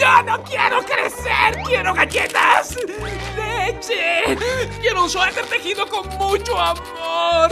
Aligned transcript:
¡No, 0.00 0.22
no 0.22 0.42
quiero 0.42 0.82
crecer! 0.82 1.62
¡Quiero 1.66 1.94
galletas! 1.94 2.76
¡Leche! 3.36 4.36
¡Quiero 4.80 5.04
un 5.04 5.10
suéter 5.10 5.46
tejido 5.46 5.86
con 5.86 6.06
mucho 6.18 6.58
amor! 6.58 7.50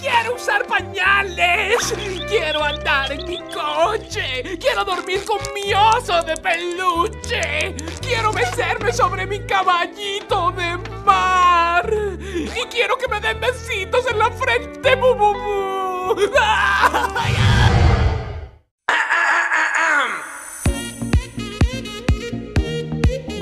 ¡Quiero 0.00 0.34
usar 0.34 0.66
pañales! 0.66 1.94
¡Quiero 2.28 2.64
andar 2.64 3.12
en 3.12 3.28
mi 3.28 3.38
coche! 3.38 4.58
¡Quiero 4.58 4.84
dormir 4.84 5.24
con 5.24 5.38
mi 5.54 5.72
oso 5.72 6.20
de 6.22 6.36
peluche! 6.36 7.74
¡Quiero 8.02 8.32
mecerme 8.32 8.92
sobre 8.92 9.26
mi 9.26 9.40
caballito 9.40 10.50
de 10.52 10.76
mar! 11.04 11.88
¡Y 12.20 12.66
quiero 12.66 12.98
que 12.98 13.08
me 13.08 13.20
den 13.20 13.40
besitos 13.40 14.04
en 14.10 14.18
la 14.18 14.30
frente! 14.32 14.96
¡Bu, 14.96 15.14
bu, 15.14 15.32
bu! 15.32 16.30
¡Ay, 16.38 17.36
ay! 17.38 17.83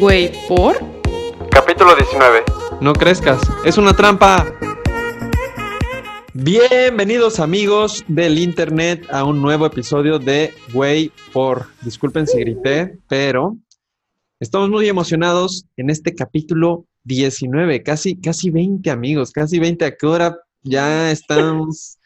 Güey, 0.02 0.32
¿por? 0.48 0.80
Capítulo 1.48 1.94
19. 1.94 2.42
No 2.80 2.92
crezcas, 2.92 3.40
es 3.64 3.78
una 3.78 3.94
trampa. 3.94 4.52
Bienvenidos 6.34 7.38
amigos 7.38 8.04
del 8.08 8.40
internet 8.40 9.06
a 9.12 9.22
un 9.22 9.40
nuevo 9.40 9.64
episodio 9.64 10.18
de 10.18 10.52
Güey 10.72 11.12
por. 11.32 11.66
Disculpen 11.82 12.26
si 12.26 12.40
grité, 12.40 12.98
pero 13.08 13.56
estamos 14.40 14.70
muy 14.70 14.88
emocionados 14.88 15.66
en 15.76 15.88
este 15.88 16.16
capítulo 16.16 16.84
19, 17.04 17.84
casi, 17.84 18.20
casi 18.20 18.50
20 18.50 18.90
amigos, 18.90 19.30
casi 19.30 19.60
20. 19.60 19.84
¿A 19.84 19.96
qué 19.96 20.04
hora 20.04 20.36
ya 20.64 21.12
estamos 21.12 22.00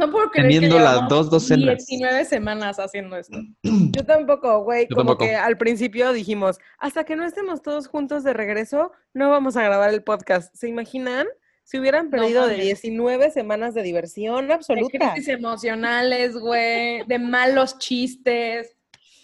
No 0.00 0.10
puedo 0.10 0.30
creer 0.30 0.48
teniendo 0.50 0.76
que 0.78 0.82
las 0.82 1.08
dos 1.08 1.30
docenas? 1.30 1.86
19 1.86 2.24
semanas 2.24 2.78
haciendo 2.78 3.16
esto. 3.16 3.38
Yo 3.62 4.04
tampoco, 4.04 4.62
güey. 4.64 4.88
Como 4.88 5.00
tampoco. 5.12 5.24
que 5.26 5.34
al 5.36 5.58
principio 5.58 6.12
dijimos, 6.12 6.58
hasta 6.78 7.04
que 7.04 7.16
no 7.16 7.24
estemos 7.24 7.60
todos 7.62 7.86
juntos 7.86 8.24
de 8.24 8.32
regreso, 8.32 8.92
no 9.12 9.30
vamos 9.30 9.56
a 9.56 9.62
grabar 9.62 9.90
el 9.92 10.02
podcast. 10.02 10.54
¿Se 10.54 10.68
imaginan? 10.68 11.26
Si 11.64 11.78
hubieran 11.78 12.06
No 12.06 12.12
perdido 12.12 12.46
de 12.46 12.52
mames. 12.54 12.80
19 12.82 13.30
semanas 13.30 13.74
de 13.74 13.82
diversión 13.82 14.48
De 14.48 14.54
absoluta. 14.54 15.12
crisis 15.12 15.28
emocionales, 15.28 16.34
güey, 16.36 17.04
de 17.06 17.18
malos 17.18 17.78
chistes. 17.78 18.74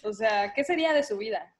O 0.03 0.13
sea, 0.13 0.53
¿qué 0.53 0.63
sería 0.63 0.93
de 0.93 1.03
su 1.03 1.17
vida? 1.17 1.53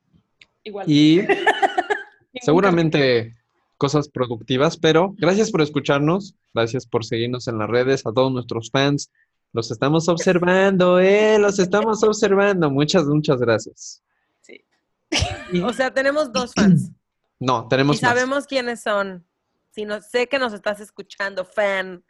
Igual. 0.64 0.86
Y 0.90 1.26
seguramente 2.42 3.36
cosas 3.78 4.10
productivas, 4.10 4.78
pero 4.78 5.14
gracias 5.18 5.52
por 5.52 5.62
escucharnos, 5.62 6.36
gracias 6.54 6.86
por 6.86 7.06
seguirnos 7.06 7.48
en 7.48 7.60
las 7.60 7.70
redes, 7.70 8.06
a 8.06 8.12
todos 8.12 8.32
nuestros 8.32 8.70
fans. 8.72 9.12
Los 9.54 9.72
estamos 9.72 10.10
observando, 10.10 11.00
eh, 11.00 11.40
los 11.40 11.58
estamos 11.60 12.04
observando. 12.04 12.70
Muchas, 12.70 13.06
muchas 13.06 13.40
gracias. 13.40 14.04
Sí. 14.42 14.66
O 15.64 15.72
sea, 15.72 15.94
tenemos 15.94 16.34
dos 16.34 16.54
fans. 16.54 16.92
no, 17.40 17.68
tenemos 17.68 18.00
y 18.00 18.02
más. 18.02 18.14
sabemos 18.14 18.46
quiénes 18.46 18.82
son. 18.82 19.26
Si 19.72 19.86
no, 19.86 20.02
sé 20.02 20.28
que 20.28 20.40
nos 20.40 20.54
estás 20.54 20.80
escuchando, 20.80 21.46
fan. 21.46 22.04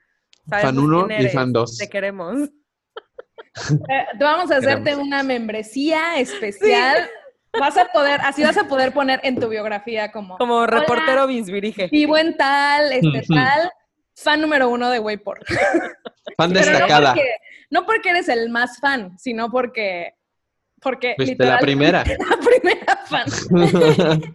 Fan 0.50 0.80
uno 0.80 1.08
y 1.10 1.28
fan 1.28 1.52
dos. 1.52 1.78
Te 1.78 1.90
queremos. 1.90 2.50
Eh, 3.70 4.06
te 4.20 4.24
vamos 4.24 4.52
a 4.52 4.58
hacerte 4.58 4.84
Queremos. 4.84 5.08
una 5.08 5.24
membresía 5.24 6.20
especial. 6.20 7.10
Vas 7.60 7.78
a 7.78 7.86
poder, 7.92 8.22
así 8.22 8.44
vas 8.44 8.58
a 8.58 8.68
poder 8.68 8.94
poner 8.94 9.20
en 9.24 9.40
tu 9.40 9.48
biografía 9.50 10.12
como, 10.12 10.38
Como 10.38 10.66
reportero 10.68 11.26
Bisbirige. 11.28 11.88
vivo 11.88 12.18
en 12.18 12.36
tal, 12.38 12.92
este 12.92 13.24
tal, 13.34 13.72
fan 14.16 14.42
número 14.42 14.70
uno 14.70 14.90
de 14.90 15.00
Wayport. 15.00 15.44
Fan 16.38 16.54
no 16.54 16.60
destacada. 16.60 17.14
porque, 17.14 17.30
no 17.72 17.86
porque 17.86 18.10
eres 18.10 18.30
el 18.30 18.50
más 18.50 18.80
fan, 18.80 19.18
sino 19.18 19.50
porque, 19.50 20.14
porque 20.82 21.14
Pues 21.18 21.38
de 21.38 21.46
la 21.46 21.58
primera. 21.60 22.04
la 22.06 22.38
primera 22.38 22.98
fan. 23.08 23.26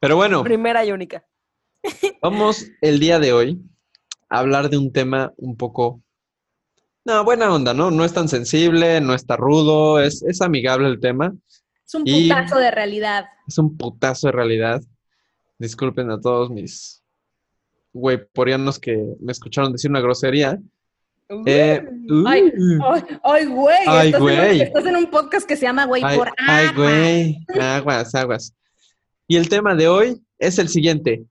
Pero 0.00 0.16
bueno, 0.16 0.42
Primera 0.42 0.84
y 0.84 0.92
única. 0.92 1.24
vamos 2.22 2.66
el 2.80 2.98
día 2.98 3.18
de 3.18 3.32
hoy 3.32 3.60
a 4.30 4.38
hablar 4.38 4.70
de 4.70 4.78
un 4.78 4.92
tema 4.92 5.32
un 5.36 5.56
poco... 5.56 6.00
No, 7.04 7.22
buena 7.24 7.52
onda, 7.52 7.74
¿no? 7.74 7.90
No 7.90 8.04
es 8.06 8.14
tan 8.14 8.28
sensible, 8.28 9.00
no 9.02 9.12
está 9.14 9.36
rudo, 9.36 10.00
es, 10.00 10.22
es 10.22 10.40
amigable 10.40 10.88
el 10.88 11.00
tema. 11.00 11.34
Es 11.86 11.94
un 11.94 12.02
Y- 12.06 12.28
putazo 12.28 12.58
de 12.58 12.70
realidad. 12.70 13.26
Es 13.46 13.58
un 13.58 13.76
putazo 13.76 14.28
de 14.28 14.32
realidad. 14.32 14.82
Disculpen 15.58 16.10
a 16.10 16.20
todos 16.20 16.50
mis 16.50 17.02
güeyporianos 17.92 18.78
que 18.78 18.96
me 19.20 19.32
escucharon 19.32 19.72
decir 19.72 19.90
una 19.90 20.00
grosería. 20.00 20.58
Eh, 21.46 21.82
Ay, 22.26 22.42
uh, 22.58 22.84
Ay, 22.84 23.02
ay, 23.22 23.46
güey. 23.46 23.76
Ay, 23.86 24.06
estás, 24.08 24.20
En 24.20 24.22
güey. 24.26 24.56
un, 24.56 24.60
estás 24.66 24.86
en 24.86 24.96
un 24.96 25.10
podcast 25.10 25.46
que 25.48 25.56
se 25.56 25.62
llama 25.66 25.86
Güey 25.86 26.02
ay, 26.04 26.18
por 26.18 26.28
ay, 26.36 26.66
Agua. 26.66 26.84
güey. 26.84 27.46
Aguas, 27.60 28.14
aguas. 28.14 28.54
Y 29.26 29.36
el 29.36 29.48
tema 29.48 29.74
de 29.74 29.88
hoy 29.88 30.20
es 30.38 30.58
el 30.58 30.68
siguiente. 30.68 31.24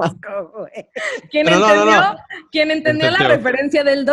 Asco. 0.00 0.66
¿Quién 1.30 1.46
Pero 1.46 1.58
no, 1.58 1.66
no, 1.66 1.72
entendió, 1.74 2.00
no. 2.02 2.16
¿quién 2.50 2.70
entendió 2.70 3.10
la 3.10 3.28
referencia 3.28 3.84
del 3.84 4.04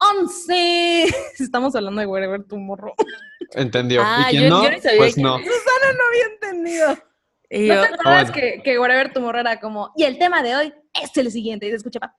2011? 0.00 1.04
Estamos 1.38 1.74
hablando 1.74 2.00
de 2.00 2.06
Wherever 2.06 2.42
Tomorrow. 2.44 2.94
Entendió. 3.52 4.02
Ah, 4.04 4.28
y 4.30 4.42
yo- 4.42 4.48
no, 4.48 4.62
yo 4.70 4.80
sabía 4.80 4.98
pues 4.98 5.14
que- 5.14 5.22
no. 5.22 5.38
Susana 5.38 5.92
no 5.96 6.04
había 6.08 6.26
entendido. 6.34 6.98
Y 7.48 7.68
¿No 7.68 7.74
yo, 7.74 7.80
te 7.82 7.94
acuerdas 7.94 8.32
bueno. 8.32 8.34
que, 8.34 8.62
que 8.62 8.78
Wherever 8.78 9.12
Tomorrow 9.12 9.40
era 9.40 9.60
como, 9.60 9.92
y 9.96 10.02
el 10.04 10.18
tema 10.18 10.42
de 10.42 10.56
hoy 10.56 10.74
es 11.00 11.16
el 11.16 11.30
siguiente? 11.30 11.66
Y 11.66 11.70
se 11.70 11.76
escuchaba, 11.76 12.12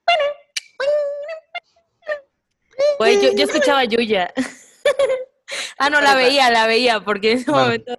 güey, 2.98 3.20
yo, 3.22 3.32
yo 3.36 3.44
escuchaba 3.44 3.80
a 3.80 3.84
Yuya. 3.84 4.32
ah, 5.78 5.90
no, 5.90 6.00
la 6.00 6.14
veía, 6.14 6.50
la 6.50 6.66
veía, 6.66 7.00
porque 7.04 7.32
en 7.32 7.38
ese 7.38 7.50
Bueno. 7.50 7.64
momento. 7.66 7.98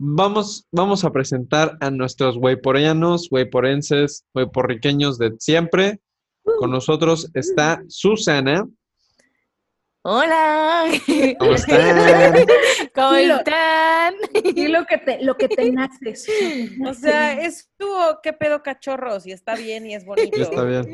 Vamos, 0.00 0.66
vamos 0.70 1.04
a 1.04 1.10
presentar 1.10 1.76
a 1.80 1.90
nuestros 1.90 2.36
güeyporeanos, 2.38 3.28
güeyporenses, 3.30 4.24
güeyporriqueños 4.32 5.18
de 5.18 5.32
siempre. 5.38 5.98
Con 6.58 6.70
nosotros 6.70 7.30
está 7.34 7.82
Susana. 7.88 8.66
Hola. 10.02 10.86
¿Cómo 11.38 11.52
están? 11.54 12.46
¿Cómo 12.94 13.14
están? 13.16 14.14
y 14.54 14.68
lo 14.68 14.86
que 14.86 14.98
te, 14.98 15.22
lo 15.22 15.36
que 15.36 15.48
te 15.48 15.70
naces. 15.70 16.26
O 16.86 16.94
sea, 16.94 17.40
estuvo, 17.40 18.20
qué 18.22 18.32
pedo 18.32 18.62
cachorros, 18.62 19.26
y 19.26 19.32
está 19.32 19.54
bien 19.54 19.86
y 19.86 19.94
es 19.94 20.04
bonito. 20.04 20.40
Está 20.40 20.64
bien. 20.64 20.86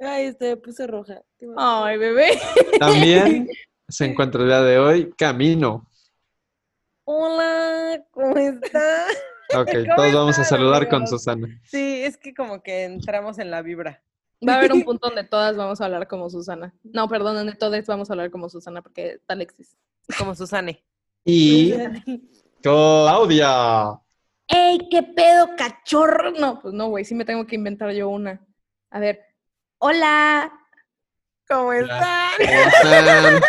Ay, 0.00 0.26
este, 0.26 0.50
me 0.50 0.56
puse 0.58 0.86
roja. 0.86 1.22
Ay, 1.56 1.98
bebé. 1.98 2.38
También 2.78 3.48
se 3.88 4.04
encuentra 4.04 4.42
el 4.42 4.48
día 4.48 4.62
de 4.62 4.78
hoy 4.78 5.10
Camino. 5.16 5.88
Hola, 7.04 8.04
¿cómo 8.10 8.36
estás? 8.36 9.16
Ok, 9.56 9.70
¿Cómo 9.72 9.96
todos 9.96 10.12
vamos 10.12 10.38
a 10.38 10.44
saludar 10.44 10.88
con? 10.88 11.06
Susana. 11.06 11.48
Sí, 11.64 12.02
es 12.02 12.18
que 12.18 12.34
como 12.34 12.62
que 12.62 12.84
entramos 12.84 13.38
en 13.38 13.50
la 13.50 13.62
vibra. 13.62 14.02
Va 14.46 14.54
a 14.54 14.58
haber 14.58 14.72
un 14.72 14.82
punto 14.84 15.08
donde 15.08 15.24
todas 15.24 15.56
vamos 15.56 15.80
a 15.80 15.84
hablar 15.86 16.06
como 16.08 16.28
Susana. 16.30 16.74
No, 16.82 17.08
perdón, 17.08 17.36
donde 17.36 17.54
todas 17.54 17.86
vamos 17.86 18.10
a 18.10 18.12
hablar 18.12 18.30
como 18.30 18.48
Susana, 18.48 18.82
porque 18.82 19.14
está 19.14 19.34
Alexis. 19.34 19.76
Como 20.18 20.34
Susane. 20.34 20.84
Y 21.24 21.74
Claudia. 22.62 24.00
¡Ey, 24.46 24.88
qué 24.90 25.02
pedo, 25.02 25.50
cachorro! 25.56 26.30
No, 26.30 26.60
pues 26.60 26.72
no, 26.72 26.88
güey, 26.88 27.04
sí 27.04 27.14
me 27.14 27.24
tengo 27.24 27.46
que 27.46 27.56
inventar 27.56 27.90
yo 27.92 28.08
una. 28.08 28.40
A 28.90 28.98
ver, 28.98 29.20
hola. 29.78 30.52
¿Cómo 31.46 31.72
están? 31.72 32.30
¿Cómo 32.36 32.50
están? 32.50 33.42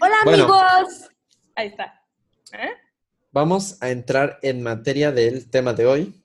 Hola, 0.00 0.16
Bueno. 0.24 0.44
amigos. 0.44 1.08
Ahí 1.54 1.68
está. 1.68 2.02
¿Eh? 2.52 2.70
Vamos 3.32 3.80
a 3.82 3.90
entrar 3.90 4.38
en 4.42 4.62
materia 4.62 5.12
del 5.12 5.50
tema 5.50 5.72
de 5.72 5.86
hoy. 5.86 6.19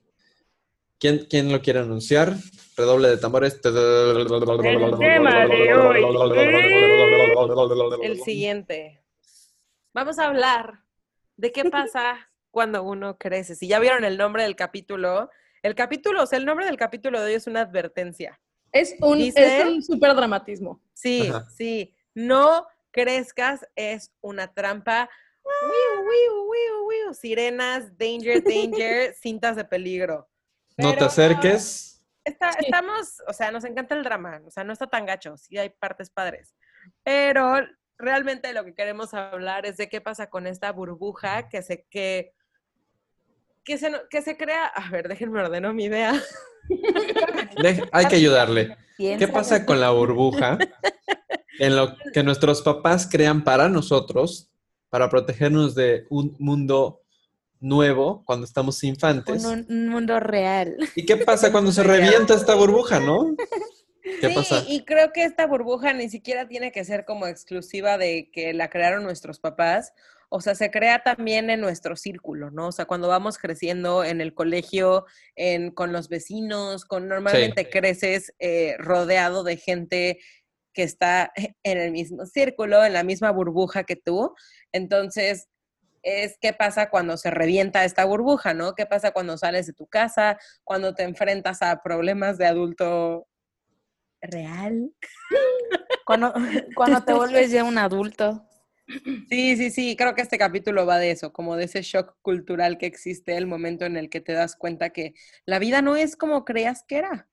¿Quién, 0.98 1.26
quién 1.28 1.52
lo 1.52 1.60
quiere 1.60 1.80
anunciar? 1.80 2.34
Redoble 2.76 3.08
de 3.08 3.18
tambores. 3.18 3.54
El 3.54 3.62
tema 4.98 5.46
de 5.46 5.74
hoy 5.74 6.04
El 8.02 8.20
siguiente. 8.22 9.02
Vamos 9.92 10.18
a 10.18 10.26
hablar 10.26 10.80
de 11.36 11.52
qué 11.52 11.64
pasa 11.66 12.30
cuando 12.50 12.82
uno 12.82 13.18
crece. 13.18 13.54
Si 13.54 13.68
ya 13.68 13.78
vieron 13.78 14.04
el 14.04 14.16
nombre 14.16 14.42
del 14.44 14.56
capítulo, 14.56 15.30
el 15.62 15.74
capítulo, 15.74 16.22
o 16.22 16.26
sea, 16.26 16.38
el 16.38 16.46
nombre 16.46 16.64
del 16.66 16.76
capítulo 16.78 17.20
de 17.20 17.26
hoy 17.26 17.34
es 17.34 17.46
una 17.46 17.60
advertencia. 17.62 18.40
Es 18.72 18.94
un, 19.00 19.18
Dice- 19.18 19.60
es 19.60 19.66
un 19.66 19.82
súper 19.82 20.14
dramatismo. 20.14 20.80
Sí, 20.94 21.28
Ajá. 21.28 21.46
sí. 21.50 21.94
No 22.14 22.66
crezcas 22.90 23.66
es 23.74 24.10
una 24.22 24.52
trampa. 24.52 25.10
Wiu, 25.44 26.00
wiu, 26.06 26.42
wiu, 26.50 26.86
wiu. 26.88 27.14
Sirenas, 27.14 27.96
danger, 27.98 28.42
danger, 28.42 29.14
cintas 29.14 29.56
de 29.56 29.64
peligro. 29.64 30.28
No 30.76 30.94
te 30.94 31.04
acerques. 31.04 32.04
está- 32.24 32.52
Sí. 32.52 32.58
Estamos, 32.64 33.22
o 33.28 33.32
sea, 33.32 33.50
nos 33.50 33.64
encanta 33.64 33.94
el 33.94 34.02
drama, 34.02 34.40
o 34.46 34.50
sea, 34.50 34.64
no 34.64 34.72
está 34.72 34.86
tan 34.86 35.06
gacho, 35.06 35.36
sí 35.36 35.56
hay 35.58 35.70
partes 35.70 36.10
padres. 36.10 36.54
Pero 37.04 37.56
realmente 37.98 38.52
lo 38.52 38.64
que 38.64 38.74
queremos 38.74 39.14
hablar 39.14 39.64
es 39.66 39.76
de 39.76 39.88
qué 39.88 40.00
pasa 40.00 40.28
con 40.28 40.46
esta 40.46 40.70
burbuja 40.72 41.48
que 41.48 41.62
se 41.62 41.86
que 41.90 42.32
que 43.64 43.78
se, 43.78 43.90
no- 43.90 43.98
que 44.08 44.22
se 44.22 44.36
crea, 44.36 44.66
a 44.66 44.90
ver, 44.90 45.08
déjenme 45.08 45.40
ordeno 45.40 45.72
mi 45.72 45.84
idea. 45.86 46.12
De- 47.62 47.88
hay 47.92 48.06
que 48.06 48.16
ayudarle. 48.16 48.76
¿Qué 48.96 49.28
pasa 49.28 49.66
con 49.66 49.80
la 49.80 49.90
burbuja? 49.90 50.56
En 51.58 51.74
lo 51.76 51.96
que 52.12 52.22
nuestros 52.22 52.62
papás 52.62 53.08
crean 53.10 53.42
para 53.44 53.68
nosotros, 53.68 54.50
para 54.88 55.08
protegernos 55.08 55.74
de 55.74 56.06
un 56.10 56.36
mundo 56.38 57.02
nuevo 57.60 58.22
cuando 58.24 58.44
estamos 58.44 58.82
infantes. 58.84 59.44
Un, 59.44 59.66
un 59.68 59.88
mundo 59.88 60.20
real. 60.20 60.76
¿Y 60.94 61.06
qué 61.06 61.16
pasa 61.26 61.52
cuando 61.52 61.72
se 61.72 61.82
revienta 61.82 62.34
esta 62.34 62.54
burbuja, 62.54 63.00
no? 63.00 63.34
¿Qué 64.20 64.28
sí, 64.28 64.34
pasa? 64.34 64.64
y 64.68 64.84
creo 64.84 65.12
que 65.12 65.24
esta 65.24 65.46
burbuja 65.46 65.92
ni 65.92 66.08
siquiera 66.08 66.46
tiene 66.46 66.70
que 66.70 66.84
ser 66.84 67.04
como 67.04 67.26
exclusiva 67.26 67.98
de 67.98 68.30
que 68.32 68.54
la 68.54 68.70
crearon 68.70 69.02
nuestros 69.02 69.40
papás. 69.40 69.92
O 70.28 70.40
sea, 70.40 70.54
se 70.54 70.70
crea 70.70 71.02
también 71.04 71.50
en 71.50 71.60
nuestro 71.60 71.96
círculo, 71.96 72.50
¿no? 72.50 72.68
O 72.68 72.72
sea, 72.72 72.84
cuando 72.84 73.08
vamos 73.08 73.38
creciendo 73.38 74.02
en 74.04 74.20
el 74.20 74.34
colegio, 74.34 75.06
en, 75.36 75.70
con 75.70 75.92
los 75.92 76.08
vecinos, 76.08 76.84
con 76.84 77.06
normalmente 77.08 77.68
creces 77.70 78.34
eh, 78.38 78.76
rodeado 78.78 79.44
de 79.44 79.56
gente 79.56 80.18
que 80.72 80.82
está 80.82 81.32
en 81.62 81.78
el 81.78 81.92
mismo 81.92 82.26
círculo, 82.26 82.84
en 82.84 82.92
la 82.92 83.04
misma 83.04 83.30
burbuja 83.30 83.84
que 83.84 83.96
tú. 83.96 84.34
Entonces, 84.72 85.48
es 86.06 86.38
qué 86.40 86.52
pasa 86.52 86.88
cuando 86.88 87.16
se 87.16 87.32
revienta 87.32 87.84
esta 87.84 88.04
burbuja, 88.04 88.54
¿no? 88.54 88.74
¿Qué 88.74 88.86
pasa 88.86 89.10
cuando 89.10 89.36
sales 89.36 89.66
de 89.66 89.72
tu 89.72 89.88
casa, 89.88 90.38
cuando 90.62 90.94
te 90.94 91.02
enfrentas 91.02 91.62
a 91.62 91.82
problemas 91.82 92.38
de 92.38 92.46
adulto 92.46 93.26
real? 94.20 94.92
Cuando, 96.06 96.32
cuando 96.76 97.02
te 97.02 97.12
vuelves 97.12 97.50
ya 97.50 97.64
un 97.64 97.78
adulto. 97.78 98.46
Sí, 99.28 99.56
sí, 99.56 99.70
sí, 99.72 99.96
creo 99.96 100.14
que 100.14 100.22
este 100.22 100.38
capítulo 100.38 100.86
va 100.86 100.98
de 100.98 101.10
eso, 101.10 101.32
como 101.32 101.56
de 101.56 101.64
ese 101.64 101.82
shock 101.82 102.16
cultural 102.22 102.78
que 102.78 102.86
existe, 102.86 103.36
el 103.36 103.48
momento 103.48 103.84
en 103.84 103.96
el 103.96 104.08
que 104.08 104.20
te 104.20 104.32
das 104.32 104.54
cuenta 104.54 104.90
que 104.90 105.14
la 105.46 105.58
vida 105.58 105.82
no 105.82 105.96
es 105.96 106.16
como 106.16 106.44
creías 106.44 106.84
que 106.86 106.98
era. 106.98 107.28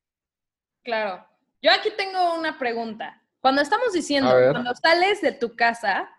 Claro. 0.84 1.24
Yo 1.62 1.72
aquí 1.72 1.90
tengo 1.96 2.34
una 2.34 2.58
pregunta. 2.58 3.22
Cuando 3.40 3.62
estamos 3.62 3.94
diciendo, 3.94 4.32
cuando 4.52 4.74
sales 4.74 5.22
de 5.22 5.34
tu 5.34 5.56
casa, 5.56 6.10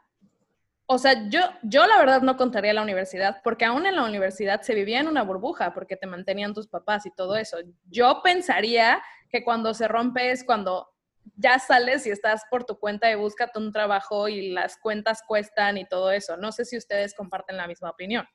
o 0.86 0.98
sea, 0.98 1.28
yo, 1.28 1.40
yo 1.62 1.86
la 1.86 1.98
verdad 1.98 2.22
no 2.22 2.36
contaría 2.36 2.74
la 2.74 2.82
universidad, 2.82 3.40
porque 3.42 3.64
aún 3.64 3.86
en 3.86 3.96
la 3.96 4.04
universidad 4.04 4.60
se 4.60 4.74
vivía 4.74 5.00
en 5.00 5.08
una 5.08 5.22
burbuja, 5.22 5.72
porque 5.72 5.96
te 5.96 6.06
mantenían 6.06 6.52
tus 6.52 6.68
papás 6.68 7.06
y 7.06 7.10
todo 7.10 7.36
eso. 7.36 7.58
Yo 7.88 8.20
pensaría 8.22 9.02
que 9.30 9.42
cuando 9.42 9.72
se 9.72 9.88
rompe 9.88 10.30
es 10.30 10.44
cuando 10.44 10.88
ya 11.36 11.58
sales 11.58 12.06
y 12.06 12.10
estás 12.10 12.42
por 12.50 12.64
tu 12.64 12.78
cuenta 12.78 13.10
y 13.10 13.14
búscate 13.14 13.58
un 13.58 13.72
trabajo 13.72 14.28
y 14.28 14.50
las 14.50 14.76
cuentas 14.76 15.22
cuestan 15.26 15.78
y 15.78 15.86
todo 15.86 16.10
eso. 16.10 16.36
No 16.36 16.52
sé 16.52 16.66
si 16.66 16.76
ustedes 16.76 17.14
comparten 17.14 17.56
la 17.56 17.66
misma 17.66 17.90
opinión. 17.90 18.26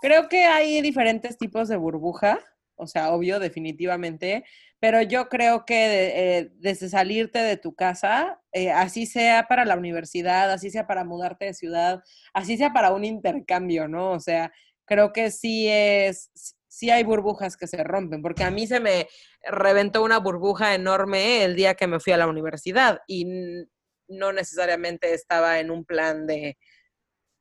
Creo 0.00 0.28
que 0.28 0.44
hay 0.44 0.80
diferentes 0.82 1.36
tipos 1.36 1.68
de 1.68 1.76
burbuja, 1.76 2.38
o 2.76 2.86
sea, 2.86 3.10
obvio, 3.10 3.40
definitivamente, 3.40 4.44
pero 4.82 5.00
yo 5.00 5.28
creo 5.28 5.64
que 5.64 6.38
eh, 6.38 6.50
desde 6.56 6.88
salirte 6.88 7.38
de 7.38 7.56
tu 7.56 7.72
casa, 7.72 8.42
eh, 8.50 8.72
así 8.72 9.06
sea 9.06 9.46
para 9.46 9.64
la 9.64 9.76
universidad, 9.76 10.50
así 10.50 10.70
sea 10.70 10.88
para 10.88 11.04
mudarte 11.04 11.44
de 11.44 11.54
ciudad, 11.54 12.02
así 12.34 12.56
sea 12.56 12.72
para 12.72 12.90
un 12.92 13.04
intercambio, 13.04 13.86
¿no? 13.86 14.10
O 14.10 14.18
sea, 14.18 14.52
creo 14.84 15.12
que 15.12 15.30
sí 15.30 15.68
es, 15.68 16.32
sí 16.66 16.90
hay 16.90 17.04
burbujas 17.04 17.56
que 17.56 17.68
se 17.68 17.84
rompen, 17.84 18.22
porque 18.22 18.42
a 18.42 18.50
mí 18.50 18.66
se 18.66 18.80
me 18.80 19.06
reventó 19.44 20.02
una 20.02 20.18
burbuja 20.18 20.74
enorme 20.74 21.44
el 21.44 21.54
día 21.54 21.74
que 21.76 21.86
me 21.86 22.00
fui 22.00 22.12
a 22.12 22.16
la 22.16 22.26
universidad 22.26 23.02
y 23.06 23.24
no 24.08 24.32
necesariamente 24.32 25.14
estaba 25.14 25.60
en 25.60 25.70
un 25.70 25.84
plan 25.84 26.26
de 26.26 26.58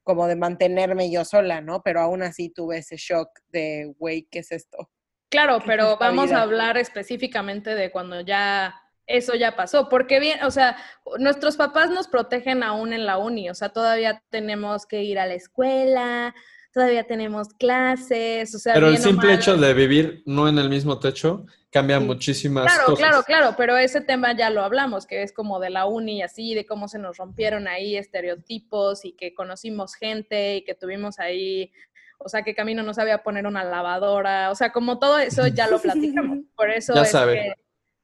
como 0.04 0.28
de 0.28 0.36
mantenerme 0.36 1.12
yo 1.12 1.26
sola, 1.26 1.60
¿no? 1.60 1.82
Pero 1.82 2.02
aún 2.02 2.22
así 2.22 2.50
tuve 2.50 2.78
ese 2.78 2.98
shock 2.98 3.30
de, 3.48 3.96
güey, 3.98 4.28
¿qué 4.30 4.40
es 4.40 4.52
esto? 4.52 4.92
Claro, 5.32 5.54
¿Qué 5.58 5.64
es 5.64 5.68
pero 5.68 5.98
vamos 5.98 6.28
vida? 6.28 6.38
a 6.38 6.42
hablar 6.44 6.78
específicamente 6.78 7.74
de 7.74 7.90
cuando 7.90 8.22
ya 8.22 8.76
eso 9.08 9.34
ya 9.34 9.56
pasó, 9.56 9.90
porque 9.90 10.20
bien, 10.20 10.44
o 10.44 10.52
sea, 10.52 10.78
nuestros 11.18 11.58
papás 11.58 11.90
nos 11.90 12.08
protegen 12.08 12.62
aún 12.64 12.94
en 12.94 13.06
la 13.08 13.18
uni, 13.18 13.50
o 13.50 13.56
sea, 13.56 13.70
todavía 13.70 14.22
tenemos 14.30 14.86
que 14.86 15.02
ir 15.04 15.18
a 15.20 15.26
la 15.26 15.34
escuela, 15.34 16.34
todavía 16.74 17.04
tenemos 17.06 17.50
clases, 17.56 18.54
o 18.56 18.60
sea, 18.60 18.74
Pero 18.76 18.88
el 18.88 18.98
simple 19.00 19.30
mal. 19.30 19.38
hecho 19.38 19.58
de 19.58 19.74
vivir 19.74 20.24
no 20.26 20.48
en 20.48 20.58
el 20.60 20.70
mismo 20.70 21.00
techo 21.00 21.46
cambia 21.72 22.00
Sí. 22.00 22.06
muchísimas 22.06 22.66
Claro, 22.72 22.86
cosas. 22.86 23.00
claro, 23.08 23.24
claro, 23.24 23.54
pero 23.58 23.78
ese 23.78 24.00
tema 24.02 24.34
ya 24.38 24.50
lo 24.50 24.62
hablamos, 24.64 25.06
que 25.06 25.24
es 25.24 25.34
como 25.34 25.60
de 25.60 25.70
la 25.72 25.86
uni 25.86 26.18
y 26.20 26.22
así, 26.22 26.54
de 26.56 26.66
cómo 26.66 26.88
se 26.88 27.00
nos 27.00 27.18
rompieron 27.18 27.68
ahí 27.68 27.98
estereotipos 27.98 29.04
y 29.04 29.14
que 29.14 29.34
conocimos 29.34 29.96
gente 29.96 30.58
y 30.58 30.64
que 30.64 30.76
tuvimos 30.76 31.20
ahí, 31.20 31.72
o 32.24 32.30
sea, 32.30 32.44
que 32.44 32.56
Camino 32.56 32.84
no 32.84 32.94
sabía 32.94 33.24
poner 33.24 33.46
una 33.48 33.64
lavadora, 33.64 34.52
o 34.52 34.56
sea, 34.56 34.72
como 34.72 35.00
todo 35.00 35.18
eso 35.20 35.48
ya 35.48 35.68
lo 35.68 35.80
platicamos. 35.80 36.40
Por 36.56 36.70
eso 36.70 36.94
Ya 36.94 37.02
es 37.02 37.12
sabe. 37.12 37.34
que... 37.36 37.54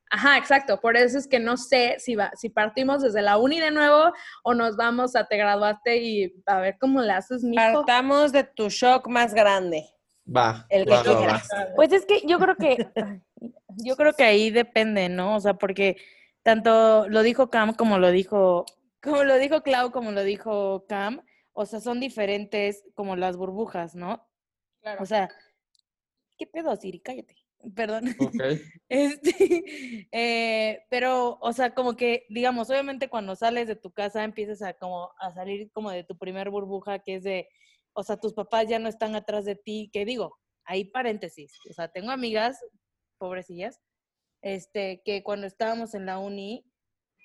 Ajá, 0.09 0.37
exacto, 0.37 0.79
por 0.79 0.95
eso 0.95 1.17
es 1.17 1.27
que 1.27 1.37
no 1.37 1.57
sé 1.57 1.97
si, 1.99 2.15
va, 2.15 2.31
si 2.33 2.47
partimos 2.47 3.01
desde 3.01 3.21
la 3.21 3.37
uni 3.37 3.59
de 3.59 3.71
nuevo 3.71 4.13
o 4.41 4.53
nos 4.53 4.77
vamos 4.77 5.17
a 5.17 5.25
te 5.25 5.35
graduaste 5.35 5.97
y 5.97 6.33
a 6.45 6.59
ver 6.61 6.77
cómo 6.79 7.01
le 7.01 7.11
haces, 7.11 7.43
mijo. 7.43 7.61
Partamos 7.83 8.31
de 8.31 8.45
tu 8.45 8.69
shock 8.69 9.05
más 9.09 9.33
grande. 9.33 9.83
Va, 10.25 10.65
El 10.69 10.85
que 10.85 10.91
va, 10.91 11.03
tú. 11.03 11.11
Pues 11.75 11.91
es 11.91 12.05
que 12.05 12.21
yo 12.25 12.39
creo 12.39 12.55
que, 12.55 12.87
yo 13.83 13.97
creo 13.97 14.13
que 14.13 14.23
ahí 14.23 14.49
depende, 14.49 15.09
¿no? 15.09 15.35
O 15.35 15.39
sea, 15.41 15.55
porque 15.55 15.97
tanto 16.41 17.09
lo 17.09 17.21
dijo 17.21 17.49
Cam 17.49 17.73
como 17.73 17.99
lo 17.99 18.09
dijo, 18.11 18.63
como 19.03 19.25
lo 19.25 19.35
dijo 19.35 19.61
Clau, 19.61 19.91
como 19.91 20.13
lo 20.13 20.23
dijo 20.23 20.85
Cam, 20.87 21.21
o 21.59 21.65
sea, 21.65 21.79
son 21.79 21.99
diferentes 21.99 22.83
como 22.93 23.15
las 23.15 23.35
burbujas, 23.35 23.95
¿no? 23.95 24.29
Claro. 24.79 25.01
O 25.01 25.07
sea, 25.07 25.27
¿qué 26.37 26.45
pedo, 26.45 26.75
Siri? 26.75 26.99
Cállate. 26.99 27.35
Perdón. 27.75 28.15
Ok. 28.19 28.35
Este, 28.89 30.07
eh, 30.11 30.85
pero, 30.91 31.39
o 31.41 31.51
sea, 31.53 31.73
como 31.73 31.95
que, 31.95 32.27
digamos, 32.29 32.69
obviamente 32.69 33.09
cuando 33.09 33.35
sales 33.35 33.67
de 33.67 33.75
tu 33.75 33.91
casa 33.91 34.23
empiezas 34.23 34.61
a 34.61 34.75
como 34.75 35.11
a 35.19 35.33
salir 35.33 35.71
como 35.71 35.89
de 35.89 36.03
tu 36.03 36.15
primer 36.15 36.51
burbuja, 36.51 36.99
que 36.99 37.15
es 37.15 37.23
de, 37.23 37.49
o 37.93 38.03
sea, 38.03 38.17
tus 38.17 38.33
papás 38.33 38.67
ya 38.67 38.77
no 38.77 38.87
están 38.87 39.15
atrás 39.15 39.43
de 39.43 39.55
ti, 39.55 39.89
que 39.91 40.05
digo, 40.05 40.37
ahí 40.63 40.85
paréntesis, 40.85 41.57
o 41.67 41.73
sea, 41.73 41.87
tengo 41.87 42.11
amigas, 42.11 42.63
pobrecillas, 43.17 43.81
este, 44.43 45.01
que 45.03 45.23
cuando 45.23 45.47
estábamos 45.47 45.95
en 45.95 46.05
la 46.05 46.19
uni, 46.19 46.63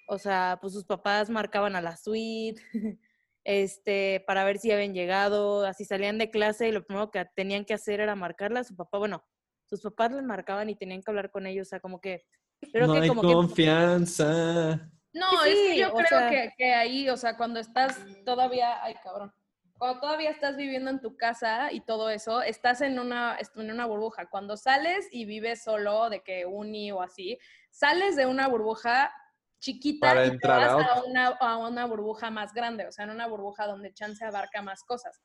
o 0.09 0.19
sea, 0.19 0.59
pues 0.61 0.73
sus 0.73 0.87
papás 0.87 1.29
marcaban 1.29 1.77
a 1.77 1.83
la 1.83 1.97
suite, 1.97 2.63
este, 3.45 4.23
para 4.27 4.45
ver 4.45 4.59
si 4.59 4.71
habían 4.71 4.95
llegado, 4.95 5.65
así 5.67 5.85
salían 5.85 6.19
de 6.19 6.31
clase 6.31 6.69
y 6.69 6.73
lo 6.73 6.85
primero 6.85 7.11
que 7.11 7.25
tenían 7.35 7.65
que 7.65 7.75
hacer 7.75 8.01
era 8.01 8.15
marcarla 8.15 8.61
a 8.61 8.65
su 8.65 8.77
papá, 8.77 8.99
bueno, 8.99 9.25
sus 9.67 9.81
papás 9.81 10.13
les 10.13 10.23
marcaban 10.23 10.69
y 10.71 10.77
tenían 10.77 11.03
que 11.03 11.11
hablar 11.11 11.31
con 11.31 11.47
ellos, 11.47 11.69
o 11.69 11.71
sea, 11.71 11.81
como 11.81 12.01
que, 12.01 12.25
creo 12.73 12.87
no 12.87 12.95
que 12.95 13.01
hay 13.01 13.09
como 13.09 13.23
que 13.23 13.33
confianza. 13.33 14.91
No, 15.15 15.27
Sí, 15.45 15.49
es 15.51 15.55
que 15.73 15.79
yo 15.79 15.93
creo 15.93 16.07
sea- 16.09 16.31
que, 16.31 16.51
que 16.57 16.73
ahí, 16.75 17.09
o 17.09 17.17
sea, 17.17 17.37
cuando 17.37 17.61
estás 17.61 17.99
todavía, 18.25 18.83
ay 18.83 18.95
cabrón, 19.03 19.33
cuando 19.79 20.01
todavía 20.01 20.31
estás 20.31 20.57
viviendo 20.57 20.91
en 20.91 21.01
tu 21.01 21.17
casa 21.17 21.73
y 21.73 21.81
todo 21.81 22.09
eso, 22.09 22.41
estás 22.41 22.81
en 22.83 22.99
una, 23.01 23.37
en 23.57 23.71
una 23.71 23.85
burbuja. 23.85 24.27
Cuando 24.31 24.57
sales 24.57 25.09
y 25.11 25.25
vives 25.25 25.65
solo, 25.65 26.09
de 26.09 26.23
que 26.23 26.47
uni 26.47 26.93
o 26.93 27.03
así, 27.03 27.37
sales 27.71 28.15
de 28.15 28.27
una 28.27 28.47
burbuja 28.47 29.13
chiquita 29.63 30.09
Para 30.09 30.27
y 30.27 30.29
te 30.29 30.35
entrar 30.35 30.75
vas 30.75 30.87
a 30.87 31.03
una, 31.05 31.27
a 31.29 31.57
una 31.57 31.87
burbuja 31.87 32.31
más 32.31 32.53
grande, 32.53 32.87
o 32.87 32.93
sea, 32.93 33.05
en 33.05 33.13
una 33.13 33.29
burbuja 33.29 33.67
donde 33.67 33.95
chance 33.95 34.25
abarca 34.25 34.61
más 34.61 34.83
cosas. 34.83 35.23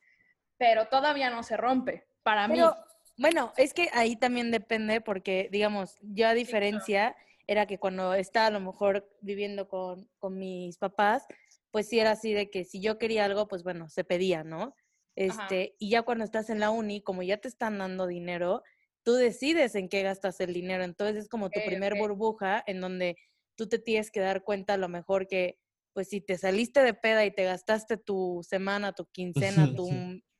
Pero 0.56 0.86
todavía 0.86 1.28
no 1.28 1.42
se 1.42 1.56
rompe, 1.56 2.06
para 2.22 2.46
Pero, 2.48 2.68
mí. 2.68 2.72
bueno, 3.18 3.52
es 3.56 3.74
que 3.74 3.90
ahí 3.92 4.16
también 4.16 4.50
depende 4.50 5.00
porque, 5.00 5.48
digamos, 5.50 5.98
yo 6.00 6.28
a 6.28 6.34
diferencia 6.34 7.16
era 7.46 7.66
que 7.66 7.78
cuando 7.78 8.14
estaba 8.14 8.46
a 8.46 8.50
lo 8.50 8.60
mejor 8.60 9.10
viviendo 9.20 9.68
con, 9.68 10.08
con 10.18 10.38
mis 10.38 10.78
papás, 10.78 11.26
pues 11.70 11.88
sí 11.88 11.98
era 11.98 12.12
así 12.12 12.32
de 12.32 12.50
que 12.50 12.64
si 12.64 12.80
yo 12.80 12.98
quería 12.98 13.24
algo, 13.24 13.48
pues 13.48 13.64
bueno, 13.64 13.88
se 13.88 14.04
pedía, 14.04 14.44
¿no? 14.44 14.74
Este, 15.16 15.74
y 15.80 15.90
ya 15.90 16.02
cuando 16.02 16.24
estás 16.24 16.48
en 16.48 16.60
la 16.60 16.70
uni, 16.70 17.02
como 17.02 17.24
ya 17.24 17.38
te 17.38 17.48
están 17.48 17.78
dando 17.78 18.06
dinero, 18.06 18.62
tú 19.02 19.14
decides 19.14 19.74
en 19.74 19.88
qué 19.88 20.02
gastas 20.02 20.38
el 20.38 20.52
dinero. 20.52 20.84
Entonces 20.84 21.16
es 21.16 21.28
como 21.28 21.50
tu 21.50 21.60
primer 21.66 21.96
burbuja 21.96 22.62
en 22.66 22.80
donde 22.80 23.16
tú 23.58 23.68
te 23.68 23.78
tienes 23.80 24.10
que 24.12 24.20
dar 24.20 24.44
cuenta 24.44 24.74
a 24.74 24.76
lo 24.76 24.88
mejor 24.88 25.26
que, 25.26 25.58
pues 25.92 26.08
si 26.08 26.20
te 26.20 26.38
saliste 26.38 26.80
de 26.82 26.94
peda 26.94 27.24
y 27.24 27.32
te 27.34 27.42
gastaste 27.44 27.96
tu 27.96 28.40
semana, 28.48 28.92
tu 28.92 29.04
quincena, 29.06 29.74
tu, 29.74 29.90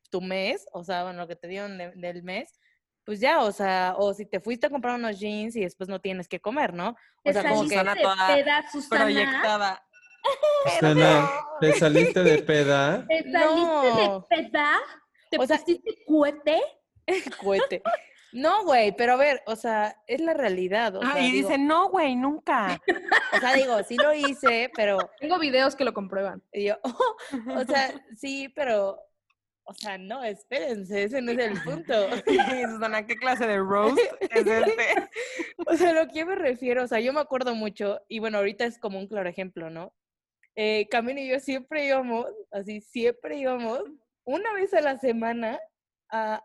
tu 0.08 0.20
mes, 0.20 0.64
o 0.72 0.84
sea, 0.84 1.02
bueno, 1.02 1.18
lo 1.22 1.26
que 1.28 1.34
te 1.34 1.48
dieron 1.48 1.76
de- 1.76 1.90
del 1.96 2.22
mes, 2.22 2.52
pues 3.04 3.18
ya, 3.20 3.42
o 3.42 3.50
sea, 3.50 3.94
o 3.98 4.14
si 4.14 4.24
te 4.24 4.38
fuiste 4.38 4.68
a 4.68 4.70
comprar 4.70 4.94
unos 4.94 5.18
jeans 5.18 5.56
y 5.56 5.60
después 5.62 5.88
no 5.88 6.00
tienes 6.00 6.28
que 6.28 6.38
comer, 6.40 6.72
¿no? 6.74 6.90
O 6.90 6.94
¿Te 7.24 7.32
sea, 7.32 7.42
como 7.48 7.68
que... 7.68 7.76
de 7.76 7.96
toda 8.02 8.26
peda, 8.28 8.64
Susana? 8.70 9.02
Proyectada. 9.04 9.84
Susana, 10.74 11.30
¿te 11.60 11.72
saliste 11.72 12.22
de 12.22 12.38
peda? 12.42 13.04
¿Te 13.08 13.22
saliste 13.32 13.34
No. 13.34 14.26
de 14.30 14.36
peda? 14.36 14.78
¿Te 15.30 15.38
O 15.38 15.46
sea- 15.46 15.58
pusiste 15.58 16.04
cohete? 16.06 16.60
cohete. 17.42 17.82
No, 18.32 18.64
güey, 18.64 18.94
pero 18.96 19.14
a 19.14 19.16
ver, 19.16 19.42
o 19.46 19.56
sea, 19.56 19.96
es 20.06 20.20
la 20.20 20.34
realidad. 20.34 20.94
O 20.96 21.00
Ah, 21.02 21.12
sea, 21.14 21.22
y 21.22 21.32
digo, 21.32 21.48
dice, 21.48 21.58
no, 21.58 21.88
güey, 21.88 22.14
nunca. 22.16 22.80
o 23.32 23.38
sea, 23.40 23.54
digo, 23.54 23.82
sí 23.84 23.96
lo 23.96 24.12
hice, 24.12 24.70
pero 24.74 24.98
Tengo 25.18 25.38
videos 25.38 25.74
que 25.76 25.84
lo 25.84 25.94
comprueban. 25.94 26.42
y 26.52 26.64
yo, 26.66 26.76
o 26.84 27.64
sea, 27.66 27.92
sí, 28.16 28.48
pero, 28.54 28.98
O 29.64 29.74
sea, 29.74 29.98
no, 29.98 30.24
espérense, 30.24 31.04
ese 31.04 31.20
no 31.22 31.32
es 31.32 31.38
el 31.38 31.62
punto. 31.62 31.92
Susana, 32.72 33.06
¿qué 33.06 33.16
clase 33.16 33.46
de 33.46 33.58
roast 33.58 33.98
es 34.30 34.46
este? 34.46 35.08
O 35.66 35.74
sea, 35.76 35.92
lo 35.92 36.06
que 36.08 36.20
yo 36.20 36.26
me 36.26 36.34
refiero, 36.36 36.84
o 36.84 36.86
sea, 36.86 37.00
yo 37.00 37.12
me 37.12 37.20
acuerdo 37.20 37.54
mucho, 37.54 38.00
y 38.08 38.18
bueno, 38.18 38.38
ahorita 38.38 38.64
es 38.64 38.78
como 38.78 38.98
un 38.98 39.08
claro 39.08 39.28
ejemplo, 39.28 39.68
¿no? 39.70 39.92
Eh, 40.54 40.88
Camino 40.90 41.20
y 41.20 41.28
yo 41.28 41.38
siempre 41.38 41.86
íbamos, 41.86 42.26
así, 42.50 42.80
siempre 42.80 43.36
íbamos, 43.36 43.82
una 44.24 44.52
vez 44.54 44.74
a 44.74 44.80
la 44.80 44.98
semana 44.98 45.60
a, 46.10 46.42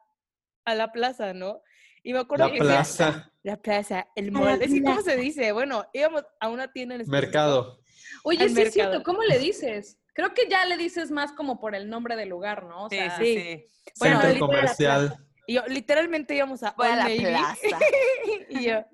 a 0.66 0.76
la 0.76 0.92
plaza, 0.92 1.34
¿no? 1.34 1.62
Y 2.04 2.14
me 2.14 2.20
acuerdo 2.20 2.48
La 2.48 2.52
que 2.54 2.60
plaza, 2.60 3.32
la 3.44 3.58
plaza, 3.62 4.08
el 4.16 4.32
mall, 4.32 4.62
es 4.62 4.72
que 4.74 4.82
¿cómo 4.82 4.96
plaza. 4.96 5.12
se 5.12 5.18
dice? 5.18 5.52
Bueno, 5.54 5.86
íbamos 5.94 6.24
a 6.40 6.50
una 6.50 6.72
tienda 6.72 6.96
en 6.96 7.02
específico. 7.02 7.26
mercado. 7.26 7.80
Oye, 8.26 8.50
sí 8.50 8.62
es 8.62 8.74
cierto. 8.74 9.04
¿cómo 9.04 9.24
le 9.24 9.40
dices? 9.40 9.98
Creo 10.14 10.34
que 10.34 10.48
ya 10.50 10.66
le 10.66 10.78
dices 10.78 11.12
más 11.12 11.32
como 11.32 11.60
por 11.60 11.76
el 11.76 11.90
nombre 11.90 12.16
del 12.16 12.30
lugar, 12.30 12.66
¿no? 12.66 12.86
O 12.86 12.90
Sí, 12.90 12.98
sea, 12.98 13.18
sí, 13.18 13.26
sí. 13.26 13.42
sí. 13.42 13.92
Bueno, 14.00 14.22
Centro 14.22 14.48
comercial. 14.48 15.18
Y 15.48 15.56
yo, 15.56 15.62
literalmente 15.68 16.36
íbamos 16.36 16.62
a 16.64 16.72
Voy 16.78 16.88
a 16.88 16.96
la 16.98 17.04
Navy. 17.04 17.20
plaza. 17.20 17.58
y 18.50 18.64
yo, 18.66 18.86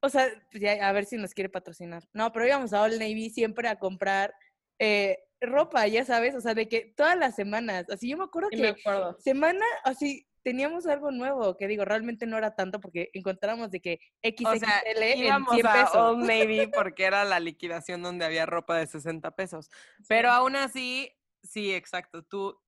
o 0.00 0.08
sea, 0.08 0.28
pues 0.50 0.62
ya, 0.62 0.88
a 0.88 0.92
ver 0.92 1.04
si 1.04 1.16
nos 1.16 1.34
quiere 1.34 1.48
patrocinar. 1.48 2.04
No, 2.12 2.32
pero 2.32 2.46
íbamos 2.46 2.72
a 2.72 2.82
Old 2.82 2.94
Navy 2.98 3.30
siempre 3.30 3.68
a 3.68 3.78
comprar 3.78 4.32
eh, 4.78 5.18
ropa, 5.40 5.86
ya 5.86 6.04
sabes, 6.04 6.34
o 6.34 6.40
sea, 6.40 6.54
de 6.54 6.68
que 6.68 6.92
todas 6.96 7.16
las 7.18 7.34
semanas, 7.34 7.86
así 7.90 8.08
yo 8.08 8.16
me 8.16 8.24
acuerdo 8.24 8.48
sí 8.50 8.56
que 8.56 8.62
me 8.62 8.68
acuerdo. 8.70 9.16
semana, 9.20 9.64
así 9.84 10.26
teníamos 10.42 10.86
algo 10.86 11.10
nuevo, 11.10 11.56
que 11.56 11.68
digo, 11.68 11.84
realmente 11.84 12.26
no 12.26 12.38
era 12.38 12.54
tanto 12.54 12.80
porque 12.80 13.10
encontramos 13.12 13.70
de 13.70 13.80
que 13.80 14.00
O 14.44 14.56
sea, 14.56 14.80
XXL 14.80 15.02
en 15.02 15.18
íbamos 15.18 15.54
100 15.54 15.66
a 15.66 15.72
pesos. 15.72 15.96
Old 15.96 16.26
Navy 16.26 16.66
porque 16.74 17.04
era 17.04 17.24
la 17.24 17.40
liquidación 17.40 18.02
donde 18.02 18.24
había 18.24 18.46
ropa 18.46 18.76
de 18.76 18.86
60 18.86 19.30
pesos. 19.36 19.70
Pero 20.08 20.30
aún 20.30 20.56
así, 20.56 21.12
sí, 21.42 21.74
exacto. 21.74 22.22
Tú, 22.22 22.60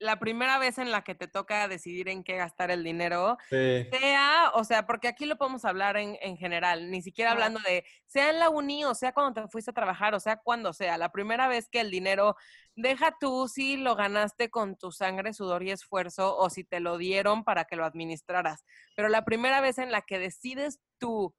la 0.00 0.18
primera 0.18 0.58
vez 0.58 0.78
en 0.78 0.90
la 0.90 1.02
que 1.02 1.14
te 1.14 1.28
toca 1.28 1.68
decidir 1.68 2.08
en 2.08 2.24
qué 2.24 2.36
gastar 2.36 2.70
el 2.70 2.82
dinero, 2.82 3.36
Sí. 3.50 3.86
sea, 3.92 4.50
o 4.54 4.64
sea, 4.64 4.86
porque 4.86 5.08
aquí 5.08 5.26
lo 5.26 5.36
podemos 5.36 5.64
hablar 5.64 5.96
en, 5.98 6.16
en 6.22 6.36
general, 6.36 6.90
ni 6.90 7.02
siquiera 7.02 7.32
hablando 7.32 7.60
de, 7.60 7.84
sea 8.06 8.30
en 8.30 8.38
la 8.40 8.48
uni, 8.48 8.84
o 8.84 8.94
sea 8.94 9.12
cuando 9.12 9.42
te 9.42 9.48
fuiste 9.48 9.70
a 9.70 9.74
trabajar, 9.74 10.14
o 10.14 10.20
sea 10.20 10.38
cuando 10.38 10.72
sea, 10.72 10.96
la 10.98 11.12
primera 11.12 11.46
vez 11.48 11.68
que 11.70 11.80
el 11.80 11.90
dinero, 11.90 12.34
deja 12.74 13.14
tú 13.20 13.46
si 13.46 13.76
lo 13.76 13.94
ganaste 13.94 14.50
con 14.50 14.76
tu 14.76 14.90
sangre, 14.90 15.34
sudor 15.34 15.62
y 15.62 15.70
esfuerzo, 15.70 16.36
o 16.36 16.48
si 16.48 16.64
te 16.64 16.80
lo 16.80 16.96
dieron 16.96 17.44
para 17.44 17.66
que 17.66 17.76
lo 17.76 17.84
administraras, 17.84 18.64
pero 18.96 19.08
la 19.08 19.24
primera 19.24 19.60
vez 19.60 19.78
en 19.78 19.92
la 19.92 20.00
que 20.02 20.18
decides 20.18 20.80
tú 20.98 21.34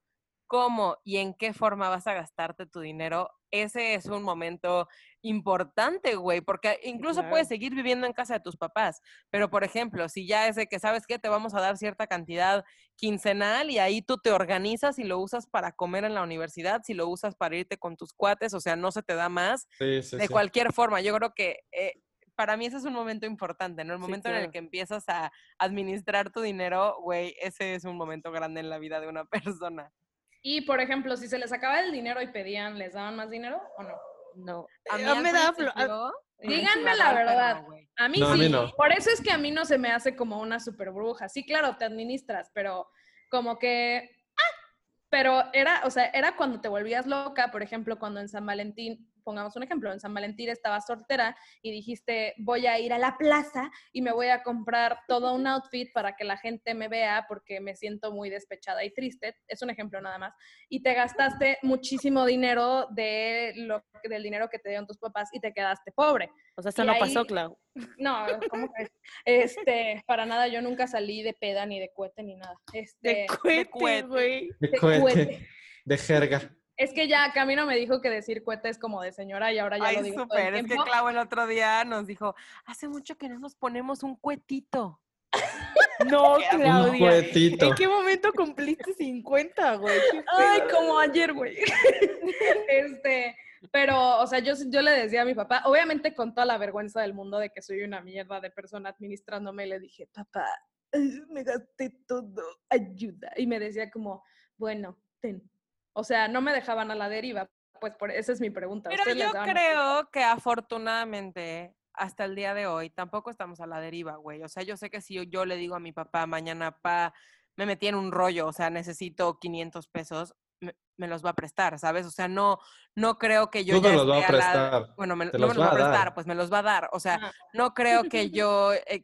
cómo 0.51 0.97
y 1.05 1.15
en 1.15 1.33
qué 1.33 1.53
forma 1.53 1.87
vas 1.87 2.07
a 2.07 2.13
gastarte 2.13 2.65
tu 2.65 2.81
dinero, 2.81 3.29
ese 3.51 3.93
es 3.93 4.07
un 4.07 4.21
momento 4.21 4.89
importante, 5.21 6.15
güey, 6.15 6.41
porque 6.41 6.77
incluso 6.83 7.21
claro. 7.21 7.29
puedes 7.29 7.47
seguir 7.47 7.73
viviendo 7.73 8.05
en 8.05 8.11
casa 8.11 8.33
de 8.33 8.41
tus 8.41 8.57
papás, 8.57 8.99
pero 9.29 9.49
por 9.49 9.63
ejemplo, 9.63 10.09
si 10.09 10.27
ya 10.27 10.49
es 10.49 10.57
de 10.57 10.67
que 10.67 10.77
sabes 10.77 11.07
que 11.07 11.19
te 11.19 11.29
vamos 11.29 11.53
a 11.53 11.61
dar 11.61 11.77
cierta 11.77 12.05
cantidad 12.05 12.65
quincenal 12.97 13.69
y 13.69 13.79
ahí 13.79 14.01
tú 14.01 14.17
te 14.17 14.33
organizas 14.33 14.99
y 14.99 15.05
lo 15.05 15.19
usas 15.19 15.47
para 15.47 15.71
comer 15.71 16.03
en 16.03 16.15
la 16.15 16.21
universidad, 16.21 16.81
si 16.83 16.95
lo 16.95 17.07
usas 17.07 17.33
para 17.35 17.55
irte 17.55 17.77
con 17.77 17.95
tus 17.95 18.11
cuates, 18.11 18.53
o 18.53 18.59
sea, 18.59 18.75
no 18.75 18.91
se 18.91 19.03
te 19.03 19.15
da 19.15 19.29
más 19.29 19.69
Sí, 19.79 20.03
sí, 20.03 20.17
de 20.17 20.27
sí. 20.27 20.27
cualquier 20.27 20.73
forma. 20.73 20.99
Yo 20.99 21.15
creo 21.15 21.31
que 21.33 21.59
eh, 21.71 21.93
para 22.35 22.57
mí 22.57 22.65
ese 22.65 22.75
es 22.75 22.83
un 22.83 22.93
momento 22.93 23.25
importante, 23.25 23.85
¿no? 23.85 23.93
El 23.93 23.99
momento 23.99 24.27
en 24.27 24.35
el 24.35 24.51
que 24.51 24.57
empiezas 24.57 25.07
a 25.07 25.31
administrar 25.57 26.29
tu 26.29 26.41
dinero, 26.41 26.97
güey, 27.01 27.37
ese 27.39 27.75
es 27.75 27.85
un 27.85 27.95
momento 27.95 28.33
grande 28.33 28.59
en 28.59 28.69
la 28.69 28.79
vida 28.79 28.99
de 28.99 29.07
una 29.07 29.23
persona. 29.55 29.93
Y, 30.41 30.61
por 30.61 30.79
ejemplo, 30.81 31.15
si 31.17 31.27
se 31.27 31.37
les 31.37 31.51
acaba 31.53 31.79
el 31.81 31.91
dinero 31.91 32.21
y 32.21 32.27
pedían, 32.27 32.77
¿les 32.77 32.93
daban 32.93 33.15
más 33.15 33.29
dinero 33.29 33.61
o 33.77 33.83
no? 33.83 33.95
No. 34.35 34.67
A 34.89 34.97
mí 34.97 35.03
al 35.03 35.21
me 35.21 35.31
da 35.33 35.49
a- 35.49 36.11
Díganme 36.39 36.95
la 36.95 37.13
verdad. 37.13 37.65
A 37.97 38.07
mí 38.09 38.19
No, 38.19 38.29
a 38.29 38.33
sí. 38.33 38.39
mí 38.39 38.49
no. 38.49 38.71
Por 38.75 38.91
eso 38.91 39.09
es 39.11 39.21
que 39.21 39.31
a 39.31 39.37
mí 39.37 39.51
no 39.51 39.65
se 39.65 39.77
me 39.77 39.91
hace 39.91 40.15
como 40.15 40.39
una 40.39 40.59
super 40.59 40.89
bruja. 40.91 41.29
Sí, 41.29 41.45
claro, 41.45 41.75
te 41.77 41.85
administras, 41.85 42.49
pero 42.53 42.89
como 43.29 43.59
que. 43.59 44.09
¡ah! 44.37 44.71
Pero 45.09 45.43
era, 45.53 45.81
o 45.83 45.91
sea, 45.91 46.05
era 46.05 46.35
cuando 46.35 46.59
te 46.61 46.69
volvías 46.69 47.05
loca, 47.05 47.51
por 47.51 47.61
ejemplo, 47.61 47.99
cuando 47.99 48.19
en 48.21 48.29
San 48.29 48.45
Valentín, 48.45 49.10
pongamos 49.21 49.55
un 49.55 49.63
ejemplo, 49.63 49.91
en 49.91 49.99
San 49.99 50.13
Valentín 50.13 50.49
estabas 50.49 50.85
soltera 50.85 51.35
y 51.61 51.71
dijiste, 51.71 52.33
voy 52.37 52.67
a 52.67 52.79
ir 52.79 52.93
a 52.93 52.97
la 52.97 53.17
plaza 53.17 53.71
y 53.91 54.01
me 54.01 54.11
voy 54.11 54.27
a 54.27 54.43
comprar 54.43 54.99
todo 55.07 55.33
un 55.33 55.47
outfit 55.47 55.91
para 55.93 56.15
que 56.15 56.23
la 56.23 56.37
gente 56.37 56.73
me 56.73 56.87
vea 56.87 57.25
porque 57.27 57.59
me 57.59 57.75
siento 57.75 58.11
muy 58.11 58.29
despechada 58.29 58.83
y 58.83 58.91
triste. 58.93 59.35
Es 59.47 59.61
un 59.61 59.69
ejemplo 59.69 60.01
nada 60.01 60.17
más. 60.17 60.33
Y 60.69 60.81
te 60.83 60.93
gastaste 60.93 61.57
muchísimo 61.61 62.25
dinero 62.25 62.87
de 62.91 63.53
lo, 63.55 63.83
del 64.03 64.23
dinero 64.23 64.49
que 64.49 64.59
te 64.59 64.69
dieron 64.69 64.87
tus 64.87 64.97
papás 64.97 65.29
y 65.33 65.39
te 65.39 65.53
quedaste 65.53 65.91
pobre. 65.91 66.29
O 66.55 66.61
sea, 66.61 66.69
eso 66.69 66.83
Y 66.83 66.85
no 66.87 66.93
ahí- 66.93 66.99
pasó, 66.99 67.25
Clau. 67.25 67.57
No, 67.97 68.25
¿cómo 68.49 68.67
crees? 68.73 68.91
Este, 69.25 70.03
para 70.05 70.25
nada, 70.25 70.47
yo 70.47 70.61
nunca 70.61 70.87
salí 70.87 71.23
de 71.23 71.33
peda 71.33 71.65
ni 71.65 71.79
de 71.79 71.91
cohete 71.93 72.23
ni 72.23 72.35
nada. 72.35 72.55
Este, 72.73 73.25
De 73.43 73.65
cohete, 73.67 74.01
güey. 74.07 74.49
De 74.59 74.67
de 74.67 74.77
cohete. 74.77 75.47
de 75.85 75.97
jerga. 75.97 76.41
Es 76.81 76.93
que 76.93 77.07
ya 77.07 77.31
Camino 77.31 77.67
me 77.67 77.75
dijo 77.75 78.01
que 78.01 78.09
decir 78.09 78.43
cohete 78.43 78.67
es 78.69 78.79
como 78.79 79.03
de 79.03 79.11
señora 79.11 79.53
y 79.53 79.59
ahora 79.59 79.77
ya 79.77 79.83
lo 79.83 79.99
Ay, 79.99 80.01
digo 80.01 80.25
todo 80.25 80.39
el 80.39 80.45
súper. 80.45 80.55
Es 80.55 80.65
que. 80.65 80.75
Clau 80.89 81.09
el 81.09 81.17
otro 81.19 81.45
día 81.45 81.85
nos 81.85 82.07
dijo, 82.07 82.33
hace 82.65 82.87
mucho 82.87 83.15
que 83.19 83.29
no 83.29 83.37
nos 83.37 83.53
ponemos 83.53 84.01
un 84.01 84.15
cuetito. 84.15 84.99
No, 86.11 86.37
Queda 86.37 86.55
Un 86.55 86.61
Claudia. 86.61 86.99
cohetito. 86.99 87.65
¿En 87.67 87.75
qué 87.75 87.87
momento 87.87 88.33
cumpliste 88.33 88.91
50, 88.95 89.75
güey? 89.75 89.99
Ay, 90.35 90.61
como 90.71 90.97
ayer, 90.97 91.31
güey. 91.31 91.55
este, 92.67 93.37
pero, 93.71 94.17
o 94.17 94.25
sea, 94.25 94.39
yo, 94.39 94.55
yo 94.65 94.81
le 94.81 94.89
decía 94.89 95.21
a 95.21 95.25
mi 95.25 95.35
papá, 95.35 95.61
obviamente 95.65 96.15
con 96.15 96.33
toda 96.33 96.47
la 96.47 96.57
vergüenza 96.57 97.01
del 97.01 97.13
mundo 97.13 97.37
de 97.37 97.51
que 97.51 97.61
soy 97.61 97.83
una 97.83 98.01
mierda 98.01 98.41
de 98.41 98.49
persona 98.49 98.89
administrándome, 98.89 99.67
le 99.67 99.79
dije, 99.79 100.07
papá, 100.11 100.47
eh, 100.91 101.21
me 101.29 101.43
gasté 101.43 101.91
todo, 102.07 102.41
ayuda. 102.67 103.31
Y 103.35 103.45
me 103.45 103.59
decía 103.59 103.91
como, 103.91 104.23
bueno, 104.57 104.97
ten. 105.19 105.47
O 105.93 106.03
sea, 106.03 106.27
no 106.27 106.41
me 106.41 106.53
dejaban 106.53 106.91
a 106.91 106.95
la 106.95 107.09
deriva. 107.09 107.49
Pues 107.79 107.93
por 107.95 108.11
esa 108.11 108.31
es 108.31 108.39
mi 108.41 108.49
pregunta. 108.51 108.89
Pero 108.89 109.01
¿Ustedes 109.01 109.17
les 109.17 109.33
yo 109.33 109.41
creo 109.41 110.09
que 110.11 110.23
afortunadamente 110.23 111.75
hasta 111.93 112.25
el 112.25 112.35
día 112.35 112.53
de 112.53 112.67
hoy 112.67 112.89
tampoco 112.89 113.29
estamos 113.29 113.59
a 113.59 113.67
la 113.67 113.79
deriva, 113.81 114.15
güey. 114.15 114.43
O 114.43 114.47
sea, 114.49 114.63
yo 114.63 114.77
sé 114.77 114.89
que 114.89 115.01
si 115.01 115.13
yo, 115.15 115.23
yo 115.23 115.45
le 115.45 115.57
digo 115.57 115.75
a 115.75 115.79
mi 115.79 115.91
papá 115.91 116.25
mañana, 116.25 116.77
pa, 116.79 117.13
me 117.57 117.65
metí 117.65 117.87
en 117.87 117.95
un 117.95 118.11
rollo, 118.11 118.47
o 118.47 118.53
sea, 118.53 118.69
necesito 118.69 119.37
500 119.39 119.87
pesos, 119.87 120.33
me, 120.61 120.75
me 120.97 121.07
los 121.07 121.25
va 121.25 121.31
a 121.31 121.35
prestar, 121.35 121.77
¿sabes? 121.79 122.05
O 122.05 122.11
sea, 122.11 122.27
no, 122.27 122.59
no 122.95 123.17
creo 123.17 123.49
que 123.49 123.65
yo 123.65 123.75
No 123.75 123.81
ya 123.81 123.93
los 123.95 124.09
va 124.09 124.15
a 124.15 124.17
a 124.17 124.21
la- 124.21 124.27
prestar. 124.27 124.93
Bueno, 124.95 125.15
me, 125.15 125.25
no 125.25 125.31
los 125.33 125.49
me 125.49 125.55
los 125.55 125.57
va 125.59 125.63
a 125.65 125.67
dar. 125.75 125.77
prestar, 125.89 126.13
pues 126.13 126.27
me 126.27 126.35
los 126.35 126.51
va 126.53 126.59
a 126.59 126.63
dar. 126.63 126.89
O 126.93 126.99
sea, 126.99 127.33
no 127.53 127.73
creo 127.73 128.03
que 128.03 128.29
yo, 128.29 128.73
eh, 128.73 129.03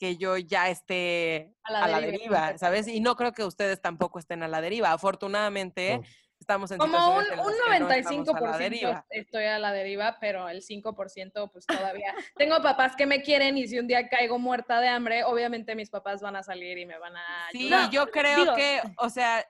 que 0.00 0.16
yo 0.16 0.38
ya 0.38 0.70
esté 0.70 1.54
A 1.62 1.72
la 1.72 1.84
a 1.84 1.88
la 1.88 2.00
deriva. 2.00 2.56
¿sabes? 2.58 2.88
Y 2.88 3.00
no 3.00 3.14
creo 3.16 3.32
que 3.32 3.44
ustedes 3.44 3.80
tampoco 3.82 4.18
estén 4.18 4.42
a 4.42 4.48
la 4.48 4.62
deriva. 4.62 4.90
Afortunadamente, 4.92 5.98
No. 5.98 6.02
estamos 6.40 6.70
en 6.70 6.78
Como 6.78 6.96
un, 7.18 7.22
en 7.26 7.30
un 7.30 7.30
que 7.30 7.36
no 7.36 7.50
estamos 7.50 8.28
a 8.30 8.40
la 8.40 8.52
95% 8.56 8.58
deriva. 8.58 9.06
estoy 9.10 9.44
a 9.44 9.58
la 9.58 9.72
deriva, 9.72 10.16
pero 10.18 10.48
el 10.48 10.62
5% 10.62 11.50
pues 11.52 11.66
todavía. 11.66 12.14
Tengo 12.36 12.62
papás 12.62 12.96
que 12.96 13.04
me 13.04 13.20
quieren 13.20 13.58
y 13.58 13.68
si 13.68 13.78
un 13.78 13.86
día 13.86 14.08
caigo 14.08 14.38
muerta 14.38 14.80
de 14.80 14.88
hambre, 14.88 15.22
obviamente 15.24 15.74
mis 15.74 15.90
papás 15.90 16.22
van 16.22 16.36
a 16.36 16.42
salir 16.42 16.78
y 16.78 16.86
me 16.86 16.98
van 16.98 17.16
a 17.18 17.22
Sí, 17.52 17.66
ayudar. 17.66 17.90
yo 17.90 18.06
creo 18.10 18.38
digo- 18.44 18.56
que, 18.56 18.80
o 18.96 19.10
sea, 19.10 19.44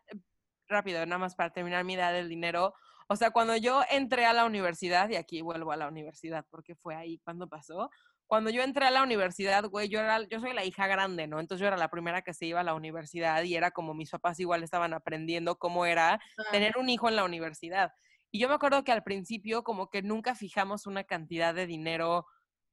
rápido, 0.68 1.06
nada 1.06 1.18
más 1.18 1.36
para 1.36 1.50
terminar 1.52 1.84
mi 1.84 1.92
idea 1.94 2.10
del 2.10 2.28
dinero. 2.28 2.74
O 3.06 3.14
sea, 3.16 3.30
cuando 3.30 3.56
yo 3.56 3.82
entré 3.90 4.24
a 4.26 4.32
la 4.32 4.44
universidad, 4.44 5.08
y 5.10 5.16
aquí 5.16 5.42
vuelvo 5.42 5.70
a 5.72 5.76
la 5.76 5.88
universidad 5.88 6.44
porque 6.50 6.74
fue 6.76 6.94
ahí 6.96 7.18
cuando 7.24 7.48
pasó, 7.48 7.88
cuando 8.30 8.50
yo 8.50 8.62
entré 8.62 8.86
a 8.86 8.92
la 8.92 9.02
universidad, 9.02 9.64
güey, 9.64 9.88
yo, 9.88 9.98
era, 9.98 10.22
yo 10.28 10.38
soy 10.38 10.52
la 10.54 10.64
hija 10.64 10.86
grande, 10.86 11.26
¿no? 11.26 11.40
Entonces 11.40 11.60
yo 11.62 11.66
era 11.66 11.76
la 11.76 11.88
primera 11.90 12.22
que 12.22 12.32
se 12.32 12.46
iba 12.46 12.60
a 12.60 12.62
la 12.62 12.74
universidad 12.74 13.42
y 13.42 13.56
era 13.56 13.72
como 13.72 13.92
mis 13.92 14.08
papás 14.08 14.38
igual 14.38 14.62
estaban 14.62 14.94
aprendiendo 14.94 15.56
cómo 15.58 15.84
era 15.84 16.20
tener 16.52 16.76
un 16.78 16.88
hijo 16.88 17.08
en 17.08 17.16
la 17.16 17.24
universidad. 17.24 17.90
Y 18.30 18.38
yo 18.38 18.48
me 18.48 18.54
acuerdo 18.54 18.84
que 18.84 18.92
al 18.92 19.02
principio 19.02 19.64
como 19.64 19.90
que 19.90 20.02
nunca 20.02 20.36
fijamos 20.36 20.86
una 20.86 21.02
cantidad 21.02 21.52
de 21.56 21.66
dinero 21.66 22.24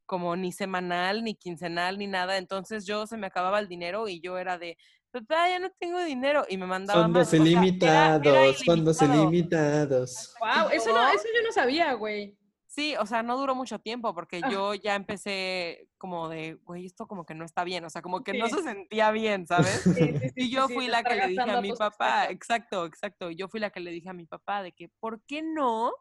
como 0.06 0.36
ni 0.36 0.52
semanal, 0.52 1.24
ni 1.24 1.34
quincenal, 1.34 1.98
ni 1.98 2.06
nada. 2.06 2.38
Entonces 2.38 2.86
yo 2.86 3.08
se 3.08 3.18
me 3.18 3.26
acababa 3.26 3.58
el 3.58 3.68
dinero 3.68 4.08
y 4.08 4.22
yo 4.22 4.38
era 4.38 4.60
de, 4.60 4.78
papá, 5.10 5.50
ya 5.50 5.58
no 5.58 5.72
tengo 5.80 6.00
dinero. 6.04 6.46
Y 6.48 6.58
me 6.58 6.68
mandaba 6.68 7.02
Fondos 7.02 7.22
más. 7.22 7.28
O 7.30 7.32
sea, 7.34 7.48
era- 7.48 8.16
era 8.16 8.46
ilimitados, 8.46 8.64
fondos 8.64 9.02
ilimitado. 9.02 9.24
ilimitados. 9.24 10.36
Wow, 10.40 10.70
eso, 10.72 10.92
no, 10.92 11.08
eso 11.10 11.24
yo 11.36 11.42
no 11.48 11.52
sabía, 11.52 11.94
güey. 11.94 12.38
Sí, 12.78 12.96
o 13.00 13.08
sea, 13.08 13.24
no 13.24 13.36
duró 13.40 13.56
mucho 13.56 13.80
tiempo 13.80 14.14
porque 14.14 14.40
Ah. 14.44 14.50
yo 14.52 14.76
ya 14.76 14.94
empecé 14.94 15.90
como 15.98 16.30
de, 16.30 16.60
güey, 16.64 16.86
esto 16.86 17.08
como 17.08 17.26
que 17.26 17.34
no 17.34 17.44
está 17.44 17.64
bien, 17.64 17.84
o 17.84 17.90
sea, 17.90 18.04
como 18.04 18.24
que 18.24 18.34
no 18.38 18.48
se 18.50 18.62
sentía 18.62 19.10
bien, 19.10 19.48
¿sabes? 19.48 19.82
Sí, 19.82 19.94
sí, 19.96 20.20
sí, 20.20 20.32
Y 20.36 20.52
yo 20.52 20.70
fui 20.70 20.86
la 20.86 21.02
que 21.02 21.16
le 21.16 21.28
dije 21.30 21.42
a 21.42 21.60
mi 21.60 21.74
papá, 21.74 22.26
exacto, 22.30 22.86
exacto, 22.86 23.32
yo 23.32 23.48
fui 23.48 23.60
la 23.60 23.72
que 23.72 23.80
le 23.80 23.90
dije 23.90 24.10
a 24.10 24.14
mi 24.14 24.28
papá 24.28 24.62
de 24.62 24.74
que, 24.74 24.90
¿por 25.00 25.24
qué 25.26 25.42
no 25.42 25.92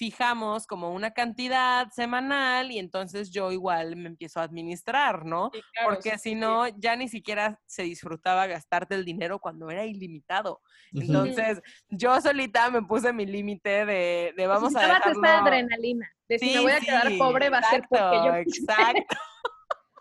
fijamos 0.00 0.66
como 0.66 0.94
una 0.94 1.10
cantidad 1.10 1.90
semanal 1.90 2.72
y 2.72 2.78
entonces 2.78 3.30
yo 3.30 3.52
igual 3.52 3.96
me 3.96 4.08
empiezo 4.08 4.40
a 4.40 4.44
administrar, 4.44 5.26
¿no? 5.26 5.50
Sí, 5.52 5.60
claro, 5.74 5.90
Porque 5.90 6.12
sí, 6.12 6.18
si 6.18 6.30
sí. 6.30 6.34
no, 6.36 6.66
ya 6.68 6.96
ni 6.96 7.06
siquiera 7.06 7.60
se 7.66 7.82
disfrutaba 7.82 8.46
gastarte 8.46 8.94
el 8.94 9.04
dinero 9.04 9.40
cuando 9.40 9.68
era 9.68 9.84
ilimitado. 9.84 10.62
Entonces, 10.94 11.60
yo 11.90 12.18
solita 12.22 12.70
me 12.70 12.80
puse 12.80 13.12
mi 13.12 13.26
límite 13.26 13.84
de, 13.84 14.32
de 14.34 14.46
vamos 14.46 14.74
a 14.74 14.80
dejarlo... 14.80 15.12
esta 15.12 15.40
adrenalina. 15.40 16.10
De 16.26 16.38
si 16.38 16.54
me 16.54 16.60
voy 16.60 16.72
a 16.72 16.80
quedar 16.80 17.18
pobre 17.18 17.50
va 17.50 17.58
a 17.58 17.62
ser 17.64 17.82
porque 17.86 18.16
yo 18.24 18.34
exacto, 18.36 19.16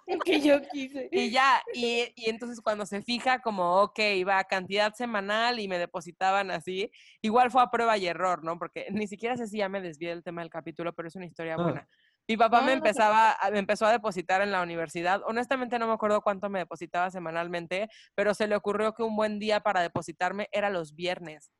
Que 0.26 0.42
yo 0.42 0.62
quise. 0.72 1.10
Y 1.12 1.30
ya, 1.32 1.62
y, 1.74 2.12
y 2.16 2.30
entonces 2.30 2.62
cuando 2.62 2.86
se 2.86 3.02
fija 3.02 3.40
como, 3.40 3.82
ok, 3.82 4.00
va 4.28 4.40
a 4.40 4.44
cantidad 4.46 4.94
semanal 4.94 5.60
y 5.60 5.68
me 5.68 5.78
depositaban 5.78 6.52
así, 6.52 6.92
igual 7.22 7.52
fue 7.52 7.62
a 7.62 7.70
prueba 7.70 7.98
y 7.98 8.08
error, 8.08 8.44
¿no? 8.44 8.58
Porque 8.58 8.88
ni 8.92 9.08
siquiera 9.08 9.38
sé 9.38 9.48
si 9.48 9.58
ya 9.60 9.70
me 9.70 9.82
desvié 9.82 10.10
del 10.10 10.24
tema 10.24 10.42
del 10.42 10.50
capítulo, 10.50 10.94
pero 10.94 11.08
es 11.08 11.16
una 11.16 11.26
historia 11.26 11.56
Ah. 11.58 11.64
buena. 11.64 11.88
Mi 12.28 12.38
papá 12.38 12.60
No, 12.60 12.68
me 12.68 12.76
no 12.76 12.82
te 12.84 12.90
empezaba, 12.90 13.38
me 13.52 13.58
empezó 13.60 13.88
a 13.88 13.92
depositar 13.92 14.42
en 14.44 14.52
la 14.52 14.62
universidad. 14.62 15.22
Honestamente 15.26 15.80
no 15.80 15.88
me 15.88 15.94
acuerdo 15.94 16.22
cuánto 16.22 16.48
me 16.50 16.60
depositaba 16.60 17.10
semanalmente, 17.10 17.90
pero 18.14 18.36
se 18.36 18.48
le 18.48 18.56
ocurrió 18.56 18.94
que 18.94 19.02
un 19.02 19.16
buen 19.16 19.40
día 19.40 19.62
para 19.62 19.82
depositarme 19.82 20.48
era 20.52 20.70
los 20.70 20.94
viernes. 20.96 21.52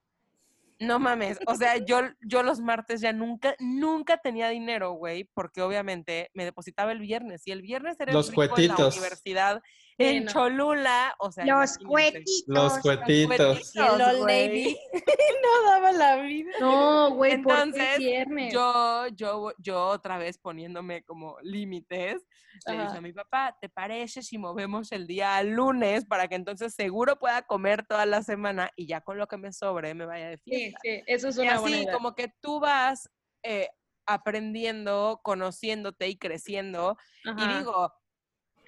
No 0.80 0.98
mames, 0.98 1.40
o 1.46 1.56
sea, 1.56 1.78
yo, 1.78 2.02
yo 2.22 2.42
los 2.42 2.62
martes 2.62 3.02
ya 3.02 3.12
nunca, 3.12 3.54
nunca 3.60 4.18
tenía 4.18 4.48
dinero, 4.48 4.94
güey, 4.94 5.26
porque 5.34 5.62
obviamente 5.62 6.32
me 6.34 6.46
depositaba 6.46 6.94
el 6.94 7.00
viernes 7.00 7.46
y 7.46 7.52
el 7.52 7.62
viernes 7.62 8.00
era 8.00 8.12
el 8.12 8.16
Los 8.16 8.30
rico 8.30 8.58
en 8.58 8.68
la 8.70 8.88
universidad 8.88 9.62
en 10.00 10.26
no. 10.26 10.32
Cholula, 10.32 11.14
o 11.20 11.32
sea, 11.32 11.46
Los 11.46 11.78
cuetitos. 11.78 12.44
Los 12.48 12.80
cuetitos. 12.80 13.76
Y 13.76 13.80
el 13.80 14.02
Old. 14.02 14.22
Navy 14.28 14.78
no 15.44 15.70
daba 15.70 15.92
la 15.92 16.16
vida. 16.18 16.52
No, 16.60 17.12
güey, 17.12 17.42
¿por 17.42 17.54
qué 17.56 17.62
Entonces, 17.62 17.98
viernes? 18.00 18.54
Yo, 18.54 19.08
yo, 19.10 19.52
yo 19.58 19.86
otra 19.88 20.18
vez 20.18 20.38
poniéndome 20.38 21.04
como 21.04 21.38
límites, 21.42 22.26
le 22.66 22.74
dije 22.74 22.98
a 22.98 23.02
mi 23.02 23.14
papá, 23.14 23.56
¿te 23.62 23.70
parece 23.70 24.22
si 24.24 24.38
movemos 24.38 24.92
el 24.92 25.06
día 25.06 25.38
al 25.38 25.50
lunes 25.52 26.06
para 26.06 26.28
que 26.28 26.36
entonces 26.36 26.74
seguro 26.74 27.18
pueda 27.20 27.42
comer 27.44 27.86
toda 27.86 28.06
la 28.06 28.22
semana 28.24 28.72
y 28.76 28.88
ya 28.88 29.02
con 29.02 29.18
lo 29.18 29.28
que 29.28 29.38
me 29.38 29.52
sobre 29.54 29.94
me 29.94 30.06
vaya 30.06 30.30
de 30.30 30.38
Sí, 30.38 30.44
fiesta? 30.52 30.80
sí, 30.82 31.04
eso 31.08 31.28
es 31.30 31.38
y 31.38 31.42
una 31.42 31.60
buena 31.60 31.76
así 31.78 31.84
idea. 31.84 31.94
como 31.94 32.16
que 32.16 32.34
tú 32.42 32.60
vas 32.60 33.10
eh, 33.44 33.70
aprendiendo, 34.06 35.22
conociéndote 35.24 36.08
y 36.08 36.18
creciendo. 36.18 36.98
Y 37.24 37.30
Ajá. 37.30 37.58
digo, 37.60 37.94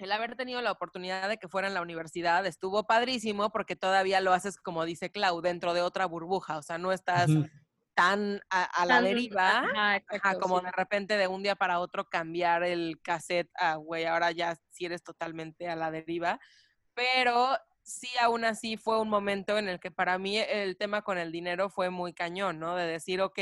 el 0.02 0.12
haber 0.12 0.36
tenido 0.36 0.60
la 0.60 0.72
oportunidad 0.72 1.28
de 1.28 1.38
que 1.38 1.48
fuera 1.48 1.68
en 1.68 1.74
la 1.74 1.82
universidad 1.82 2.44
estuvo 2.46 2.86
padrísimo 2.86 3.50
porque 3.50 3.76
todavía 3.76 4.20
lo 4.20 4.32
haces, 4.32 4.58
como 4.58 4.84
dice 4.84 5.10
Clau, 5.10 5.40
dentro 5.40 5.72
de 5.74 5.80
otra 5.82 6.06
burbuja. 6.06 6.58
O 6.58 6.62
sea, 6.62 6.78
no 6.78 6.92
estás 6.92 7.30
tan 7.94 8.40
a, 8.50 8.64
a 8.64 8.86
la 8.86 8.96
Tan- 8.96 9.04
deriva. 9.04 9.48
Ajá, 9.60 9.68
Ajá, 9.70 9.96
exacto, 9.96 10.40
como 10.40 10.58
sí. 10.60 10.64
de 10.66 10.72
repente 10.72 11.16
de 11.16 11.28
un 11.28 11.42
día 11.42 11.56
para 11.56 11.78
otro 11.78 12.08
cambiar 12.08 12.62
el 12.64 13.00
cassette 13.02 13.50
a, 13.54 13.76
güey, 13.76 14.04
ahora 14.06 14.30
ya 14.32 14.56
sí 14.70 14.86
eres 14.86 15.02
totalmente 15.02 15.68
a 15.68 15.76
la 15.76 15.90
deriva. 15.90 16.40
Pero 16.94 17.56
sí, 17.82 18.08
aún 18.20 18.44
así 18.44 18.76
fue 18.76 19.00
un 19.00 19.08
momento 19.08 19.58
en 19.58 19.68
el 19.68 19.80
que 19.80 19.90
para 19.90 20.18
mí 20.18 20.38
el 20.38 20.76
tema 20.76 21.02
con 21.02 21.18
el 21.18 21.32
dinero 21.32 21.68
fue 21.68 21.90
muy 21.90 22.12
cañón, 22.14 22.58
¿no? 22.58 22.76
De 22.76 22.86
decir, 22.86 23.20
ok, 23.20 23.38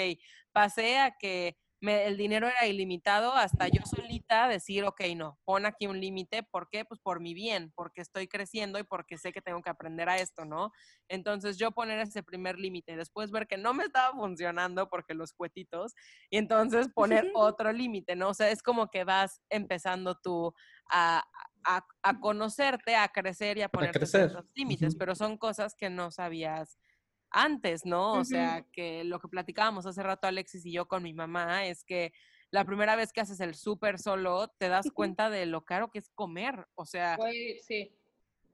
pasé 0.53 0.99
a 0.99 1.13
que 1.17 1.57
me- 1.81 2.07
el 2.07 2.17
dinero 2.17 2.47
era 2.49 2.67
ilimitado 2.67 3.33
hasta 3.35 3.69
yo 3.69 3.81
solita 3.87 4.49
decir, 4.49 4.85
ok, 4.85 5.01
no, 5.17 5.39
pon 5.45 5.67
aquí 5.67 5.87
un 5.87 6.01
límite. 6.01 6.43
¿Por 6.43 6.69
qué? 6.69 6.85
Pues 6.85 7.01
por 7.01 7.21
mi 7.21 7.35
bien, 7.35 7.73
porque 7.75 8.03
estoy 8.03 8.29
creciendo 8.29 8.79
y 8.79 8.85
porque 8.85 9.19
sé 9.19 9.33
que 9.33 9.41
tengo 9.43 9.63
que 9.63 9.71
aprender 9.71 10.09
a 10.09 10.17
esto, 10.19 10.45
¿no? 10.45 10.73
Entonces 11.09 11.59
yo 11.59 11.73
poner 11.73 11.99
ese 12.01 12.23
primer 12.23 12.59
límite 12.59 12.93
y 12.93 12.97
después 12.97 13.31
ver 13.31 13.47
que 13.47 13.57
no 13.57 13.75
me 13.75 13.85
estaba 13.85 14.13
funcionando 14.15 14.89
porque 14.89 15.15
los 15.15 15.33
cuetitos 15.33 15.95
y 16.31 16.37
entonces 16.39 16.89
poner 16.95 17.25
otro 17.35 17.73
límite, 17.73 18.17
¿no? 18.17 18.29
O 18.31 18.35
sea, 18.35 18.51
es 18.51 18.63
como 18.63 18.89
que 18.89 19.05
vas 19.05 19.41
empezando 19.49 20.17
tú 20.23 20.53
a, 20.91 21.23
a, 21.65 21.87
a 22.03 22.21
conocerte, 22.21 22.97
a 22.97 23.09
crecer 23.09 23.59
y 23.59 23.63
a 23.63 23.71
ciertos 24.07 24.45
límites, 24.55 24.97
pero 24.97 25.15
son 25.15 25.37
cosas 25.39 25.75
que 25.75 25.91
no 25.91 26.11
sabías 26.11 26.79
antes, 27.31 27.85
¿no? 27.87 28.15
O 28.15 28.25
sea, 28.25 28.65
que 28.73 29.05
lo 29.05 29.21
que 29.21 29.29
platicábamos 29.29 29.87
hace 29.87 30.03
rato 30.03 30.27
Alexis 30.27 30.67
y 30.67 30.73
yo 30.73 30.87
con 30.89 31.03
mi 31.03 31.13
mamá 31.15 31.67
es 31.67 31.85
que 31.85 32.13
la 32.51 32.65
primera 32.65 32.97
vez 32.97 33.13
que 33.13 33.21
haces 33.21 33.41
el 33.41 33.55
súper 33.55 33.99
solo, 33.99 34.49
te 34.59 34.69
das 34.69 34.91
cuenta 34.93 35.31
de 35.31 35.47
lo 35.47 35.65
caro 35.65 35.91
que 35.91 36.01
es 36.01 36.11
comer. 36.11 36.67
O 36.75 36.85
sea, 36.85 37.17
sí. 37.63 37.95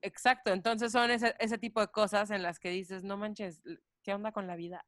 exacto. 0.03 0.53
Entonces 0.53 0.93
son 0.93 1.11
ese, 1.11 1.35
ese 1.39 1.57
tipo 1.59 1.81
de 1.81 1.89
cosas 1.89 2.31
en 2.31 2.43
las 2.43 2.59
que 2.59 2.69
dices, 2.71 3.03
no 3.05 3.17
manches, 3.17 3.63
¿qué 4.03 4.13
onda 4.13 4.33
con 4.33 4.47
la 4.47 4.57
vida? 4.57 4.85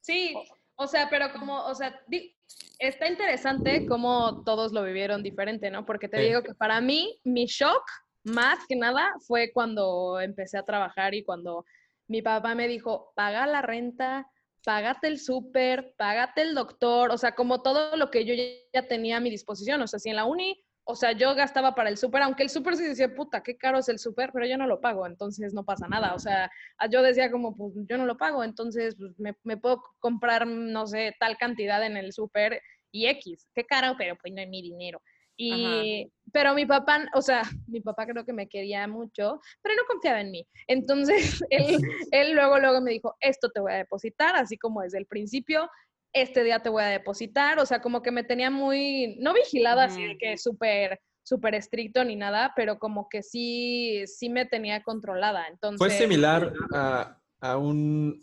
Sí, 0.00 0.36
o 0.76 0.86
sea, 0.86 1.10
pero 1.10 1.32
como, 1.32 1.64
o 1.66 1.74
sea, 1.74 2.00
di- 2.06 2.36
está 2.78 3.08
interesante 3.08 3.84
cómo 3.86 4.42
todos 4.44 4.72
lo 4.72 4.84
vivieron 4.84 5.22
diferente, 5.24 5.70
¿no? 5.70 5.84
Porque 5.84 6.08
te 6.08 6.18
Sí. 6.18 6.26
digo 6.28 6.42
que 6.44 6.54
para 6.54 6.80
mí, 6.80 7.20
mi 7.24 7.46
shock, 7.46 7.82
más 8.22 8.60
que 8.68 8.76
nada, 8.76 9.12
fue 9.26 9.50
cuando 9.52 10.20
empecé 10.20 10.56
a 10.58 10.64
trabajar 10.64 11.14
y 11.14 11.24
cuando 11.24 11.64
mi 12.08 12.22
papá 12.22 12.54
me 12.54 12.68
dijo, 12.68 13.12
paga 13.14 13.46
la 13.46 13.62
renta, 13.62 14.30
págate 14.64 15.08
el 15.08 15.18
súper, 15.20 15.94
págate 15.96 16.42
el 16.42 16.54
doctor, 16.54 17.10
o 17.10 17.18
sea, 17.18 17.32
como 17.34 17.62
todo 17.62 17.96
lo 17.96 18.10
que 18.10 18.24
yo 18.24 18.34
ya- 18.72 18.86
tenía 18.88 19.16
a 19.18 19.20
mi 19.20 19.30
disposición, 19.30 19.80
o 19.82 19.86
sea, 19.86 19.98
si 19.98 20.10
en 20.10 20.16
la 20.16 20.24
uni, 20.24 20.62
o 20.84 20.94
sea, 20.94 21.12
yo 21.12 21.34
gastaba 21.34 21.74
para 21.74 21.90
el 21.90 21.98
súper, 21.98 22.22
aunque 22.22 22.42
el 22.42 22.50
súper 22.50 22.76
sí 22.76 22.84
decía, 22.84 23.14
puta, 23.14 23.42
qué 23.42 23.56
caro 23.58 23.78
es 23.78 23.88
el 23.88 23.98
súper, 23.98 24.30
pero 24.32 24.46
yo 24.46 24.56
no 24.56 24.66
lo 24.66 24.80
pago, 24.80 25.06
entonces 25.06 25.52
no 25.54 25.64
pasa 25.64 25.86
nada, 25.88 26.14
o 26.14 26.18
sea, 26.18 26.50
Ah, 26.78 26.88
yo 26.90 27.02
decía 27.02 27.30
como, 27.30 27.56
pues 27.56 27.72
yo 27.88 27.98
no 27.98 28.06
lo 28.06 28.16
pago, 28.16 28.42
entonces 28.44 28.96
pues, 28.98 29.12
me, 29.18 29.34
me 29.44 29.56
puedo 29.56 29.82
comprar, 30.00 30.46
no 30.46 30.86
sé, 30.86 31.14
tal 31.20 31.36
cantidad 31.38 31.84
en 31.84 31.96
el 31.96 32.12
súper 32.12 32.62
y 32.90 33.06
X, 33.08 33.48
qué 33.54 33.64
caro, 33.64 33.94
pero 33.98 34.16
pues 34.16 34.32
no 34.32 34.40
es 34.42 34.48
mi 34.48 34.62
dinero. 34.62 35.02
Y, 35.40 36.10
pero 36.32 36.52
mi 36.52 36.66
papá, 36.66 37.06
o 37.14 37.22
sea, 37.22 37.42
mi 37.68 37.80
papá 37.80 38.06
creo 38.06 38.24
que 38.24 38.32
me 38.32 38.48
quería 38.48 38.86
mucho, 38.88 39.40
pero 39.62 39.76
no 39.76 39.82
confiaba 39.86 40.20
en 40.20 40.32
mí. 40.32 40.46
Entonces, 40.66 41.40
él, 41.50 41.78
él 42.10 42.32
luego, 42.32 42.58
luego 42.58 42.80
me 42.80 42.90
dijo, 42.90 43.16
esto 43.20 43.48
te 43.50 43.60
voy 43.60 43.72
a 43.72 43.76
depositar, 43.76 44.36
así 44.36 44.58
como 44.58 44.82
desde 44.82 44.98
el 44.98 45.06
principio, 45.06 45.70
este 46.12 46.42
día 46.42 46.60
te 46.60 46.68
voy 46.68 46.82
a 46.82 46.88
depositar, 46.88 47.58
o 47.60 47.66
sea, 47.66 47.80
como 47.80 48.02
que 48.02 48.10
me 48.10 48.24
tenía 48.24 48.50
muy, 48.50 49.16
no 49.20 49.32
vigilada, 49.32 49.84
así 49.84 50.04
de 50.04 50.18
que 50.18 50.36
súper 50.36 51.00
súper 51.22 51.54
estricto 51.54 52.02
ni 52.04 52.16
nada, 52.16 52.54
pero 52.56 52.78
como 52.78 53.06
que 53.10 53.22
sí, 53.22 54.02
sí 54.06 54.30
me 54.30 54.46
tenía 54.46 54.82
controlada. 54.82 55.46
Entonces, 55.48 55.76
Fue 55.76 55.90
similar 55.90 56.54
a, 56.72 57.20
a 57.40 57.58
un 57.58 58.18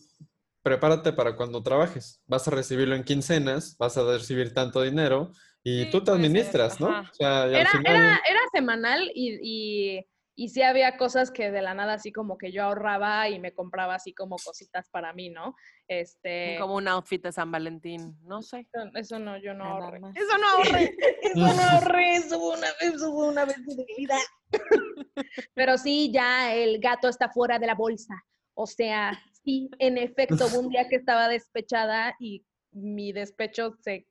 prepárate 0.63 1.13
para 1.13 1.35
cuando 1.35 1.61
trabajes. 1.61 2.19
Vas 2.25 2.47
a 2.47 2.51
recibirlo 2.51 2.95
en 2.95 3.03
quincenas, 3.03 3.77
vas 3.77 3.95
a 3.97 4.03
recibir 4.03 4.55
tanto 4.55 4.81
dinero 4.81 5.31
y 5.67 5.85
Sí, 5.85 5.89
tú 5.89 6.03
te 6.03 6.11
administras, 6.11 6.79
¿no? 6.79 6.89
ajá. 6.89 7.09
O 7.11 7.13
sea, 7.15 7.27
y 7.47 7.55
al 7.55 7.61
Era, 7.61 7.69
final- 7.71 7.95
era, 7.95 8.21
era 8.29 8.39
semanal 8.53 9.11
y, 9.15 9.39
y, 9.97 10.05
y 10.35 10.49
sí 10.49 10.61
había 10.61 10.95
cosas 10.95 11.31
que 11.31 11.49
de 11.49 11.61
la 11.63 11.73
nada 11.73 11.93
así 11.93 12.11
como 12.11 12.37
que 12.37 12.51
yo 12.51 12.63
ahorraba 12.63 13.29
y 13.29 13.39
me 13.39 13.51
compraba 13.51 13.95
así 13.95 14.13
como 14.13 14.35
cositas 14.37 14.89
para 14.91 15.11
mí, 15.13 15.29
¿no? 15.31 15.55
Este, 15.87 16.55
Como 16.59 16.75
un 16.75 16.87
outfit 16.87 17.23
de 17.23 17.31
San 17.31 17.51
Valentín, 17.51 18.15
no 18.23 18.43
sé. 18.43 18.67
eso- 18.71 18.91
eso 18.95 19.17
no, 19.19 19.37
yo 19.37 19.55
no 19.55 19.63
ahorré. 19.65 19.99
más. 19.99 20.15
Eso 20.15 20.37
no 20.37 20.47
ahorré, 20.49 20.95
eso 21.21 21.53
no 21.55 21.63
ahorré, 21.71 22.15
eso 22.17 22.39
fue 22.39 22.57
una 22.57 22.67
vez, 22.67 22.93
eso 22.93 23.11
fue 23.13 23.27
una 23.27 23.45
vez 23.45 23.65
de 23.65 23.85
vida. 23.97 24.17
Pero 25.55 25.77
sí, 25.77 26.11
ya 26.13 26.53
el 26.53 26.79
gato 26.79 27.07
está 27.09 27.29
fuera 27.29 27.57
de 27.59 27.67
la 27.67 27.75
bolsa. 27.75 28.13
O 28.53 28.67
sea, 28.67 29.19
sí, 29.43 29.69
en 29.79 29.97
efecto, 29.97 30.45
hubo 30.47 30.59
un 30.59 30.69
día 30.69 30.87
que 30.87 30.95
estaba 30.95 31.27
despechada 31.27 32.15
y 32.19 32.45
mi 32.71 33.11
despecho 33.13 33.75
se 33.81 34.05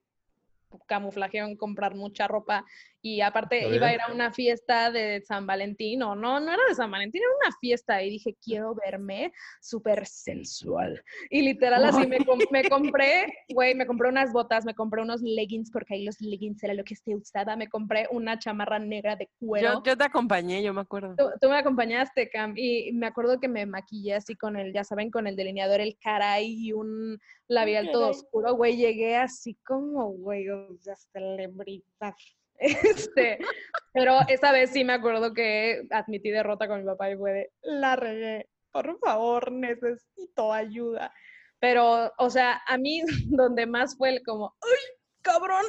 camuflajeó 0.87 1.47
en 1.47 1.57
comprar 1.57 1.95
mucha 1.95 2.29
ropa 2.29 2.65
y 3.07 3.21
aparte 3.21 3.69
iba 3.69 3.89
a 3.89 3.93
ir 3.95 4.01
a 4.01 4.11
una 4.11 4.33
fiesta 4.33 4.91
de 4.91 5.21
San 5.21 5.47
Valentín, 5.47 6.03
o 6.03 6.15
no, 6.17 6.41
no 6.41 6.51
era 6.55 6.63
de 6.67 6.75
San 6.75 6.91
Valentín, 6.91 7.21
era 7.21 7.49
una 7.49 7.55
fiesta 7.61 8.03
y 8.03 8.09
dije, 8.09 8.35
quiero 8.43 8.75
verme 8.75 9.31
súper 9.61 10.07
sensual. 10.07 11.05
Y 11.29 11.43
literal 11.43 11.85
así 11.85 12.07
me, 12.07 12.25
com- 12.25 12.39
me 12.51 12.65
compré, 12.71 13.27
güey, 13.51 13.75
me 13.75 13.87
compré 13.87 14.09
unas 14.09 14.33
botas, 14.33 14.65
me 14.65 14.75
compré 14.75 15.03
unos 15.03 15.21
leggings, 15.21 15.71
porque 15.71 15.93
ahí 15.93 16.05
los 16.07 16.19
leggings 16.23 16.63
era 16.63 16.73
lo 16.73 16.83
que 16.83 16.97
se 16.97 17.15
usaba, 17.15 17.57
me 17.57 17.69
compré 17.69 18.09
una 18.11 18.39
chamarra 18.39 18.79
negra 18.79 19.17
de 19.17 19.29
cuero. 19.39 19.75
Yo, 19.75 19.83
yo 19.85 19.99
te 19.99 20.05
acompañé, 20.05 20.63
yo 20.63 20.73
me 20.73 20.81
acuerdo. 20.81 21.15
Tú, 21.19 21.27
tú 21.43 21.51
me 21.51 21.59
acompañaste, 21.59 22.31
Cam, 22.31 22.55
y 22.57 22.91
me 22.95 23.07
acuerdo 23.07 23.39
que 23.39 23.49
me 23.49 23.67
maquillé 23.67 24.15
así 24.15 24.35
con 24.35 24.57
el, 24.57 24.73
ya 24.73 24.83
saben, 24.83 25.11
con 25.11 25.27
el 25.27 25.37
delineador, 25.37 25.83
el 25.83 25.99
caray 26.01 26.47
y 26.69 26.73
un 26.73 27.19
labial 27.49 27.91
todo 27.91 28.09
oscuro, 28.09 28.55
güey, 28.55 28.79
llegué 28.79 29.17
así 29.17 29.59
como, 29.63 30.09
güey, 30.09 30.49
o 30.49 30.75
sea, 30.81 30.97
celebridad. 30.97 32.15
Este, 32.65 33.39
pero 33.93 34.19
esa 34.29 34.53
vez 34.53 34.71
sí 34.71 34.85
me 34.85 34.95
acuerdo 34.95 35.35
que 35.35 35.83
admití 35.91 36.31
derrota 36.31 36.67
con 36.67 36.81
mi 36.81 36.87
papá 36.87 37.11
y 37.11 37.17
fue 37.17 37.33
de, 37.33 37.53
la 37.63 37.97
regué, 37.97 38.49
por 38.73 38.99
favor, 38.99 39.53
necesito 39.53 40.53
ayuda. 40.53 41.13
Pero, 41.61 42.13
o 42.19 42.31
sea, 42.31 42.63
a 42.67 42.79
mí 42.79 43.03
donde 43.27 43.67
más 43.67 43.97
fue 43.97 44.11
el 44.11 44.23
como, 44.23 44.55
¡ay, 44.63 44.97
cabrón! 45.23 45.65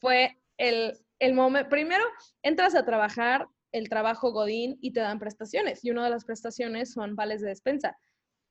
Fue 0.00 0.38
el, 0.58 0.96
el 1.18 1.34
momento, 1.34 1.68
primero, 1.68 2.04
entras 2.42 2.74
a 2.74 2.84
trabajar 2.84 3.48
el 3.72 3.88
trabajo 3.88 4.32
Godín 4.32 4.78
y 4.80 4.92
te 4.92 5.00
dan 5.00 5.18
prestaciones. 5.18 5.84
Y 5.84 5.90
una 5.90 6.04
de 6.04 6.10
las 6.10 6.24
prestaciones 6.24 6.92
son 6.92 7.16
vales 7.16 7.40
de 7.40 7.48
despensa. 7.48 7.98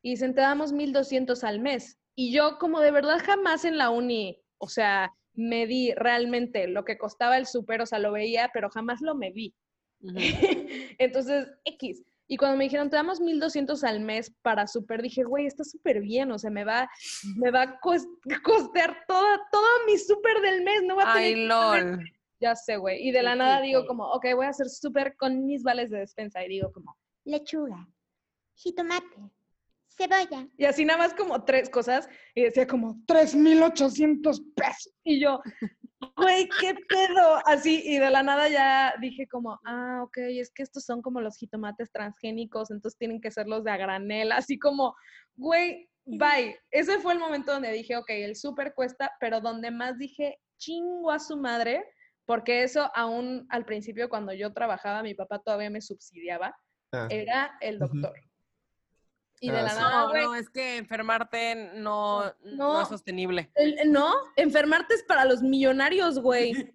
Y 0.04 0.12
dicen, 0.12 0.36
te 0.36 0.42
damos 0.42 0.74
1.200 0.74 1.44
al 1.44 1.60
mes. 1.60 1.98
Y 2.16 2.32
yo 2.32 2.58
como 2.58 2.82
de 2.82 2.92
verdad 2.92 3.20
jamás 3.24 3.66
en 3.66 3.78
la 3.78 3.90
uni, 3.90 4.42
o 4.58 4.68
sea, 4.68 5.12
medí 5.38 5.94
realmente 5.94 6.68
lo 6.68 6.84
que 6.84 6.98
costaba 6.98 7.38
el 7.38 7.46
súper, 7.46 7.82
o 7.82 7.86
sea, 7.86 8.00
lo 8.00 8.12
veía, 8.12 8.50
pero 8.54 8.70
jamás 8.70 9.00
lo 9.02 9.16
medí. 9.16 9.56
Ujú. 10.02 10.16
Entonces, 11.00 11.48
X. 11.64 12.04
Y 12.30 12.36
cuando 12.36 12.58
me 12.58 12.66
dijeron, 12.66 12.90
te 12.90 12.98
damos 12.98 13.22
1200 13.22 13.86
al 13.86 14.02
mes 14.02 14.36
para 14.42 14.68
súper, 14.68 15.02
dije, 15.02 15.24
güey, 15.24 15.46
está 15.46 15.64
súper 15.64 16.02
bien, 16.02 16.30
o 16.32 16.38
sea, 16.38 16.50
me 16.50 16.66
va, 16.66 16.90
me 17.38 17.52
va 17.52 17.62
a 17.62 17.80
cos- 17.80 18.06
costear 18.44 18.98
todo, 19.08 19.26
todo 19.50 19.66
mi 19.86 19.98
súper 19.98 20.42
del 20.42 20.62
mes, 20.62 20.84
no 20.84 20.98
va 20.98 21.04
a 21.04 21.14
Ay, 21.14 21.34
tener 21.36 21.50
saber 21.50 21.84
lol. 21.86 22.04
Ya 22.42 22.56
sé, 22.56 22.76
güey. 22.76 23.08
Y 23.08 23.12
de 23.12 23.24
la 23.24 23.36
nada 23.36 23.62
digo 23.62 23.86
como, 23.86 24.08
ok, 24.12 24.26
voy 24.36 24.46
a 24.46 24.50
hacer 24.50 24.68
súper 24.68 25.16
con 25.16 25.46
mis 25.46 25.64
vales 25.64 25.90
de 25.90 26.00
despensa. 26.00 26.44
Y 26.44 26.50
digo 26.50 26.72
como, 26.74 26.98
lechuga, 27.24 27.88
jitomate, 28.56 29.06
cebolla. 29.98 30.48
y 30.58 30.66
así 30.66 30.86
nada 30.86 31.00
más 31.00 31.14
como 31.14 31.44
tres 31.44 31.70
cosas. 31.70 32.08
Y 32.36 32.44
decía 32.44 32.68
como, 32.68 33.02
3,800 33.08 34.42
pesos. 34.56 34.94
Y 35.04 35.20
yo, 35.20 35.42
güey, 36.16 36.48
¿qué 36.60 36.76
pedo? 36.88 37.40
Así, 37.46 37.82
y 37.86 37.98
de 37.98 38.10
la 38.10 38.24
nada 38.24 38.48
ya 38.50 38.94
dije 39.02 39.28
como, 39.28 39.60
ah, 39.66 40.02
ok, 40.04 40.18
es 40.18 40.52
que 40.52 40.64
estos 40.64 40.86
son 40.86 41.02
como 41.02 41.22
los 41.22 41.38
jitomates 41.38 41.92
transgénicos, 41.92 42.72
entonces 42.72 42.98
tienen 42.98 43.22
que 43.22 43.32
ser 43.32 43.48
los 43.48 43.64
de 43.64 43.72
a 43.72 43.78
granel. 43.78 44.32
Así 44.32 44.60
como, 44.60 44.96
güey, 45.36 45.90
bye. 46.06 46.58
Ese 46.72 47.00
fue 47.00 47.14
el 47.14 47.20
momento 47.20 47.52
donde 47.52 47.72
dije, 47.72 47.96
ok, 47.98 48.10
el 48.10 48.36
súper 48.36 48.74
cuesta, 48.74 49.12
pero 49.20 49.42
donde 49.42 49.72
más 49.72 49.98
dije, 49.98 50.40
chingo 50.58 51.12
a 51.12 51.20
su 51.20 51.38
madre, 51.38 51.84
porque 52.26 52.64
eso 52.64 52.92
aún 52.94 53.46
al 53.50 53.66
principio 53.66 54.10
cuando 54.10 54.34
yo 54.34 54.54
trabajaba, 54.54 55.02
mi 55.02 55.14
papá 55.14 55.40
todavía 55.40 55.70
me 55.70 55.82
subsidiaba, 55.82 56.56
Ah, 56.94 57.08
era 57.10 57.58
el 57.60 57.80
doctor. 57.80 58.14
Y 59.40 59.52
de 59.52 59.58
Ah, 59.58 59.62
la 59.64 59.70
sí. 59.70 59.76
nada, 59.80 60.02
No, 60.02 60.10
güey, 60.10 60.24
no, 60.24 60.36
es 60.36 60.50
que 60.50 60.78
enfermarte 60.78 61.72
no, 61.76 62.24
no, 62.44 62.74
No. 62.74 62.82
es 62.82 62.88
sostenible. 62.88 63.52
el- 63.56 63.92
no, 63.92 64.14
enfermarte 64.36 64.96
es 64.96 65.04
para 65.04 65.26
los 65.26 65.42
millonarios, 65.44 66.20
güey. 66.20 66.72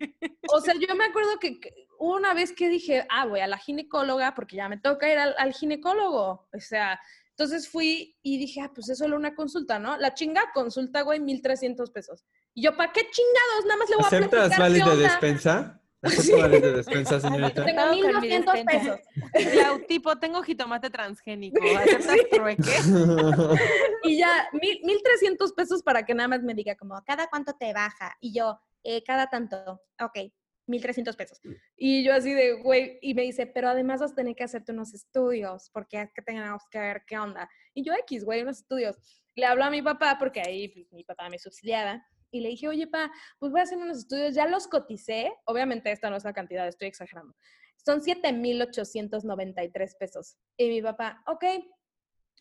O 0.52 0.60
sea, 0.60 0.74
yo 0.74 0.94
me 0.94 1.04
acuerdo 1.04 1.38
que, 1.40 1.58
una 1.98 2.34
vez 2.34 2.52
que 2.52 2.68
dije, 2.68 3.06
ah, 3.10 3.26
voy 3.26 3.40
a 3.40 3.46
la 3.46 3.58
ginecóloga 3.58 4.34
porque 4.34 4.56
ya 4.56 4.68
me 4.68 4.78
toca 4.78 5.10
ir 5.10 5.18
al, 5.18 5.34
al 5.38 5.52
ginecólogo. 5.52 6.48
O 6.52 6.60
sea, 6.60 7.00
entonces 7.30 7.68
fui 7.68 8.16
y 8.22 8.38
dije, 8.38 8.60
ah, 8.60 8.70
pues 8.74 8.88
es 8.90 8.98
solo 8.98 9.16
una 9.16 9.34
consulta, 9.34 9.78
¿no? 9.78 9.96
La 9.96 10.14
chinga 10.14 10.50
consulta, 10.54 11.02
güey, 11.02 11.18
1,300 11.20 11.90
pesos. 11.90 12.24
Y 12.54 12.62
yo, 12.62 12.76
¿para 12.76 12.92
qué 12.92 13.00
chingados? 13.10 13.64
Nada 13.66 13.76
más 13.78 13.88
le 13.90 13.96
voy 13.96 14.04
a 14.04 14.06
¿Aceptas 14.08 14.56
platicar 14.56 14.90
qué 14.90 14.96
de 14.96 15.02
despensa? 15.02 15.81
¿Aceptas 16.02 16.30
vales 16.40 16.62
de 16.62 16.72
despensa, 16.72 17.20
señorita? 17.20 17.64
Tengo 17.64 17.80
Pago 17.82 17.90
con 18.00 18.20
mi 18.20 18.28
1,200 18.28 18.54
despensa. 18.54 19.00
pesos. 19.32 19.52
Clau, 19.52 19.78
tipo, 19.86 20.18
tengo 20.18 20.42
jitomate 20.42 20.90
transgénico. 20.90 21.58
¿Aceptas 21.78 22.16
trueque? 22.30 22.62
Y 24.04 24.18
ya, 24.18 24.48
mil- 24.52 24.80
1,300 24.82 25.52
pesos 25.52 25.82
para 25.82 26.04
que 26.04 26.14
nada 26.14 26.28
más 26.28 26.42
me 26.42 26.54
diga 26.54 26.74
como, 26.76 27.00
¿Cada 27.04 27.28
cuánto 27.28 27.54
te 27.54 27.72
baja? 27.72 28.16
Y 28.20 28.34
yo, 28.34 28.58
eh, 28.82 29.02
cada 29.04 29.28
tanto. 29.28 29.80
Ok, 30.00 30.18
1,300 30.66 31.14
pesos. 31.16 31.40
Y 31.76 32.04
yo 32.04 32.12
así 32.14 32.32
de, 32.34 32.54
güey, 32.54 32.98
y 33.00 33.14
me 33.14 33.22
dice, 33.22 33.46
pero 33.46 33.68
además 33.68 34.00
vas 34.00 34.12
a 34.12 34.14
tener 34.16 34.34
que 34.34 34.42
hacerte 34.44 34.72
unos 34.72 34.92
estudios, 34.94 35.70
porque 35.72 36.00
es 36.02 36.12
que 36.12 36.22
tenemos 36.22 36.62
que 36.70 36.78
ver 36.80 37.02
qué 37.06 37.16
onda. 37.18 37.48
Y 37.74 37.84
yo, 37.84 37.92
X, 37.94 38.24
güey, 38.24 38.42
unos 38.42 38.58
estudios. 38.58 38.96
Le 39.36 39.46
hablo 39.46 39.64
a 39.64 39.70
mi 39.70 39.82
papá, 39.82 40.16
porque 40.18 40.40
ahí 40.40 40.68
pues, 40.68 40.92
mi 40.92 41.04
papá 41.04 41.28
me 41.30 41.38
subsidiaba, 41.38 42.04
y 42.32 42.40
le 42.40 42.48
dije, 42.48 42.66
oye, 42.66 42.86
pa, 42.88 43.12
pues 43.38 43.52
voy 43.52 43.60
a 43.60 43.64
hacer 43.64 43.78
unos 43.78 43.98
estudios, 43.98 44.34
ya 44.34 44.46
los 44.48 44.66
coticé. 44.66 45.32
Obviamente 45.44 45.92
esta 45.92 46.10
no 46.10 46.16
es 46.16 46.24
la 46.24 46.32
cantidad, 46.32 46.66
estoy 46.66 46.88
exagerando. 46.88 47.34
Son 47.76 48.00
7,893 48.00 49.94
pesos. 49.96 50.38
Y 50.56 50.68
mi 50.68 50.82
papá, 50.82 51.22
ok, 51.26 51.44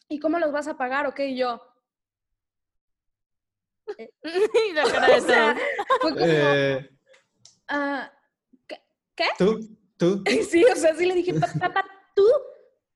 ¿y 0.07 0.19
cómo 0.19 0.39
los 0.39 0.51
vas 0.51 0.67
a 0.67 0.77
pagar? 0.77 1.05
Ok, 1.07 1.19
y 1.19 1.35
yo, 1.37 1.61
y 3.97 4.73
la 4.73 4.83
cara 4.91 5.07
de 5.07 5.13
o 5.17 5.21
sea, 5.21 5.55
todos. 5.55 5.67
fue 6.01 6.11
como, 6.11 6.23
Eh, 6.25 6.89
¿qué? 9.15 9.25
¿Tú? 9.37 9.59
¿Tú? 9.97 10.23
Sí, 10.49 10.63
o 10.65 10.75
sea, 10.75 10.95
sí 10.95 11.05
le 11.05 11.15
dije, 11.15 11.33
"Pa- 11.33 11.47
Papá, 11.59 11.85
tú, 12.15 12.23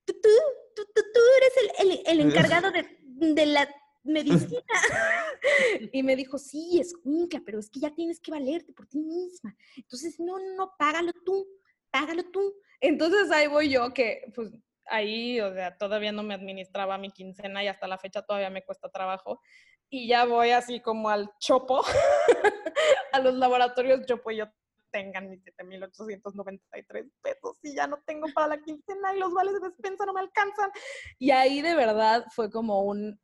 tú, 0.06 0.14
tú, 0.22 0.30
tú, 0.76 0.86
tú, 0.96 1.02
tú 1.14 1.20
eres 1.38 1.54
el, 1.80 1.92
el- 1.92 2.04
el 2.08 2.20
encargado 2.28 2.72
de, 2.72 2.88
de 3.02 3.46
la 3.48 3.68
medicina. 4.06 4.62
Y 5.92 6.04
me 6.04 6.16
dijo, 6.16 6.38
sí, 6.38 6.80
es 6.80 6.94
única, 7.04 7.42
pero 7.46 7.60
es 7.60 7.70
que 7.70 7.80
ya 7.80 7.94
tienes 7.94 8.20
que 8.20 8.32
valerte 8.32 8.74
por 8.74 8.88
ti 8.88 9.00
misma. 9.00 9.56
Entonces, 9.76 10.20
no, 10.20 10.38
no, 10.56 10.74
págalo 10.78 11.12
tú, 11.26 11.48
págalo 11.92 12.24
tú. 12.32 12.54
Entonces 12.82 13.32
ahí 13.32 13.48
voy 13.48 13.70
yo, 13.70 13.94
que 13.94 14.32
pues 14.36 14.52
ahí, 14.86 15.40
o 15.42 15.54
sea, 15.54 15.78
todavía 15.78 16.12
no 16.12 16.24
me 16.24 16.34
administraba 16.34 16.98
mi 16.98 17.10
quincena 17.12 17.64
y 17.64 17.68
hasta 17.68 17.88
la 17.88 17.98
fecha 17.98 18.22
todavía 18.22 18.50
me 18.50 18.64
cuesta 18.64 18.90
trabajo. 18.90 19.42
Y 19.90 20.08
ya 20.08 20.26
voy 20.26 20.52
así 20.52 20.80
como 20.82 21.10
al 21.10 21.30
chopo, 21.40 21.82
a 23.12 23.20
los 23.20 23.36
laboratorios 23.36 24.06
chopo 24.06 24.32
y 24.32 24.38
yo 24.38 24.46
tengan 24.92 25.30
mis 25.30 25.44
7,893 25.44 27.06
pesos 27.22 27.58
y 27.64 27.76
ya 27.76 27.86
no 27.86 28.02
tengo 28.06 28.28
para 28.34 28.56
la 28.56 28.62
quincena 28.62 29.14
y 29.14 29.20
los 29.20 29.34
vales 29.34 29.54
de 29.54 29.68
despensa 29.68 30.06
no 30.06 30.14
me 30.14 30.22
alcanzan. 30.22 30.72
Y 31.20 31.32
ahí 31.32 31.62
de 31.62 31.76
verdad 31.76 32.26
fue 32.34 32.50
como 32.50 32.84
un, 32.84 33.20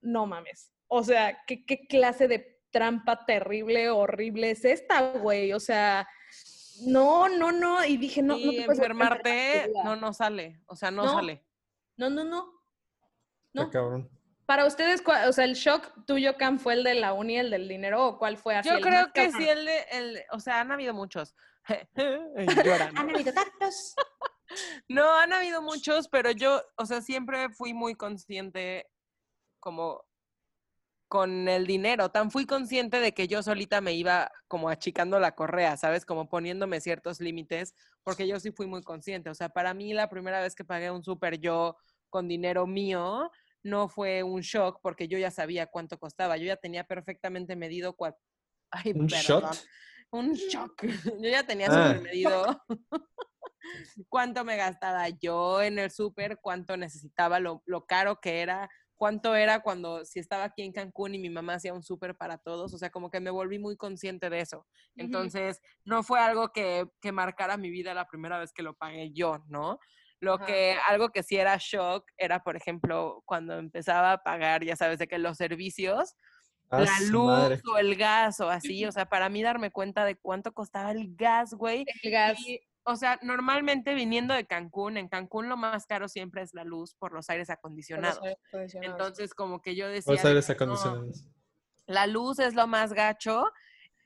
no 0.00 0.26
mames. 0.26 0.72
O 0.86 1.02
sea, 1.04 1.42
¿qué, 1.46 1.64
qué 1.66 1.86
clase 1.86 2.28
de 2.28 2.60
trampa 2.70 3.24
terrible, 3.26 3.90
horrible 3.90 4.50
es 4.50 4.64
esta, 4.64 5.12
güey? 5.12 5.52
O 5.52 5.60
sea, 5.60 6.08
no, 6.86 7.28
no, 7.28 7.52
no. 7.52 7.84
Y 7.84 7.96
dije, 7.96 8.22
no, 8.22 8.34
no 8.34 8.38
y 8.40 8.56
te 8.56 8.64
puedes 8.64 8.78
enfermar 8.80 9.12
enfermarte 9.18 9.72
no, 9.84 9.96
no 9.96 10.12
sale. 10.12 10.60
O 10.66 10.76
sea, 10.76 10.90
no, 10.90 11.04
No. 11.04 11.12
sale. 11.14 11.44
No, 11.96 12.08
no, 12.10 12.24
no. 12.24 12.52
No. 13.52 13.70
cabrón. 13.70 14.08
Para 14.46 14.64
ustedes, 14.66 15.02
¿cuál- 15.02 15.28
o 15.28 15.32
sea, 15.32 15.44
el 15.44 15.54
shock 15.54 16.06
tuyo, 16.06 16.36
Cam, 16.38 16.58
fue 16.58 16.72
el 16.74 16.84
de 16.84 16.94
la 16.94 17.12
uni, 17.12 17.36
el 17.36 17.50
del 17.50 17.68
dinero, 17.68 18.06
o 18.06 18.18
cuál 18.18 18.38
fue 18.38 18.56
así? 18.56 18.68
Yo 18.68 18.76
el 18.76 18.82
creo 18.82 19.02
más 19.02 19.12
que 19.12 19.24
cabrón? 19.24 19.42
sí, 19.42 19.48
el, 19.48 19.64
de- 19.66 19.86
el, 19.90 20.22
o 20.30 20.40
sea, 20.40 20.60
han 20.60 20.72
habido 20.72 20.94
muchos. 20.94 21.34
Lloran. 22.64 22.96
Han 22.96 23.10
habido 23.10 23.32
tantos. 23.32 23.94
No, 24.88 25.14
han 25.14 25.34
habido 25.34 25.60
muchos, 25.60 26.08
pero 26.08 26.30
yo, 26.30 26.62
o 26.76 26.86
sea, 26.86 27.02
siempre 27.02 27.50
fui 27.50 27.74
muy 27.74 27.94
consciente 27.94 28.88
como 29.60 30.04
con 31.08 31.48
el 31.48 31.66
dinero, 31.66 32.10
tan 32.10 32.30
fui 32.30 32.44
consciente 32.44 33.00
de 33.00 33.12
que 33.14 33.28
yo 33.28 33.42
solita 33.42 33.80
me 33.80 33.94
iba 33.94 34.30
como 34.46 34.68
achicando 34.68 35.18
la 35.18 35.34
correa, 35.34 35.76
¿sabes? 35.78 36.04
Como 36.04 36.28
poniéndome 36.28 36.82
ciertos 36.82 37.18
límites, 37.20 37.74
porque 38.04 38.28
yo 38.28 38.38
sí 38.40 38.52
fui 38.52 38.66
muy 38.66 38.82
consciente. 38.82 39.30
O 39.30 39.34
sea, 39.34 39.48
para 39.48 39.72
mí 39.72 39.94
la 39.94 40.10
primera 40.10 40.40
vez 40.42 40.54
que 40.54 40.64
pagué 40.64 40.90
un 40.90 41.02
súper 41.02 41.38
yo 41.40 41.78
con 42.10 42.28
dinero 42.28 42.66
mío 42.66 43.30
no 43.62 43.88
fue 43.88 44.22
un 44.22 44.42
shock 44.42 44.80
porque 44.82 45.08
yo 45.08 45.16
ya 45.18 45.30
sabía 45.30 45.66
cuánto 45.66 45.98
costaba, 45.98 46.36
yo 46.36 46.44
ya 46.44 46.56
tenía 46.56 46.84
perfectamente 46.84 47.56
medido 47.56 47.94
cuál... 47.96 48.14
Ay, 48.70 48.92
¿Un 48.92 49.06
perdón. 49.06 49.42
shot? 49.50 49.66
Un 50.10 50.32
shock. 50.34 50.82
Yo 51.22 51.28
ya 51.30 51.46
tenía 51.46 51.66
Ah. 51.70 51.88
súper 51.88 52.02
medido 52.02 52.64
cuánto 54.08 54.44
me 54.44 54.56
gastaba 54.56 55.08
yo 55.08 55.60
en 55.62 55.78
el 55.78 55.90
súper, 55.90 56.38
cuánto 56.40 56.76
necesitaba, 56.76 57.40
lo, 57.40 57.62
lo 57.66 57.84
caro 57.86 58.20
que 58.20 58.40
era, 58.40 58.70
cuánto 58.98 59.34
era 59.34 59.60
cuando 59.60 60.04
si 60.04 60.18
estaba 60.18 60.44
aquí 60.44 60.62
en 60.62 60.72
Cancún 60.72 61.14
y 61.14 61.18
mi 61.18 61.30
mamá 61.30 61.54
hacía 61.54 61.72
un 61.72 61.82
súper 61.82 62.16
para 62.16 62.36
todos, 62.36 62.74
o 62.74 62.78
sea, 62.78 62.90
como 62.90 63.10
que 63.10 63.20
me 63.20 63.30
volví 63.30 63.58
muy 63.58 63.76
consciente 63.76 64.28
de 64.28 64.40
eso. 64.40 64.66
Entonces, 64.96 65.62
no 65.84 66.02
fue 66.02 66.20
algo 66.20 66.52
que, 66.52 66.86
que 67.00 67.12
marcara 67.12 67.56
mi 67.56 67.70
vida 67.70 67.94
la 67.94 68.06
primera 68.08 68.38
vez 68.38 68.52
que 68.52 68.62
lo 68.62 68.74
pagué 68.74 69.12
yo, 69.12 69.38
¿no? 69.48 69.78
Lo 70.20 70.38
que, 70.40 70.76
algo 70.88 71.10
que 71.10 71.22
sí 71.22 71.36
era 71.36 71.56
shock 71.58 72.04
era, 72.16 72.42
por 72.42 72.56
ejemplo, 72.56 73.22
cuando 73.24 73.56
empezaba 73.56 74.12
a 74.12 74.22
pagar, 74.22 74.64
ya 74.64 74.74
sabes, 74.76 74.98
de 74.98 75.06
que 75.06 75.18
los 75.18 75.36
servicios, 75.38 76.14
Ah, 76.70 76.80
la 76.80 77.00
luz 77.08 77.24
madre. 77.26 77.60
o 77.72 77.78
el 77.78 77.96
gas 77.96 78.40
o 78.40 78.50
así, 78.50 78.84
o 78.84 78.92
sea, 78.92 79.06
para 79.06 79.30
mí 79.30 79.42
darme 79.42 79.70
cuenta 79.70 80.04
de 80.04 80.16
cuánto 80.16 80.52
costaba 80.52 80.90
el 80.90 81.14
gas, 81.16 81.54
güey, 81.54 81.86
El 82.02 82.10
gas. 82.10 82.38
y, 82.40 82.60
o 82.88 82.96
sea, 82.96 83.18
normalmente 83.22 83.94
viniendo 83.94 84.34
de 84.34 84.46
Cancún, 84.46 84.96
en 84.96 85.08
Cancún 85.08 85.48
lo 85.48 85.56
más 85.56 85.86
caro 85.86 86.08
siempre 86.08 86.42
es 86.42 86.54
la 86.54 86.64
luz 86.64 86.94
por 86.98 87.12
los 87.12 87.28
aires 87.30 87.50
acondicionados. 87.50 88.20
Entonces, 88.82 89.34
como 89.34 89.60
que 89.60 89.76
yo 89.76 89.88
decía, 89.88 90.14
Los 90.14 90.24
aires 90.24 90.48
no, 90.48 90.54
acondicionados. 90.54 91.24
la 91.86 92.06
luz 92.06 92.38
es 92.38 92.54
lo 92.54 92.66
más 92.66 92.92
gacho 92.92 93.44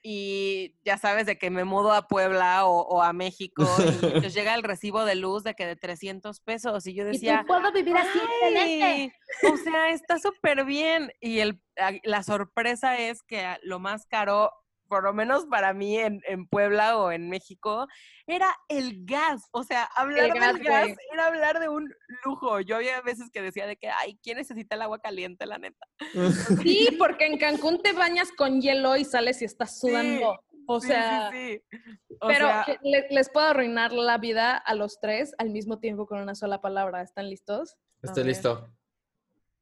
y 0.05 0.75
ya 0.85 0.99
sabes 0.99 1.27
de 1.27 1.39
que 1.39 1.49
me 1.51 1.63
mudo 1.63 1.93
a 1.93 2.09
Puebla 2.09 2.67
o, 2.67 2.81
o 2.81 3.03
a 3.03 3.13
México 3.13 3.63
y 4.03 4.21
nos 4.21 4.35
llega 4.35 4.55
el 4.55 4.65
recibo 4.65 5.05
de 5.05 5.15
luz 5.15 5.45
de 5.45 5.55
que 5.55 5.65
de 5.65 5.77
300 5.77 6.41
pesos 6.41 6.87
y 6.89 6.95
yo 6.95 7.05
Y 7.05 7.13
decía, 7.13 7.43
tú 7.43 7.47
puedo 7.47 7.71
vivir 7.73 7.97
así, 7.97 8.19
excelente. 8.19 8.85
"Ay, 8.85 9.13
o 9.53 9.57
sea, 9.59 9.91
está 9.91 10.19
súper 10.19 10.65
bien. 10.65 11.13
Y 11.21 11.39
el, 11.39 11.63
la 12.03 12.25
sorpresa 12.25 12.99
es 12.99 13.23
que 13.23 13.57
lo 13.63 13.79
más 13.79 14.05
caro, 14.07 14.51
por 14.93 15.05
lo 15.05 15.15
menos 15.15 15.47
para 15.47 15.73
mí 15.73 15.97
en, 15.99 16.21
en 16.29 16.47
Puebla 16.47 16.99
o 16.99 17.11
en 17.13 17.31
México, 17.31 17.89
era 18.27 18.55
el 18.69 19.07
gas. 19.07 19.49
O 19.51 19.63
sea, 19.65 19.85
hablar 19.85 20.29
gas, 20.35 20.53
del 20.53 20.63
gas 20.65 20.83
güey. 20.85 20.97
era 21.15 21.29
hablar 21.29 21.61
de 21.61 21.71
un 21.71 21.91
lujo. 22.27 22.61
Yo 22.61 22.77
había 22.77 23.01
veces 23.01 23.31
que 23.33 23.41
decía 23.41 23.67
de 23.67 23.79
que, 23.79 23.89
ay, 23.89 24.19
¿quién 24.23 24.37
necesita 24.37 24.75
el 24.75 24.83
agua 24.83 24.99
caliente, 24.99 25.47
la 25.47 25.57
neta? 25.57 25.87
Sí, 26.63 26.95
porque 26.99 27.25
en 27.25 27.39
Cancún 27.39 27.81
te 27.81 27.95
bañas 27.95 28.31
con 28.33 28.61
hielo 28.61 28.95
y 28.99 29.07
sales 29.07 29.41
y 29.41 29.47
estás 29.47 29.81
Sí, 29.81 29.89
sudando. 29.89 30.39
o 30.67 30.79
Sí, 30.79 30.89
sea, 30.89 31.31
sí, 31.33 31.59
sí. 31.73 31.81
O 32.21 32.27
pero 32.29 32.49
sea, 32.49 32.67
les 32.83 33.31
puedo 33.31 33.47
arruinar 33.47 33.95
la 33.95 34.19
vida 34.19 34.59
a 34.59 34.75
los 34.75 35.01
tres 35.01 35.35
al 35.39 35.49
mismo 35.49 35.79
tiempo 35.79 36.07
con 36.07 36.21
una 36.21 36.35
sola 36.35 36.61
palabra. 36.61 37.01
¿Están 37.01 37.31
listos? 37.31 37.79
Estoy 38.03 38.25
listo. 38.25 38.69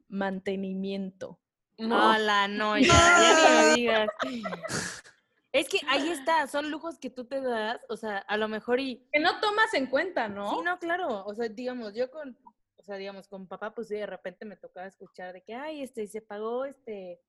Mantenimiento. 0.09 1.39
no. 1.79 2.11
Hola, 2.17 2.49
no, 2.49 2.77
ya, 2.79 2.89
ya 2.89 3.75
digas. 3.77 4.09
Es 5.53 5.69
que 5.69 5.79
ahí 5.89 6.09
está, 6.11 6.47
son 6.47 6.71
lujos 6.71 6.99
que 6.99 7.11
tú 7.11 7.25
te 7.25 7.41
das, 7.41 7.81
o 7.89 7.97
sea, 7.97 8.19
a 8.19 8.37
lo 8.37 8.47
mejor 8.49 8.79
y... 8.79 9.05
Que 9.13 9.19
no 9.21 9.41
tomas 9.41 9.75
en 9.75 9.87
cuenta, 9.87 10.29
¿no? 10.29 10.51
Sí, 10.51 10.57
no, 10.65 10.79
claro, 10.79 11.25
o 11.27 11.35
sea, 11.35 11.49
digamos, 11.49 11.93
yo 11.95 12.09
con, 12.11 12.39
o 12.77 12.83
sea, 12.85 12.97
digamos, 12.97 13.27
con 13.27 13.49
papá, 13.49 13.75
pues 13.75 13.89
sí, 13.89 13.97
de 13.97 14.07
repente 14.07 14.45
me 14.45 14.57
tocaba 14.57 14.87
escuchar 14.87 15.33
de 15.33 15.43
que, 15.43 15.55
ay, 15.55 15.83
este, 15.83 16.07
se 16.07 16.21
pagó, 16.23 16.67
este, 16.67 17.21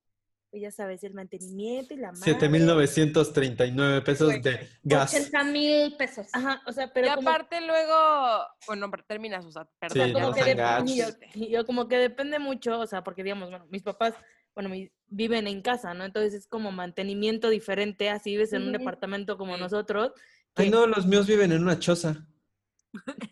pues 0.52 0.62
ya 0.62 0.70
sabes, 0.70 1.04
el 1.04 1.14
mantenimiento 1.16 1.94
y 1.96 1.98
la 1.98 2.12
madre. 2.12 2.26
7,939 2.26 4.02
pesos 4.02 4.30
de 4.42 4.70
gas. 4.84 5.14
80 5.16 5.44
mil 5.46 5.96
pesos. 5.98 6.28
Ajá, 6.34 6.62
o 6.68 6.72
sea, 6.72 6.92
pero 6.94 7.08
y 7.08 7.12
como, 7.16 7.30
aparte 7.30 7.60
luego, 7.62 8.46
bueno, 8.68 8.90
pero 8.92 9.04
termina 9.06 9.42
Susa, 9.42 9.62
o 9.62 9.70
perdón. 9.80 9.98
sea, 9.98 10.06
Sí, 10.08 10.14
como 10.14 10.28
no 10.28 10.34
que 10.34 10.44
sean 10.44 10.58
dep- 10.58 10.90
y 10.90 10.98
yo, 10.98 11.06
gachos. 11.08 11.36
y 11.36 11.50
yo 11.50 11.66
como 11.66 11.88
que 11.88 11.98
depende 11.98 12.38
mucho, 12.40 12.80
o 12.80 12.86
sea, 12.88 13.04
porque 13.04 13.24
digamos, 13.24 13.50
bueno, 13.50 13.66
mis 13.70 13.82
papás, 13.84 14.14
bueno, 14.56 14.70
viven 15.08 15.48
en 15.48 15.62
casa, 15.62 15.94
¿no? 15.94 16.06
Entonces 16.06 16.34
es 16.34 16.48
como 16.48 16.72
mantenimiento 16.72 17.50
diferente, 17.50 18.10
así 18.10 18.32
vives 18.32 18.54
en 18.54 18.64
un 18.64 18.72
departamento 18.72 19.38
como 19.38 19.58
nosotros. 19.58 20.12
Ay, 20.56 20.66
que- 20.66 20.72
no, 20.72 20.88
los 20.88 21.06
míos 21.06 21.28
viven 21.28 21.52
en 21.52 21.62
una 21.64 21.80
choza. 21.80 22.28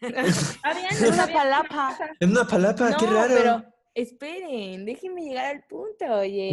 Está 0.02 0.24
bien, 0.74 0.88
Es 0.92 1.02
una 1.02 1.28
palapa. 1.28 1.98
En 2.20 2.32
una 2.32 2.46
palapa, 2.48 2.96
qué 2.98 3.06
No, 3.06 3.14
raro. 3.14 3.34
pero 3.36 3.66
esperen, 3.94 4.86
déjenme 4.86 5.24
llegar 5.24 5.46
al 5.56 5.64
punto, 5.66 6.06
oye. 6.20 6.52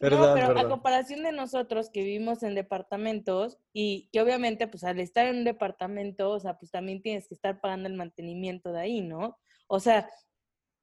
Verdad, 0.00 0.18
no, 0.28 0.34
pero 0.34 0.58
a 0.58 0.68
comparación 0.68 1.22
de 1.22 1.32
nosotros 1.32 1.90
que 1.92 2.02
vivimos 2.02 2.42
en 2.42 2.54
departamentos 2.54 3.58
y 3.72 4.08
que 4.12 4.20
obviamente, 4.22 4.66
pues 4.68 4.84
al 4.84 4.98
estar 5.00 5.26
en 5.26 5.38
un 5.38 5.44
departamento, 5.44 6.30
o 6.30 6.40
sea, 6.40 6.56
pues 6.58 6.70
también 6.70 7.02
tienes 7.02 7.28
que 7.28 7.34
estar 7.34 7.60
pagando 7.60 7.88
el 7.88 7.94
mantenimiento 7.94 8.72
de 8.72 8.80
ahí, 8.80 9.00
¿no? 9.02 9.38
O 9.66 9.80
sea, 9.80 10.08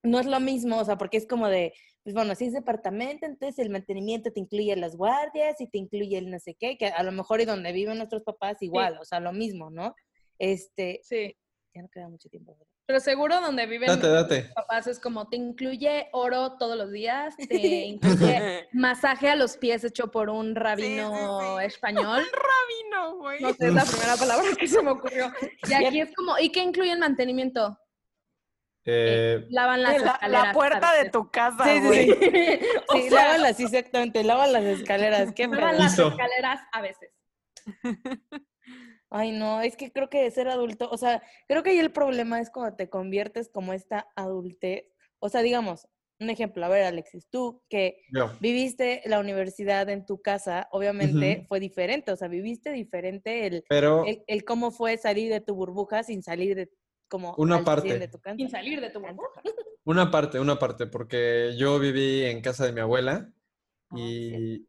no 0.04 0.20
es 0.20 0.26
lo 0.26 0.40
mismo, 0.40 0.78
o 0.78 0.86
sea, 0.86 0.98
porque 0.98 1.18
es 1.18 1.26
como 1.26 1.48
de, 1.48 1.74
pues 2.04 2.14
bueno, 2.14 2.36
si 2.36 2.46
es 2.46 2.54
departamento, 2.54 3.26
entonces 3.26 3.60
el 3.60 3.70
mantenimiento 3.70 4.32
te 4.32 4.40
incluye 4.40 4.76
las 4.76 4.96
guardias 4.96 5.60
y 5.62 5.68
te 5.68 5.78
incluye 5.78 6.18
el 6.18 6.30
no 6.30 6.40
sé 6.40 6.56
qué, 6.56 6.78
que 6.78 6.88
a 6.88 7.04
lo 7.04 7.12
mejor 7.12 7.42
y 7.42 7.46
donde 7.46 7.72
viven 7.72 7.98
nuestros 7.98 8.24
papás 8.24 8.62
igual, 8.62 8.98
o 9.00 9.06
sea, 9.06 9.20
lo 9.20 9.32
mismo, 9.32 9.70
¿no? 9.70 9.96
Este, 10.38 11.00
Sí, 11.04 11.36
ya 11.74 11.82
no 11.82 11.90
queda 11.90 12.10
mucho 12.10 12.30
tiempo. 12.30 12.54
¿verdad? 12.54 12.74
pero 12.86 13.00
seguro 13.00 13.40
donde 13.40 13.66
viven 13.66 13.88
Date, 13.88 14.08
date. 14.08 14.44
mis 14.44 14.54
papás 14.54 14.88
es 14.88 15.00
como, 15.00 15.30
te 15.30 15.38
incluye 15.38 16.10
oro 16.12 16.58
todos 16.58 16.78
los 16.78 16.92
días, 16.92 17.36
te 17.50 17.86
incluye 17.86 18.68
masaje 18.74 19.30
a 19.30 19.36
los 19.36 19.58
pies 19.58 19.84
hecho 19.84 20.12
por 20.12 20.30
un 20.30 20.56
rabino 20.56 21.58
sí. 21.60 21.66
español. 21.66 22.24
Rabino, 22.34 23.18
güey. 23.18 23.42
No 23.42 23.54
sé, 23.54 23.68
es 23.68 23.74
la 23.74 23.86
primera 23.86 24.18
palabra 24.18 24.46
que 24.58 24.68
se 24.68 24.82
me 24.82 24.92
ocurrió. 24.92 25.32
Y 25.70 25.74
aquí 25.74 26.02
es 26.02 26.14
como, 26.14 26.38
¿y 26.40 26.52
qué 26.52 26.62
incluye 26.62 26.92
el 26.92 27.00
mantenimiento? 27.00 27.78
Eh, 28.86 29.46
Lavan 29.50 29.82
las 29.82 30.02
La, 30.02 30.12
escaleras. 30.12 30.46
la 30.48 30.54
puerta 30.54 30.94
de 31.02 31.10
tu 31.10 31.30
casa, 31.32 31.64
Sí, 31.64 31.72
sí, 31.80 31.86
güey. 31.86 32.06
sí. 32.12 32.60
O 32.90 32.96
Sí, 32.98 33.10
sea, 33.10 33.24
lávalas, 33.26 33.58
sí, 33.58 33.64
exactamente, 33.64 34.24
lavan 34.24 34.52
las 34.54 34.64
escaleras, 34.64 35.32
qué 35.34 35.48
lavan 35.48 35.60
pedo. 35.72 35.80
las 35.84 35.98
escaleras 36.00 36.60
a 36.72 36.82
veces. 36.82 37.10
Ay, 39.10 39.32
no, 39.32 39.62
es 39.62 39.76
que 39.78 39.92
creo 39.92 40.10
que 40.10 40.30
ser 40.32 40.48
adulto, 40.48 40.90
o 40.90 40.98
sea, 40.98 41.22
creo 41.48 41.62
que 41.62 41.70
ahí 41.72 41.80
el 41.80 41.92
problema 41.92 42.40
es 42.42 42.50
cuando 42.50 42.76
te 42.76 42.90
conviertes 42.90 43.48
como 43.50 43.74
esta 43.74 44.08
adultez. 44.16 44.86
O 45.20 45.30
sea, 45.30 45.42
digamos, 45.44 45.88
un 46.20 46.30
ejemplo, 46.32 46.66
a 46.66 46.70
ver, 46.70 46.84
Alexis, 46.84 47.28
tú 47.30 47.62
que 47.70 47.98
yo. 48.12 48.32
viviste 48.40 49.02
la 49.06 49.20
universidad 49.20 49.88
en 49.90 50.06
tu 50.06 50.22
casa, 50.22 50.68
obviamente 50.72 51.46
fue 51.48 51.60
diferente, 51.60 52.12
o 52.12 52.16
sea, 52.16 52.28
viviste 52.28 52.72
diferente 52.72 53.46
el, 53.46 53.64
Pero 53.70 54.04
el, 54.06 54.24
el 54.26 54.44
cómo 54.46 54.72
fue 54.72 54.98
salir 54.98 55.32
de 55.32 55.42
tu 55.42 55.54
burbuja 55.54 56.02
sin 56.04 56.24
salir 56.24 56.56
de 56.56 56.70
como 57.14 57.36
Una 57.38 57.64
parte. 57.64 57.90
100 57.90 58.00
de 58.00 58.08
tu 58.08 58.20
casa. 58.20 58.36
Sin 58.38 58.50
salir 58.50 58.82
de 58.82 58.90
tu 58.90 59.00
burbuja. 59.00 59.42
una 59.86 60.10
parte, 60.10 60.40
una 60.40 60.58
parte, 60.58 60.88
porque 60.88 61.54
yo 61.58 61.78
viví 61.78 62.26
en 62.26 62.42
casa 62.42 62.66
de 62.66 62.72
mi 62.72 62.80
abuela 62.82 63.30
Ah, 63.92 63.96
y 64.00 64.68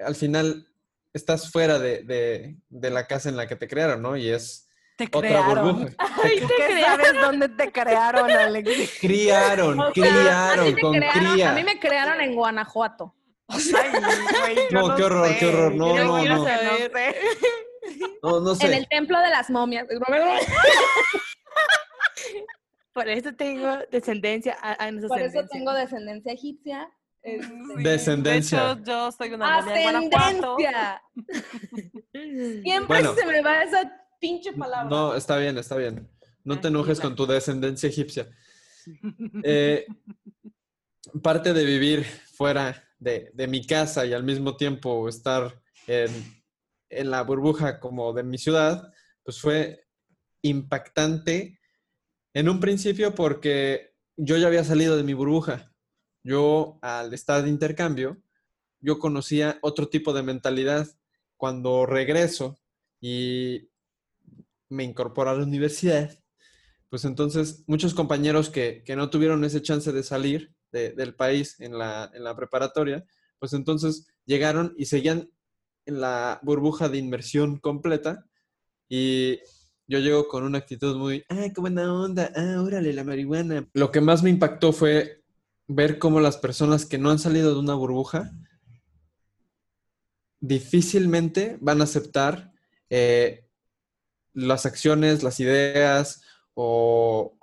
al 0.00 0.16
final 0.16 0.66
estás 1.12 1.52
fuera 1.52 1.78
de, 1.78 2.02
de- 2.02 2.56
de 2.68 2.90
la 2.90 3.06
casa 3.06 3.28
en 3.28 3.36
la 3.36 3.46
que 3.46 3.54
te 3.54 3.68
crearon, 3.68 4.02
¿no? 4.02 4.16
Y 4.16 4.28
es 4.30 4.68
Te 4.96 5.04
otra 5.04 5.20
crearon. 5.20 5.64
burbuja. 5.76 5.94
Ay, 6.24 6.40
¿Tú 6.40 6.48
te 6.48 6.54
qué 6.56 6.66
creas. 6.72 6.86
sabes 6.96 7.12
dónde 7.22 7.48
te 7.50 7.70
crearon, 7.70 8.28
Alex? 8.30 8.98
Criaron, 9.00 9.78
O 9.78 9.82
sea, 9.84 9.92
criaron, 9.92 10.72
con 10.80 10.94
crearon- 10.94 11.32
cría. 11.32 11.50
A 11.52 11.54
mí 11.54 11.62
me 11.62 11.78
crearon 11.78 12.20
en 12.20 12.34
Guanajuato. 12.34 13.14
Ay, 13.48 13.60
güey, 13.70 14.56
yo 14.70 14.88
No, 14.88 14.96
qué 14.96 15.04
horror, 15.04 15.28
sé. 15.28 15.36
qué 15.38 15.46
horror, 15.46 15.74
no, 15.74 15.94
Yo 15.96 16.04
no, 16.04 16.18
quiero 16.20 16.36
no. 16.36 16.44
saber. 16.44 16.92
No, 18.22 18.40
no 18.40 18.50
En 18.52 18.56
sé. 18.56 18.76
el 18.76 18.88
templo 18.88 19.18
de 19.20 19.30
las 19.30 19.50
momias. 19.50 19.86
Por 22.92 23.08
eso 23.08 23.34
tengo 23.34 23.78
descendencia. 23.90 24.56
Por 25.08 25.20
eso 25.20 25.46
tengo 25.50 25.72
descendencia 25.72 26.32
egipcia. 26.32 26.88
Este, 27.22 27.46
Sí, 27.46 27.82
Descendencia. 27.84 28.64
De 28.64 28.72
hecho, 28.72 28.84
yo 28.84 29.12
soy 29.12 29.32
una. 29.32 29.58
¡Ascendencia! 29.58 31.02
Siempre 32.12 32.86
Bueno. 32.86 33.14
se 33.14 33.26
me 33.26 33.40
va 33.42 33.62
esa 33.62 33.92
pinche 34.20 34.52
palabra. 34.52 34.90
No, 34.90 35.14
está 35.14 35.36
bien, 35.38 35.56
está 35.56 35.76
bien. 35.76 36.08
No 36.44 36.60
te 36.60 36.68
enojes 36.68 37.00
con 37.00 37.14
tu 37.14 37.24
descendencia 37.26 37.88
egipcia. 37.88 38.28
Eh, 39.44 39.86
parte 41.22 41.52
de 41.52 41.64
vivir 41.64 42.04
fuera 42.04 42.82
de, 42.98 43.30
de 43.34 43.46
mi 43.46 43.64
casa 43.64 44.04
y 44.04 44.12
al 44.12 44.24
mismo 44.24 44.56
tiempo 44.56 45.08
estar 45.08 45.60
en, 45.86 46.10
en 46.88 47.10
la 47.10 47.22
burbuja 47.22 47.78
como 47.78 48.12
de 48.12 48.24
mi 48.24 48.38
ciudad, 48.38 48.92
pues 49.22 49.40
fue 49.40 49.86
impactante 50.42 51.60
en 52.34 52.48
un 52.48 52.60
principio 52.60 53.14
porque 53.14 53.94
yo 54.16 54.36
ya 54.36 54.46
había 54.46 54.64
salido 54.64 54.96
de 54.96 55.02
mi 55.04 55.14
burbuja. 55.14 55.72
Yo, 56.24 56.78
al 56.82 57.12
estar 57.14 57.42
de 57.42 57.48
intercambio, 57.48 58.22
yo 58.80 58.98
conocía 58.98 59.58
otro 59.62 59.88
tipo 59.88 60.12
de 60.12 60.22
mentalidad. 60.22 60.88
Cuando 61.36 61.86
regreso 61.86 62.58
y 63.00 63.68
me 64.68 64.84
incorporo 64.84 65.30
a 65.30 65.34
la 65.34 65.42
universidad, 65.44 66.18
pues 66.88 67.04
entonces 67.04 67.64
muchos 67.66 67.94
compañeros 67.94 68.50
que, 68.50 68.82
que 68.84 68.96
no 68.96 69.10
tuvieron 69.10 69.44
ese 69.44 69.62
chance 69.62 69.92
de 69.92 70.02
salir 70.02 70.54
de- 70.70 70.92
del 70.92 71.14
país 71.14 71.58
en 71.60 71.76
la, 71.78 72.10
en 72.14 72.24
la 72.24 72.36
preparatoria, 72.36 73.04
pues 73.38 73.52
entonces 73.52 74.06
llegaron 74.24 74.74
y 74.78 74.86
seguían 74.86 75.30
en 75.86 76.00
la 76.00 76.38
burbuja 76.42 76.88
de 76.88 76.98
inmersión 76.98 77.58
completa 77.58 78.26
y 78.88 79.40
yo 79.92 79.98
llego 79.98 80.26
con 80.26 80.42
una 80.42 80.56
actitud 80.56 80.96
muy, 80.96 81.22
ah, 81.28 81.48
qué 81.54 81.60
buena 81.60 81.92
onda, 81.92 82.32
ah, 82.34 82.62
órale, 82.62 82.94
la 82.94 83.04
marihuana. 83.04 83.68
Lo 83.74 83.90
que 83.90 84.00
más 84.00 84.22
me 84.22 84.30
impactó 84.30 84.72
fue 84.72 85.22
ver 85.68 85.98
cómo 85.98 86.18
las 86.18 86.38
personas 86.38 86.86
que 86.86 86.96
no 86.96 87.10
han 87.10 87.18
salido 87.18 87.52
de 87.52 87.60
una 87.60 87.74
burbuja 87.74 88.32
difícilmente 90.40 91.58
van 91.60 91.82
a 91.82 91.84
aceptar 91.84 92.52
eh, 92.88 93.46
las 94.32 94.64
acciones, 94.64 95.22
las 95.22 95.38
ideas 95.40 96.22
o, 96.54 97.36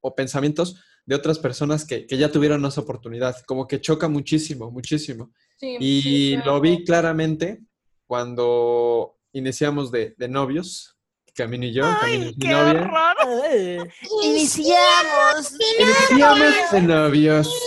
o 0.00 0.14
pensamientos 0.14 0.80
de 1.06 1.16
otras 1.16 1.40
personas 1.40 1.84
que, 1.84 2.06
que 2.06 2.18
ya 2.18 2.30
tuvieron 2.30 2.64
esa 2.64 2.82
oportunidad. 2.82 3.36
Como 3.46 3.66
que 3.66 3.80
choca 3.80 4.06
muchísimo, 4.06 4.70
muchísimo. 4.70 5.32
Sí, 5.58 5.76
Y 5.80 6.02
sí, 6.02 6.36
lo 6.44 6.60
vi 6.60 6.84
claramente 6.84 7.62
cuando 8.06 9.18
iniciamos 9.32 9.90
de, 9.90 10.14
de 10.16 10.28
novios, 10.28 10.95
Camino 11.36 11.66
y 11.66 11.72
yo, 11.74 11.82
Camino 12.00 12.24
y 12.24 12.26
mi 12.28 12.34
¡Qué 12.38 12.48
novia. 12.48 12.70
horror! 12.82 13.88
Iniciamos. 14.24 15.54
Iniciamos 15.78 16.54
de 16.72 16.80
novios. 16.82 17.62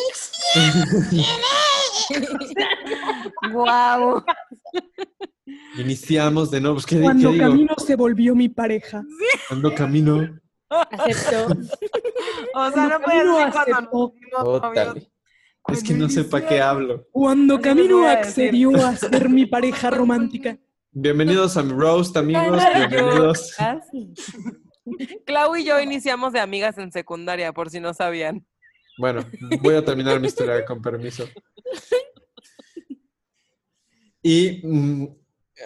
¡Guau! 3.52 4.24
Iniciamos 5.78 6.52
de 6.52 6.62
novios. 6.62 6.86
¿Qué, 6.86 6.96
di- 6.98 7.04
Cuando 7.04 7.30
qué 7.30 7.34
digo? 7.36 7.50
Camino 7.50 7.76
se 7.86 7.96
volvió 7.96 8.36
mi 8.36 8.50
pareja. 8.50 9.04
Cuando 9.48 9.74
camino. 9.76 10.40
Acepto. 10.70 11.56
O 12.54 12.72
sea, 12.72 12.88
no 12.88 13.00
Camino 13.02 13.38
decir 13.38 13.52
cuando 13.52 13.76
aceptó. 13.76 14.14
novios. 14.32 14.64
Ótale. 14.64 15.12
Es 15.68 15.84
que 15.84 15.94
no 15.94 16.10
sé 16.10 16.24
para 16.24 16.48
qué 16.48 16.62
hablo. 16.62 17.06
Cuando 17.12 17.60
Camino 17.62 18.08
accedió 18.08 18.76
a 18.86 18.96
ser 18.96 19.30
mi 19.30 19.46
pareja 19.46 19.92
romántica. 19.92 20.58
Bienvenidos 20.92 21.56
a 21.56 21.62
mi 21.62 21.72
roast, 21.72 22.18
amigos. 22.18 22.64
Bienvenidos. 22.76 23.56
Clau 25.26 25.56
y 25.56 25.64
yo 25.64 25.80
iniciamos 25.80 26.34
de 26.34 26.40
amigas 26.40 26.80
en 26.80 26.92
secundaria, 26.92 27.54
por 27.54 27.70
si 27.70 27.80
no 27.80 27.94
sabían. 27.94 28.44
Bueno, 28.98 29.24
voy 29.62 29.76
a 29.76 29.86
terminar 29.86 30.20
mi 30.20 30.28
historia 30.28 30.66
con 30.66 30.82
permiso. 30.82 31.30
Y 34.24 34.62
mm, 34.64 35.08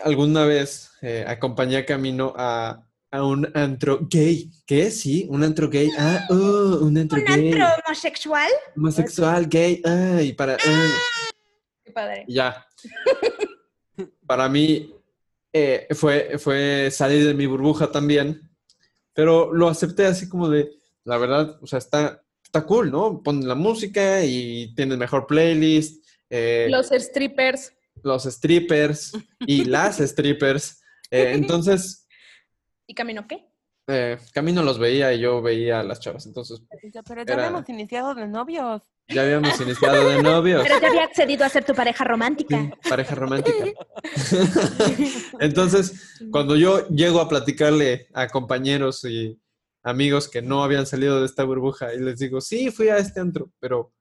alguna 0.03 0.43
vez 0.45 0.91
eh, 1.01 1.23
acompañé 1.25 1.77
a 1.77 1.85
Camino 1.85 2.33
a, 2.35 2.85
a 3.09 3.23
un 3.23 3.49
antro 3.55 3.99
gay. 4.01 4.51
¿Qué? 4.67 4.91
Sí, 4.91 5.25
un 5.29 5.41
antro 5.41 5.69
gay. 5.69 5.89
Ah, 5.97 6.27
oh, 6.31 6.79
un 6.81 6.97
antro 6.97 7.17
¿Un 7.19 7.25
gay. 7.25 7.51
antro 7.53 7.67
homosexual? 7.87 8.51
Homosexual, 8.75 9.47
gay. 9.47 9.81
Ay, 9.85 10.33
para. 10.33 10.55
ay. 10.55 10.89
Qué 11.85 11.91
padre. 11.93 12.25
Ya. 12.27 12.67
Para 14.27 14.49
mí 14.49 14.93
eh, 15.53 15.87
fue, 15.91 16.37
fue 16.39 16.89
salir 16.91 17.25
de 17.25 17.33
mi 17.33 17.45
burbuja 17.45 17.91
también, 17.91 18.49
pero 19.13 19.53
lo 19.53 19.67
acepté 19.69 20.05
así 20.05 20.27
como 20.27 20.49
de, 20.49 20.71
la 21.03 21.17
verdad, 21.17 21.59
o 21.61 21.67
sea, 21.67 21.77
está, 21.79 22.23
está 22.43 22.65
cool, 22.65 22.91
¿no? 22.91 23.21
Ponen 23.21 23.47
la 23.47 23.55
música 23.55 24.23
y 24.25 24.73
tienen 24.75 24.97
mejor 24.99 25.27
playlist, 25.27 26.03
eh, 26.29 26.67
los, 26.69 26.89
Los 26.91 27.03
strippers. 27.03 27.73
strippers 28.25 29.11
y 29.45 29.65
las 29.65 29.97
strippers. 29.99 30.81
eh, 31.11 31.31
entonces, 31.33 32.07
¿Y 32.87 32.95
camino 32.95 33.27
qué? 33.27 33.45
Eh, 33.87 34.17
Camino 34.33 34.63
los 34.63 34.79
veía 34.79 35.13
y 35.13 35.19
yo 35.19 35.41
veía 35.41 35.79
a 35.81 35.83
las 35.83 35.99
chavas. 35.99 36.25
Entonces, 36.25 36.61
Pero 37.07 37.23
ya 37.23 37.33
Era- 37.33 37.47
habíamos 37.47 37.67
iniciado 37.69 38.15
de 38.15 38.27
novios. 38.27 38.81
ya 39.09 39.23
habíamos 39.23 39.59
iniciado 39.59 40.07
de 40.09 40.21
novios. 40.23 40.63
Pero 40.63 40.79
te 40.79 40.85
había 40.87 41.03
accedido 41.03 41.43
a 41.45 41.49
ser 41.49 41.65
tu 41.65 41.73
pareja 41.73 42.03
romántica. 42.05 42.57
Sí, 42.81 42.89
pareja 42.89 43.15
romántica. 43.15 43.65
Entonces, 45.39 46.17
cuando 46.31 46.55
yo 46.55 46.87
llego 46.89 47.19
a 47.19 47.29
platicarle 47.29 48.07
a 48.13 48.27
compañeros 48.27 49.03
y 49.05 49.39
amigos 49.83 50.29
que 50.29 50.41
no 50.41 50.63
habían 50.63 50.85
salido 50.85 51.19
de 51.19 51.25
esta 51.25 51.43
burbuja 51.43 51.93
y 51.93 51.99
les 51.99 52.19
digo, 52.19 52.39
sí, 52.41 52.71
fui 52.71 52.87
a 52.89 52.97
este 52.97 53.19
antro, 53.19 53.51
pero 53.59 53.91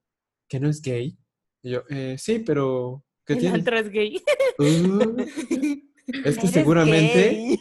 que 0.49 0.61
no 0.61 0.68
es 0.68 0.81
gay. 0.81 1.16
Y 1.62 1.71
yo, 1.73 1.83
"Eh, 1.90 2.16
sí, 2.18 2.38
pero 2.40 3.05
¿qué 3.27 3.33
El 3.35 3.38
tiene? 3.40 3.55
antro 3.57 3.77
es 3.79 3.88
gay. 3.90 4.23
"Uh, 4.59 5.16
es 6.07 6.38
que 6.38 6.49
seguramente, 6.49 7.31
gay. 7.31 7.59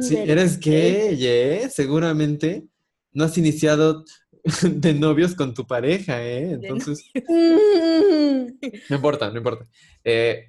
sí, 0.00 0.16
eres 0.16 0.58
gay, 0.58 1.18
¿eh? 1.20 1.68
Seguramente 1.70 2.64
no 3.12 3.24
has 3.24 3.36
iniciado 3.38 4.04
de 4.62 4.94
novios 4.94 5.34
con 5.34 5.54
tu 5.54 5.66
pareja, 5.66 6.22
¿eh? 6.22 6.52
Entonces... 6.52 7.04
No 8.88 8.96
importa, 8.96 9.30
no 9.30 9.38
importa. 9.38 9.66
Eh, 10.04 10.46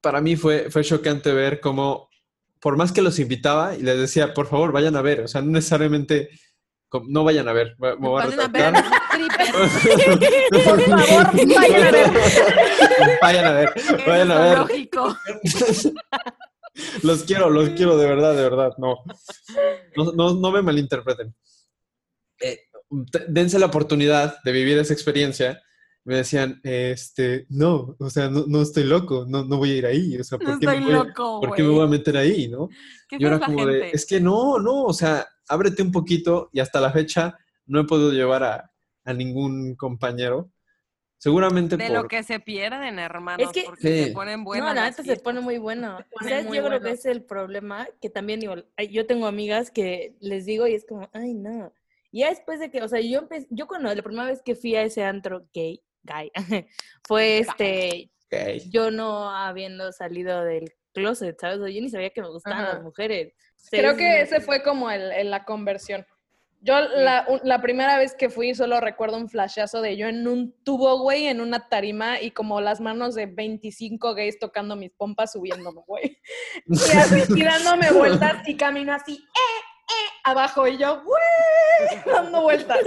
para 0.00 0.20
mí 0.20 0.36
fue, 0.36 0.70
fue 0.70 0.82
chocante 0.84 1.32
ver 1.32 1.60
cómo, 1.60 2.08
por 2.60 2.76
más 2.76 2.92
que 2.92 3.02
los 3.02 3.18
invitaba 3.18 3.74
y 3.76 3.82
les 3.82 3.98
decía, 3.98 4.34
por 4.34 4.46
favor, 4.46 4.72
vayan 4.72 4.96
a 4.96 5.02
ver, 5.02 5.20
o 5.20 5.28
sea, 5.28 5.42
no 5.42 5.50
necesariamente, 5.52 6.30
no 7.08 7.24
vayan 7.24 7.48
a 7.48 7.52
ver, 7.52 7.76
me 7.78 7.94
voy 7.96 8.22
a 8.22 8.26
Vayan 8.26 8.40
a 8.40 8.48
ver 8.48 8.72
retractar. 8.72 8.84
strippers 9.68 10.64
Por 10.64 10.80
favor, 10.82 11.46
vayan 11.56 11.82
a 11.84 11.90
ver. 11.90 12.10
vayan 13.22 13.44
a 13.46 13.52
ver, 13.52 13.70
vayan 14.06 14.30
a 14.30 14.38
ver. 14.38 14.54
zoológico. 14.56 15.16
Los 17.02 17.24
quiero, 17.24 17.50
los 17.50 17.70
quiero 17.70 17.96
de 17.96 18.06
verdad, 18.06 18.34
de 18.36 18.42
verdad, 18.42 18.72
no. 18.78 18.96
No, 19.96 20.12
no, 20.12 20.34
no 20.34 20.50
me 20.52 20.62
malinterpreten. 20.62 21.34
Eh, 22.40 22.60
dense 23.28 23.58
la 23.58 23.66
oportunidad 23.66 24.42
de 24.44 24.52
vivir 24.52 24.78
esa 24.78 24.92
experiencia. 24.92 25.62
Me 26.04 26.16
decían, 26.16 26.60
este, 26.62 27.46
no, 27.48 27.96
o 27.98 28.10
sea, 28.10 28.28
no, 28.28 28.44
no 28.46 28.62
estoy 28.62 28.84
loco, 28.84 29.26
no, 29.28 29.44
no 29.44 29.56
voy 29.56 29.72
a 29.72 29.76
ir 29.76 29.86
ahí, 29.86 30.16
o 30.16 30.22
sea, 30.22 30.38
¿por 30.38 30.50
No 30.50 30.58
qué 30.60 30.66
me 30.66 30.72
estoy 30.74 30.84
voy 30.84 30.94
a- 30.94 31.04
loco, 31.04 31.40
¿por 31.40 31.52
qué 31.54 31.62
me 31.64 31.70
voy 31.70 31.84
a 31.84 31.88
meter 31.88 32.16
ahí, 32.16 32.46
no? 32.46 32.68
¿Qué 33.08 33.18
Yo 33.18 33.26
era 33.26 33.36
es 33.36 33.40
la 33.40 33.46
como 33.46 33.66
de, 33.66 33.90
es 33.90 34.06
que 34.06 34.20
no, 34.20 34.58
no, 34.60 34.84
o 34.84 34.92
sea, 34.92 35.26
ábrete 35.48 35.82
un 35.82 35.90
poquito 35.90 36.48
y 36.52 36.60
hasta 36.60 36.80
la 36.80 36.92
fecha 36.92 37.36
no 37.66 37.80
he 37.80 37.84
podido 37.84 38.12
llevar 38.12 38.44
a, 38.44 38.70
a 39.04 39.12
ningún 39.14 39.74
compañero. 39.74 40.52
Seguramente 41.18 41.76
De 41.76 41.86
por... 41.88 41.96
lo 42.02 42.08
que 42.08 42.22
se 42.22 42.40
pierden, 42.40 42.98
hermanos, 42.98 43.50
que- 43.52 43.62
porque 43.64 43.80
Sí. 43.88 44.04
se 44.04 44.10
ponen 44.12 44.44
buenas 44.44 44.68
no, 44.68 44.74
la 44.74 44.90
neta 44.90 45.02
se 45.02 45.16
pone 45.16 45.40
muy 45.40 45.58
bueno. 45.58 45.98
pone 46.18 46.30
¿Sabes? 46.30 46.46
muy 46.46 46.58
Yo 46.58 46.64
creo 46.64 46.78
bueno. 46.78 46.86
que 46.86 46.92
es 46.92 47.06
el 47.06 47.22
problema 47.22 47.88
que 48.00 48.10
también 48.10 48.40
digo, 48.40 48.54
yo 48.90 49.06
tengo 49.06 49.26
amigas 49.26 49.70
que 49.70 50.14
les 50.20 50.44
digo 50.44 50.66
y 50.66 50.74
es 50.74 50.84
como, 50.84 51.08
ay, 51.12 51.32
no. 51.34 51.72
Y 52.12 52.20
ya 52.20 52.28
después 52.30 52.60
de 52.60 52.70
que, 52.70 52.82
o 52.82 52.88
sea, 52.88 53.00
yo 53.00 53.20
empecé, 53.20 53.46
yo 53.50 53.66
cuando 53.66 53.92
la 53.94 54.02
primera 54.02 54.26
vez 54.26 54.42
que 54.42 54.54
fui 54.54 54.74
a 54.76 54.82
ese 54.82 55.04
antro 55.04 55.46
gay, 55.54 55.82
gay, 56.02 56.30
fue 57.06 57.38
este, 57.38 58.10
yo 58.70 58.90
no 58.90 59.30
habiendo 59.30 59.92
salido 59.92 60.44
del 60.44 60.72
closet, 60.92 61.38
¿sabes? 61.40 61.58
O 61.58 61.64
sea, 61.64 61.70
yo 61.74 61.80
ni 61.80 61.88
sabía 61.90 62.10
que 62.10 62.22
me 62.22 62.28
gustaban 62.28 62.60
Ajá. 62.64 62.74
las 62.74 62.82
mujeres. 62.82 63.32
Creo 63.70 63.92
es- 63.92 63.96
que 63.96 64.20
ese 64.20 64.40
fue 64.40 64.62
como 64.62 64.90
el, 64.90 65.12
el- 65.12 65.30
la 65.30 65.44
conversión. 65.44 66.06
Yo 66.60 66.74
la, 66.80 67.60
primera 67.62 67.96
vez 67.98 68.14
que 68.14 68.28
fui 68.28 68.54
solo 68.54 68.80
recuerdo 68.80 69.16
un 69.18 69.28
flashazo 69.28 69.80
de 69.82 69.96
yo 69.96 70.08
en 70.08 70.26
un 70.26 70.52
tubo, 70.64 70.98
güey, 71.00 71.26
en 71.26 71.40
una 71.40 71.68
tarima 71.68 72.20
y 72.20 72.32
como 72.32 72.60
las 72.60 72.80
manos 72.80 73.14
de 73.14 73.26
25 73.26 74.14
gays 74.14 74.38
tocando 74.38 74.74
mis 74.74 74.90
pompas 74.90 75.32
subiéndome, 75.32 75.82
güey. 75.86 76.18
Y 76.66 76.96
así 76.96 77.22
y 77.36 77.44
dándome 77.44 77.90
vueltas 77.92 78.48
y 78.48 78.56
camino 78.56 78.92
así, 78.94 79.12
eh, 79.14 79.60
eh, 79.90 80.08
abajo 80.24 80.66
y 80.66 80.76
yo, 80.78 81.02
güey, 81.04 82.02
dando 82.06 82.42
vueltas. 82.42 82.80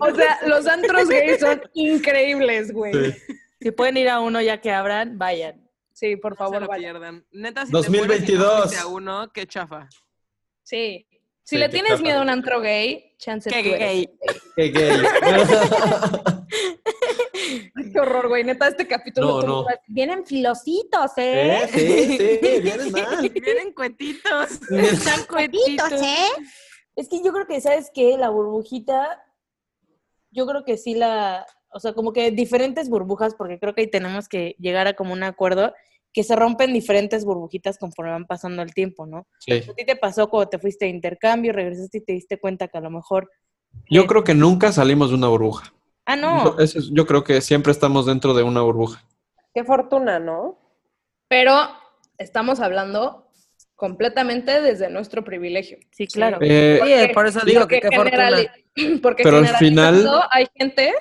O 0.00 0.14
sea, 0.14 0.38
los 0.46 0.66
antros 0.68 1.08
gays 1.08 1.40
son 1.40 1.60
increíbles, 1.72 2.72
güey. 2.72 2.92
Sí. 2.92 3.18
Si 3.60 3.70
pueden 3.72 3.96
ir 3.96 4.10
a 4.10 4.20
uno 4.20 4.40
ya 4.42 4.60
que 4.60 4.70
abran, 4.70 5.18
vayan. 5.18 5.68
Sí, 5.92 6.16
por 6.16 6.32
No 6.32 6.36
se 6.36 6.38
favor, 6.44 6.62
lo 6.62 6.68
vayan. 6.68 6.92
pierdan. 6.92 7.26
Neta, 7.32 7.66
si 7.66 7.72
2022. 7.72 8.54
te 8.54 8.62
fuiste 8.68 8.78
a 8.80 8.86
uno, 8.86 9.32
qué 9.32 9.46
chafa. 9.46 9.88
Sí. 10.62 11.06
Si 11.42 11.56
Sí, 11.56 11.58
le 11.58 11.68
tienes 11.68 11.92
chafa. 11.92 12.02
miedo 12.02 12.18
a 12.18 12.22
un 12.22 12.30
antro 12.30 12.60
gay, 12.60 13.13
chance 13.24 13.48
Qué 13.50 13.62
gay. 13.62 14.08
Qué 14.54 14.68
gay. 14.68 15.00
Ay, 17.74 17.90
qué 17.92 18.00
horror, 18.00 18.28
güey. 18.28 18.44
Neta, 18.44 18.68
este 18.68 18.86
capítulo 18.86 19.40
No, 19.40 19.46
no. 19.62 19.66
Vienen 19.88 20.24
filositos, 20.26 21.12
¿eh? 21.16 21.62
¿Eh? 21.62 21.68
Sí, 21.72 22.16
sí, 22.18 22.38
vienes 22.62 22.92
mal. 22.92 23.28
Vienen 23.28 23.72
cuetitos. 23.72 24.50
Están 24.70 25.24
Cuetitos, 25.24 25.88
cuetitos. 25.88 26.02
¿eh? 26.02 26.28
Es 26.96 27.08
que 27.08 27.22
yo 27.24 27.32
creo 27.32 27.46
que, 27.46 27.60
¿sabes 27.60 27.90
qué? 27.92 28.16
La 28.18 28.28
burbujita, 28.28 29.24
yo 30.30 30.46
creo 30.46 30.64
que 30.64 30.76
sí 30.76 30.94
la, 30.94 31.46
o 31.72 31.80
sea, 31.80 31.92
como 31.92 32.12
que 32.12 32.30
diferentes 32.30 32.88
burbujas, 32.88 33.34
porque 33.34 33.58
creo 33.58 33.74
que 33.74 33.80
ahí 33.82 33.90
tenemos 33.90 34.28
que 34.28 34.54
llegar 34.58 34.86
a 34.86 34.94
como 34.94 35.12
un 35.12 35.24
acuerdo, 35.24 35.74
que 36.14 36.22
se 36.24 36.34
rompen 36.36 36.72
diferentes 36.72 37.24
burbujitas 37.24 37.76
conforme 37.76 38.12
van 38.12 38.24
pasando 38.24 38.62
el 38.62 38.72
tiempo, 38.72 39.04
¿no? 39.04 39.26
Sí. 39.40 39.52
A 39.68 39.74
ti 39.74 39.84
te 39.84 39.96
pasó 39.96 40.30
cuando 40.30 40.48
te 40.48 40.58
fuiste 40.60 40.86
de 40.86 40.92
intercambio, 40.92 41.52
regresaste 41.52 41.98
y 41.98 42.00
te 42.02 42.12
diste 42.12 42.38
cuenta 42.38 42.68
que 42.68 42.78
a 42.78 42.80
lo 42.80 42.88
mejor... 42.88 43.30
Yo 43.90 44.06
creo 44.06 44.22
que 44.24 44.32
nunca 44.34 44.70
salimos 44.70 45.10
de 45.10 45.16
una 45.16 45.26
burbuja. 45.28 45.74
Ah, 46.06 46.14
no. 46.16 46.44
Yo, 46.56 46.62
eso 46.62 46.78
es- 46.78 46.90
yo 46.92 47.04
creo 47.06 47.24
que 47.24 47.40
siempre 47.40 47.72
estamos 47.72 48.06
dentro 48.06 48.32
de 48.32 48.44
una 48.44 48.60
burbuja. 48.62 49.04
Qué 49.52 49.64
fortuna, 49.64 50.20
¿no? 50.20 50.58
Pero 51.26 51.52
estamos 52.16 52.60
hablando 52.60 53.26
completamente 53.74 54.60
desde 54.60 54.88
nuestro 54.90 55.24
privilegio. 55.24 55.78
Sí, 55.90 56.06
claro. 56.06 56.38
Eh, 56.40 56.76
Porque- 56.78 57.10
por 57.12 57.26
eso 57.26 57.40
digo 57.44 57.66
que 57.66 57.80
qué 57.80 57.88
fortuna. 57.90 58.30
generali- 58.30 58.48
Porque 59.02 59.22
Pero 59.24 59.38
al 59.38 59.48
final- 59.56 60.08
hay 60.30 60.46
gente 60.54 60.92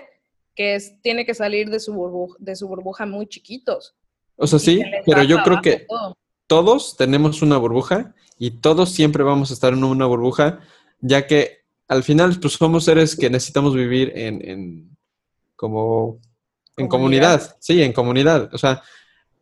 que 0.55 0.73
es- 0.75 0.99
tiene 1.03 1.23
que 1.25 1.35
salir 1.35 1.69
de 1.69 1.79
su, 1.79 1.93
burbuja, 1.93 2.35
de 2.39 2.55
su 2.55 2.67
burbuja 2.67 3.05
muy 3.05 3.27
chiquitos. 3.27 3.95
O 4.43 4.47
sea, 4.47 4.59
sí, 4.59 4.81
pero 5.05 5.23
yo 5.23 5.37
creo 5.41 5.61
que 5.61 5.85
todo. 5.87 6.17
todos 6.47 6.97
tenemos 6.97 7.41
una 7.41 7.55
burbuja 7.55 8.13
y 8.37 8.51
todos 8.59 8.91
siempre 8.91 9.23
vamos 9.23 9.51
a 9.51 9.53
estar 9.53 9.71
en 9.71 9.85
una 9.85 10.05
burbuja, 10.05 10.59
ya 10.99 11.25
que 11.27 11.59
al 11.87 12.03
final 12.03 12.37
pues 12.41 12.55
somos 12.55 12.83
seres 12.83 13.15
que 13.15 13.29
necesitamos 13.29 13.73
vivir 13.73 14.11
en, 14.15 14.49
en 14.49 14.97
como 15.55 16.19
en 16.75 16.89
Comunidad. 16.89 17.39
comunidad, 17.39 17.57
sí, 17.61 17.81
en 17.81 17.93
comunidad. 17.93 18.53
O 18.53 18.57
sea, 18.57 18.81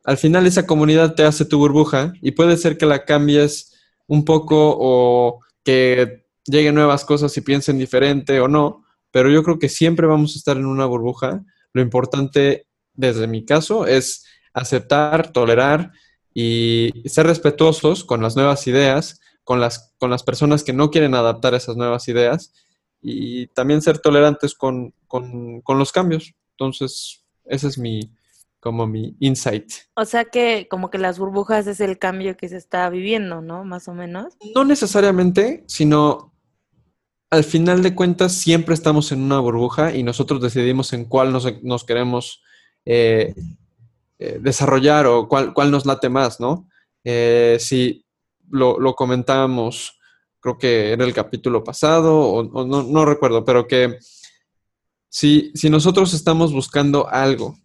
al 0.03 0.17
final 0.17 0.45
esa 0.45 0.67
comunidad 0.67 1.15
te 1.15 1.23
hace 1.23 1.45
tu 1.45 1.57
burbuja 1.57 2.13
y 2.21 2.31
puede 2.33 2.55
ser 2.55 2.77
que 2.77 2.85
la 2.85 3.03
cambies 3.03 3.73
un 4.05 4.23
poco 4.23 4.77
o 4.79 5.39
que 5.63 6.25
lleguen 6.45 6.75
nuevas 6.75 7.05
cosas 7.05 7.35
y 7.37 7.41
piensen 7.41 7.79
diferente 7.79 8.39
o 8.39 8.47
no, 8.47 8.85
pero 9.09 9.31
yo 9.31 9.41
creo 9.41 9.57
que 9.57 9.69
siempre 9.69 10.05
vamos 10.05 10.35
a 10.35 10.37
estar 10.37 10.57
en 10.57 10.67
una 10.67 10.85
burbuja. 10.85 11.43
Lo 11.73 11.81
importante, 11.81 12.67
desde 12.93 13.25
mi 13.25 13.45
caso, 13.45 13.87
es 13.87 14.25
aceptar, 14.53 15.31
tolerar 15.31 15.91
y 16.33 16.91
ser 17.05 17.27
respetuosos 17.27 18.03
con 18.03 18.21
las 18.21 18.35
nuevas 18.35 18.65
ideas, 18.67 19.19
con 19.43 19.59
las, 19.59 19.93
con 19.99 20.09
las 20.09 20.23
personas 20.23 20.63
que 20.63 20.73
no 20.73 20.89
quieren 20.91 21.15
adaptar 21.15 21.53
esas 21.53 21.75
nuevas 21.75 22.07
ideas 22.07 22.53
y 23.01 23.47
también 23.47 23.81
ser 23.81 23.99
tolerantes 23.99 24.53
con, 24.53 24.93
con- 25.07 25.61
con 25.61 25.79
los 25.79 25.91
cambios. 25.91 26.33
Entonces, 26.51 27.23
ese 27.45 27.67
es 27.67 27.77
mi, 27.77 28.11
como 28.59 28.85
mi 28.87 29.15
insight. 29.19 29.71
O 29.95 30.05
sea 30.05 30.25
que 30.25 30.67
como 30.69 30.89
que 30.91 30.99
las 30.99 31.17
burbujas 31.17 31.65
es 31.67 31.79
el 31.79 31.97
cambio 31.97 32.37
que 32.37 32.47
se 32.47 32.57
está 32.57 32.89
viviendo, 32.89 33.41
¿no? 33.41 33.63
Más 33.65 33.87
o 33.87 33.93
menos. 33.93 34.35
No 34.55 34.63
necesariamente, 34.63 35.63
sino 35.67 36.31
al 37.31 37.43
final 37.43 37.81
de 37.81 37.95
cuentas 37.95 38.33
siempre 38.33 38.73
estamos 38.75 39.11
en 39.11 39.21
una 39.21 39.39
burbuja 39.39 39.95
y 39.95 40.03
nosotros 40.03 40.41
decidimos 40.41 40.93
en 40.93 41.05
cuál 41.05 41.31
nos, 41.31 41.63
nos 41.63 41.83
queremos 41.85 42.43
eh, 42.85 43.33
eh, 44.23 44.37
desarrollar 44.39 45.07
o 45.07 45.27
cuál, 45.27 45.51
cuál 45.51 45.71
nos 45.71 45.87
late 45.87 46.07
más, 46.07 46.39
¿no? 46.39 46.69
Eh, 47.03 47.57
si 47.59 48.05
lo, 48.51 48.79
lo 48.79 48.93
comentábamos, 48.93 49.99
creo 50.39 50.59
que 50.59 50.91
era 50.91 51.05
el 51.05 51.13
capítulo 51.15 51.63
pasado, 51.63 52.19
o, 52.19 52.65
no, 52.67 52.83
no 52.83 53.03
recuerdo, 53.03 53.43
pero 53.43 53.67
que 53.67 53.97
si, 55.09 55.51
si 55.55 55.71
nosotros 55.71 56.13
estamos 56.13 56.53
buscando 56.53 57.09
algo 57.09 57.57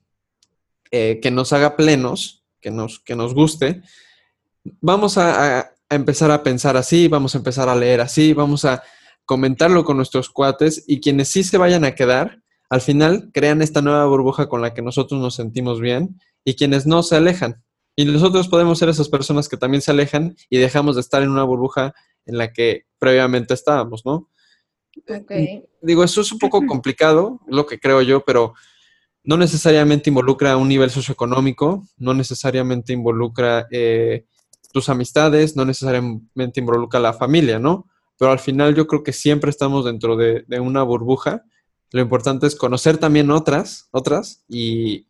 eh, 0.90 1.20
que 1.20 1.30
nos 1.30 1.52
haga 1.52 1.76
plenos, 1.76 2.42
que 2.58 2.70
nos, 2.70 3.00
que 3.00 3.16
nos 3.16 3.34
guste, 3.34 3.82
vamos 4.80 5.18
a 5.18 5.72
empezar 5.90 6.30
a 6.30 6.42
pensar 6.42 6.78
así, 6.78 7.06
vamos 7.06 7.34
a 7.34 7.38
empezar 7.38 7.68
a 7.68 7.76
leer 7.76 8.00
así, 8.00 8.32
vamos 8.32 8.64
a 8.64 8.82
comentarlo 9.26 9.84
con 9.84 9.98
nuestros 9.98 10.30
cuates 10.30 10.84
y 10.86 11.02
quienes 11.02 11.28
sí 11.28 11.44
se 11.44 11.58
vayan 11.58 11.84
a 11.84 11.94
quedar, 11.94 12.40
al 12.70 12.80
final 12.80 13.28
crean 13.34 13.60
esta 13.60 13.82
nueva 13.82 14.06
burbuja 14.06 14.48
con 14.48 14.62
la 14.62 14.72
que 14.72 14.80
nosotros 14.80 15.20
nos 15.20 15.34
sentimos 15.34 15.82
bien 15.82 16.18
y 16.46 16.54
quienes 16.54 16.86
no 16.86 17.02
se 17.02 17.16
alejan. 17.16 17.62
Y 17.96 18.04
nosotros 18.04 18.48
podemos 18.48 18.78
ser 18.78 18.88
esas 18.88 19.08
personas 19.08 19.48
que 19.48 19.56
también 19.56 19.82
se 19.82 19.90
alejan 19.90 20.36
y 20.48 20.58
dejamos 20.58 20.94
de 20.94 21.00
estar 21.00 21.22
en 21.22 21.30
una 21.30 21.42
burbuja 21.42 21.92
en 22.24 22.38
la 22.38 22.52
que 22.52 22.86
previamente 22.98 23.52
estábamos, 23.52 24.06
¿no? 24.06 24.30
Ok. 25.08 25.32
Digo, 25.82 26.04
eso 26.04 26.20
es 26.20 26.30
un 26.30 26.38
poco 26.38 26.64
complicado, 26.64 27.40
lo 27.48 27.66
que 27.66 27.80
creo 27.80 28.00
yo, 28.00 28.24
pero 28.24 28.54
no 29.24 29.36
necesariamente 29.36 30.08
involucra 30.08 30.56
un 30.56 30.68
nivel 30.68 30.90
socioeconómico, 30.90 31.84
no 31.96 32.14
necesariamente 32.14 32.92
involucra 32.92 33.66
eh, 33.72 34.26
tus 34.72 34.88
amistades, 34.88 35.56
no 35.56 35.64
necesariamente 35.64 36.60
involucra 36.60 37.00
la 37.00 37.12
familia, 37.12 37.58
¿no? 37.58 37.88
pero 38.18 38.30
al 38.30 38.38
final 38.38 38.74
yo 38.74 38.86
creo 38.86 39.02
que 39.02 39.12
siempre 39.12 39.50
estamos 39.50 39.84
dentro 39.84 40.16
de, 40.16 40.44
de 40.46 40.60
una 40.60 40.82
burbuja. 40.82 41.44
Lo 41.90 42.00
importante 42.00 42.46
es 42.46 42.56
conocer 42.56 42.98
también 42.98 43.30
otras, 43.30 43.88
otras 43.90 44.44
y, 44.48 45.06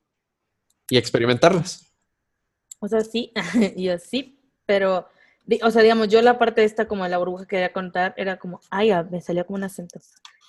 y 0.89 0.99
experimentarlas. 0.99 1.93
O 2.80 2.89
sea, 2.89 3.01
sí, 3.01 3.32
yo 3.76 3.99
sí, 3.99 4.39
pero, 4.66 5.09
o 5.62 5.70
sea, 5.70 5.82
digamos, 5.82 6.09
yo 6.09 6.22
la 6.22 6.39
parte 6.39 6.64
esta 6.64 6.89
como 6.89 7.05
de 7.05 7.11
la 7.11 7.18
burbuja 7.18 7.45
que 7.45 7.57
quería 7.57 7.72
contar 7.72 8.14
era 8.16 8.39
como, 8.39 8.61
ay, 8.70 8.91
me 9.11 9.20
salió 9.20 9.47
como 9.47 9.57
un 9.57 9.64
acento. 9.64 10.01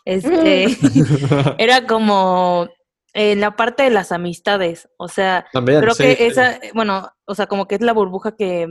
Este, 0.05 0.67
era 1.57 1.85
como 1.85 2.69
en 3.13 3.41
la 3.41 3.55
parte 3.55 3.83
de 3.83 3.89
las 3.89 4.11
amistades, 4.11 4.89
o 4.97 5.07
sea, 5.07 5.47
También, 5.51 5.81
creo 5.81 5.93
sí, 5.93 6.03
que 6.03 6.15
sí. 6.15 6.23
esa, 6.23 6.59
bueno, 6.73 7.11
o 7.25 7.35
sea, 7.35 7.47
como 7.47 7.67
que 7.67 7.75
es 7.75 7.81
la 7.81 7.93
burbuja 7.93 8.35
que, 8.35 8.67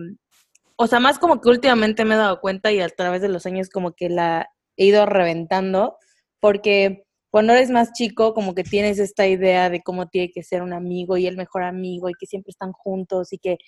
o 0.76 0.86
sea, 0.86 1.00
más 1.00 1.18
como 1.18 1.40
que 1.40 1.48
últimamente 1.48 2.04
me 2.04 2.14
he 2.14 2.18
dado 2.18 2.40
cuenta 2.40 2.70
y 2.70 2.80
a 2.80 2.88
través 2.88 3.22
de 3.22 3.28
los 3.28 3.46
años 3.46 3.70
como 3.70 3.92
que 3.92 4.08
la 4.08 4.50
he 4.76 4.86
ido 4.86 5.04
reventando, 5.06 5.98
porque 6.38 7.05
cuando 7.30 7.52
eres 7.52 7.70
más 7.70 7.92
chico 7.92 8.34
como 8.34 8.54
que 8.54 8.62
tienes 8.64 8.98
esta 8.98 9.26
idea 9.26 9.70
de 9.70 9.82
cómo 9.82 10.08
tiene 10.08 10.30
que 10.30 10.42
ser 10.42 10.62
un 10.62 10.72
amigo 10.72 11.16
y 11.16 11.26
el 11.26 11.36
mejor 11.36 11.62
amigo 11.62 12.08
y 12.08 12.14
que 12.14 12.26
siempre 12.26 12.50
están 12.50 12.72
juntos 12.72 13.32
y 13.32 13.38
que 13.38 13.58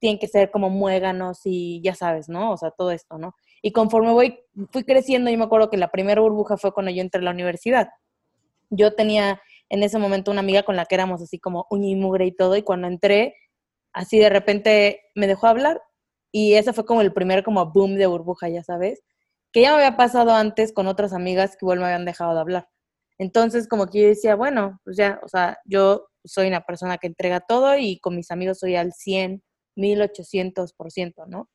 tienen 0.00 0.18
que 0.18 0.26
ser 0.26 0.50
como 0.50 0.68
muéganos 0.68 1.40
y 1.44 1.80
ya 1.84 1.94
sabes, 1.94 2.28
¿no? 2.28 2.52
O 2.52 2.56
sea, 2.56 2.72
todo 2.72 2.90
esto, 2.90 3.18
¿no? 3.18 3.34
Y 3.62 3.70
conforme 3.70 4.10
voy, 4.10 4.40
fui 4.72 4.82
creciendo, 4.82 5.30
yo 5.30 5.38
me 5.38 5.44
acuerdo 5.44 5.70
que 5.70 5.76
la 5.76 5.92
primera 5.92 6.20
burbuja 6.20 6.56
fue 6.56 6.72
cuando 6.72 6.90
yo 6.90 7.00
entré 7.02 7.20
a 7.20 7.24
la 7.24 7.30
universidad. 7.30 7.88
Yo 8.70 8.94
tenía 8.94 9.40
en 9.68 9.82
ese 9.84 9.98
momento 9.98 10.32
una 10.32 10.40
amiga 10.40 10.64
con 10.64 10.74
la 10.76 10.86
que 10.86 10.96
éramos 10.96 11.22
así 11.22 11.38
como 11.38 11.66
uña 11.70 11.88
y 11.88 11.94
mugre 11.94 12.26
y 12.26 12.32
todo, 12.32 12.56
y 12.56 12.62
cuando 12.62 12.88
entré, 12.88 13.36
así 13.92 14.18
de 14.18 14.28
repente 14.28 15.00
me 15.14 15.28
dejó 15.28 15.46
hablar, 15.46 15.80
y 16.32 16.54
ese 16.54 16.72
fue 16.72 16.84
como 16.84 17.02
el 17.02 17.12
primer 17.12 17.44
como 17.44 17.70
boom 17.72 17.94
de 17.94 18.06
burbuja, 18.06 18.48
ya 18.48 18.64
sabes, 18.64 19.02
que 19.52 19.60
ya 19.60 19.70
me 19.70 19.76
había 19.76 19.96
pasado 19.96 20.32
antes 20.34 20.72
con 20.72 20.88
otras 20.88 21.12
amigas 21.12 21.52
que 21.52 21.64
igual 21.64 21.78
me 21.78 21.84
habían 21.84 22.06
dejado 22.06 22.34
de 22.34 22.40
hablar. 22.40 22.68
Entonces, 23.22 23.68
como 23.68 23.86
que 23.86 24.02
yo 24.02 24.08
decía, 24.08 24.34
bueno, 24.34 24.80
pues 24.82 24.96
ya, 24.96 25.20
o 25.22 25.28
sea, 25.28 25.56
yo 25.64 26.08
soy 26.24 26.48
una 26.48 26.62
persona 26.62 26.98
que 26.98 27.06
entrega 27.06 27.38
todo 27.38 27.78
y 27.78 28.00
con 28.00 28.16
mis 28.16 28.32
amigos 28.32 28.58
soy 28.58 28.74
al 28.74 28.92
100, 28.92 29.44
1800%, 29.76 31.26
¿no? 31.28 31.48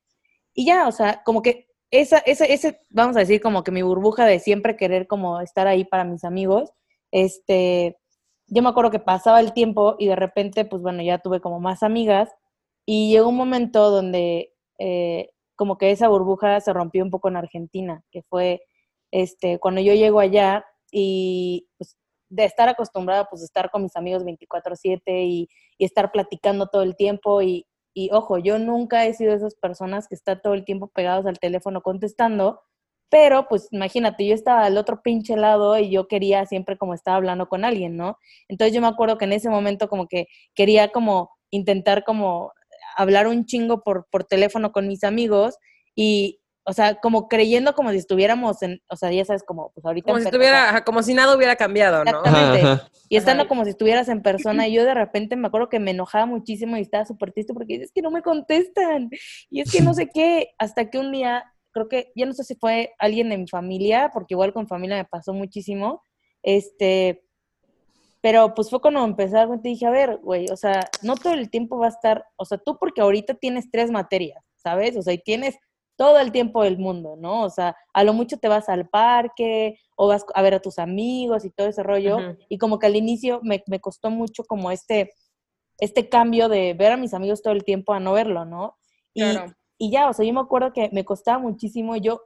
Y 0.54 0.66
ya, 0.66 0.88
o 0.88 0.94
sea, 0.94 1.22
como 1.26 1.42
que 1.42 1.68
esa, 1.92 2.20
esa, 2.20 2.46
ese, 2.46 2.80
vamos 2.90 3.18
a 3.18 3.20
decir, 3.20 3.42
como 3.42 3.66
que 3.66 3.72
mi 3.72 3.82
burbuja 3.82 4.26
de 4.26 4.40
siempre 4.40 4.78
querer 4.78 5.08
como 5.08 5.42
estar 5.42 5.68
ahí 5.68 5.84
para 5.84 6.06
mis 6.06 6.24
amigos, 6.24 6.72
este, 7.12 7.98
yo 8.48 8.64
me 8.64 8.70
acuerdo 8.70 8.92
que 8.92 9.00
pasaba 9.00 9.42
el 9.42 9.52
tiempo 9.52 9.98
y 10.00 10.08
de 10.08 10.16
repente, 10.16 10.64
pues 10.64 10.82
bueno, 10.82 11.04
ya 11.04 11.18
tuve 11.18 11.42
como 11.42 11.60
más 11.60 11.84
amigas 11.84 12.30
y 12.86 13.12
llegó 13.12 13.28
un 13.28 13.36
momento 13.36 13.92
donde 13.92 14.54
eh, 14.80 15.32
como 15.58 15.78
que 15.78 15.92
esa 15.92 16.08
burbuja 16.08 16.62
se 16.62 16.72
rompió 16.72 17.04
un 17.04 17.12
poco 17.12 17.28
en 17.28 17.36
Argentina, 17.36 18.06
que 18.10 18.24
fue 18.24 18.62
este, 19.12 19.60
cuando 19.60 19.82
yo 19.82 19.94
llego 19.94 20.22
allá 20.22 20.66
y 20.92 21.68
pues, 21.78 21.98
de 22.30 22.46
estar 22.46 22.68
acostumbrada 22.70 23.26
pues 23.30 23.42
estar 23.42 23.70
con 23.72 23.84
mis 23.84 23.96
amigos 23.96 24.24
24/7 24.24 25.26
y, 25.26 25.50
estar 25.80 26.12
platicando 26.12 26.68
todo 26.68 26.82
el 26.82 26.96
tiempo 26.96 27.42
y, 27.44 27.66
ojo, 28.12 28.40
yo 28.40 28.58
nunca 28.60 29.06
he 29.06 29.14
sido 29.14 29.32
de 29.32 29.38
esas 29.38 29.56
personas 29.56 30.08
que 30.08 30.16
está 30.16 30.42
todo 30.42 30.54
el 30.56 30.66
tiempo 30.66 30.88
pegados 30.88 31.26
al 31.28 31.40
teléfono 31.40 31.82
contestando, 31.82 32.62
pero 33.10 33.48
pues 33.48 33.68
imagínate, 33.72 34.26
yo 34.26 34.34
estaba 34.34 34.66
al 34.66 34.78
otro 34.78 35.02
pinche 35.04 35.38
lado 35.38 35.78
y 35.78 35.90
yo 35.92 36.08
quería 36.08 36.46
siempre 36.48 36.78
como 36.78 36.94
estar 36.96 37.16
hablando 37.16 37.48
con 37.48 37.64
alguien, 37.66 37.96
¿no? 37.96 38.18
Entonces 38.48 38.74
yo 38.76 38.82
me 38.82 38.88
acuerdo 38.88 39.18
que 39.20 39.26
en 39.26 39.34
ese 39.34 39.50
momento 39.50 39.88
como 39.90 40.08
que 40.08 40.28
quería 40.56 40.90
como 40.92 41.30
intentar 41.52 42.04
como 42.04 42.52
hablar 42.98 43.28
un 43.28 43.46
chingo 43.46 43.84
por, 43.84 44.08
por 44.12 44.24
teléfono 44.26 44.72
con 44.72 44.88
mis 44.88 45.04
amigos 45.04 45.58
y, 45.96 46.40
o 46.70 46.74
sea, 46.74 46.96
como 46.96 47.30
creyendo 47.30 47.74
como 47.74 47.92
si 47.92 47.98
estuviéramos 47.98 48.62
en, 48.62 48.82
o 48.90 48.98
sea, 48.98 49.10
ya 49.10 49.24
sabes, 49.24 49.42
como 49.44 49.72
pues 49.74 49.86
ahorita... 49.86 50.08
Como 50.08 50.18
en 50.18 50.24
si, 50.24 50.28
estuviera, 50.28 50.68
ajá, 50.68 50.84
como 50.84 51.02
si 51.02 51.14
nada 51.14 51.34
hubiera 51.34 51.56
cambiado, 51.56 52.04
¿no? 52.04 52.20
Exactamente. 52.20 52.60
Ajá, 52.60 52.74
ajá. 52.74 52.92
Y 53.08 53.16
estando 53.16 53.44
Ajá. 53.44 53.48
como 53.48 53.64
si 53.64 53.70
estuvieras 53.70 54.10
en 54.10 54.22
persona, 54.22 54.68
y 54.68 54.74
yo 54.74 54.84
de 54.84 54.94
repente 54.94 55.38
me 55.38 55.48
acuerdo 55.48 55.70
que 55.70 55.80
me 55.80 55.92
enojaba 55.92 56.26
muchísimo 56.26 56.76
y 56.76 56.82
estaba 56.82 57.06
súper 57.06 57.32
triste 57.32 57.54
porque 57.54 57.76
es 57.76 57.94
que 57.94 58.02
no 58.02 58.12
me 58.12 58.22
contestan, 58.22 59.10
y 59.50 59.62
es 59.62 59.72
que 59.72 59.82
no 59.82 59.94
sé 59.94 60.10
qué, 60.14 60.50
hasta 60.58 60.90
que 60.90 61.00
un 61.00 61.14
día, 61.14 61.46
creo 61.72 61.88
que, 61.88 62.12
ya 62.18 62.26
no 62.26 62.34
sé 62.34 62.44
si 62.44 62.56
fue 62.56 62.94
alguien 63.00 63.30
de 63.30 63.38
mi 63.38 63.48
familia, 63.48 64.12
porque 64.14 64.34
igual 64.34 64.52
con 64.52 64.68
familia 64.68 64.98
me 64.98 65.06
pasó 65.06 65.34
muchísimo, 65.34 66.04
este, 66.44 67.24
pero 68.20 68.54
pues 68.54 68.70
fue 68.70 68.82
cuando 68.82 69.06
empecé 69.06 69.38
a 69.38 69.40
dar 69.40 69.48
cuenta 69.48 69.70
y 69.70 69.72
dije, 69.72 69.86
a 69.86 69.92
ver, 69.92 70.18
güey, 70.18 70.48
o 70.52 70.58
sea, 70.58 70.82
no 71.02 71.16
todo 71.16 71.32
el 71.32 71.50
tiempo 71.50 71.78
va 71.78 71.86
a 71.86 71.92
estar, 71.92 72.26
o 72.36 72.44
sea, 72.44 72.58
tú 72.58 72.78
porque 72.78 73.00
ahorita 73.00 73.36
tienes 73.36 73.72
tres 73.72 73.90
materias, 73.90 74.44
¿sabes? 74.58 74.98
O 74.98 75.02
sea, 75.02 75.14
y 75.14 75.20
tienes 75.20 75.58
todo 75.98 76.20
el 76.20 76.32
tiempo 76.32 76.64
del 76.64 76.78
mundo, 76.78 77.16
¿no? 77.18 77.44
O 77.44 77.50
sea, 77.50 77.76
a 77.94 78.04
lo 78.04 78.14
mucho 78.14 78.38
te 78.38 78.48
vas 78.48 78.70
al 78.70 78.88
parque 78.88 79.78
o 79.98 80.08
vas 80.08 80.24
a 80.36 80.42
ver 80.44 80.54
a 80.54 80.62
tus 80.62 80.80
amigos 80.80 81.44
y 81.44 81.50
todo 81.50 81.68
ese 81.68 81.84
rollo. 81.84 82.20
Y 82.50 82.58
como 82.60 82.80
que 82.80 82.86
al 82.88 82.96
inicio 82.96 83.42
me, 83.44 83.64
me 83.68 83.80
costó 83.82 84.10
mucho 84.12 84.44
como 84.46 84.72
este, 84.72 85.12
este 85.80 86.08
cambio 86.08 86.48
de 86.50 86.74
ver 86.76 86.92
a 86.94 86.98
mis 86.98 87.14
amigos 87.14 87.42
todo 87.42 87.54
el 87.54 87.64
tiempo 87.64 87.94
a 87.94 88.00
no 88.00 88.14
verlo, 88.14 88.46
¿no? 88.46 88.78
Y, 89.14 89.22
Claro. 89.22 89.54
y 89.80 89.92
ya, 89.92 90.08
o 90.10 90.14
sea, 90.14 90.26
yo 90.26 90.34
me 90.34 90.40
acuerdo 90.42 90.72
que 90.72 90.90
me 90.94 91.04
costaba 91.04 91.40
muchísimo. 91.40 91.96
Yo 91.98 92.22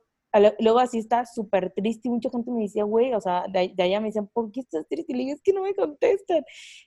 luego 0.59 0.79
así 0.79 0.97
está 0.97 1.25
súper 1.25 1.71
triste 1.73 2.07
y 2.07 2.11
mucha 2.11 2.29
gente 2.29 2.51
me 2.51 2.61
decía, 2.63 2.83
güey, 2.85 3.13
o 3.13 3.19
sea, 3.21 3.43
de, 3.51 3.73
de 3.75 3.83
allá 3.83 3.99
me 3.99 4.07
decían, 4.07 4.29
¿por 4.33 4.51
qué 4.51 4.61
estás 4.61 4.87
triste? 4.87 5.11
Y 5.13 5.15
le 5.15 5.23
digo, 5.23 5.35
es 5.35 5.41
que 5.41 5.53
no 5.53 5.61
me 5.61 5.73
contestan. 5.75 6.43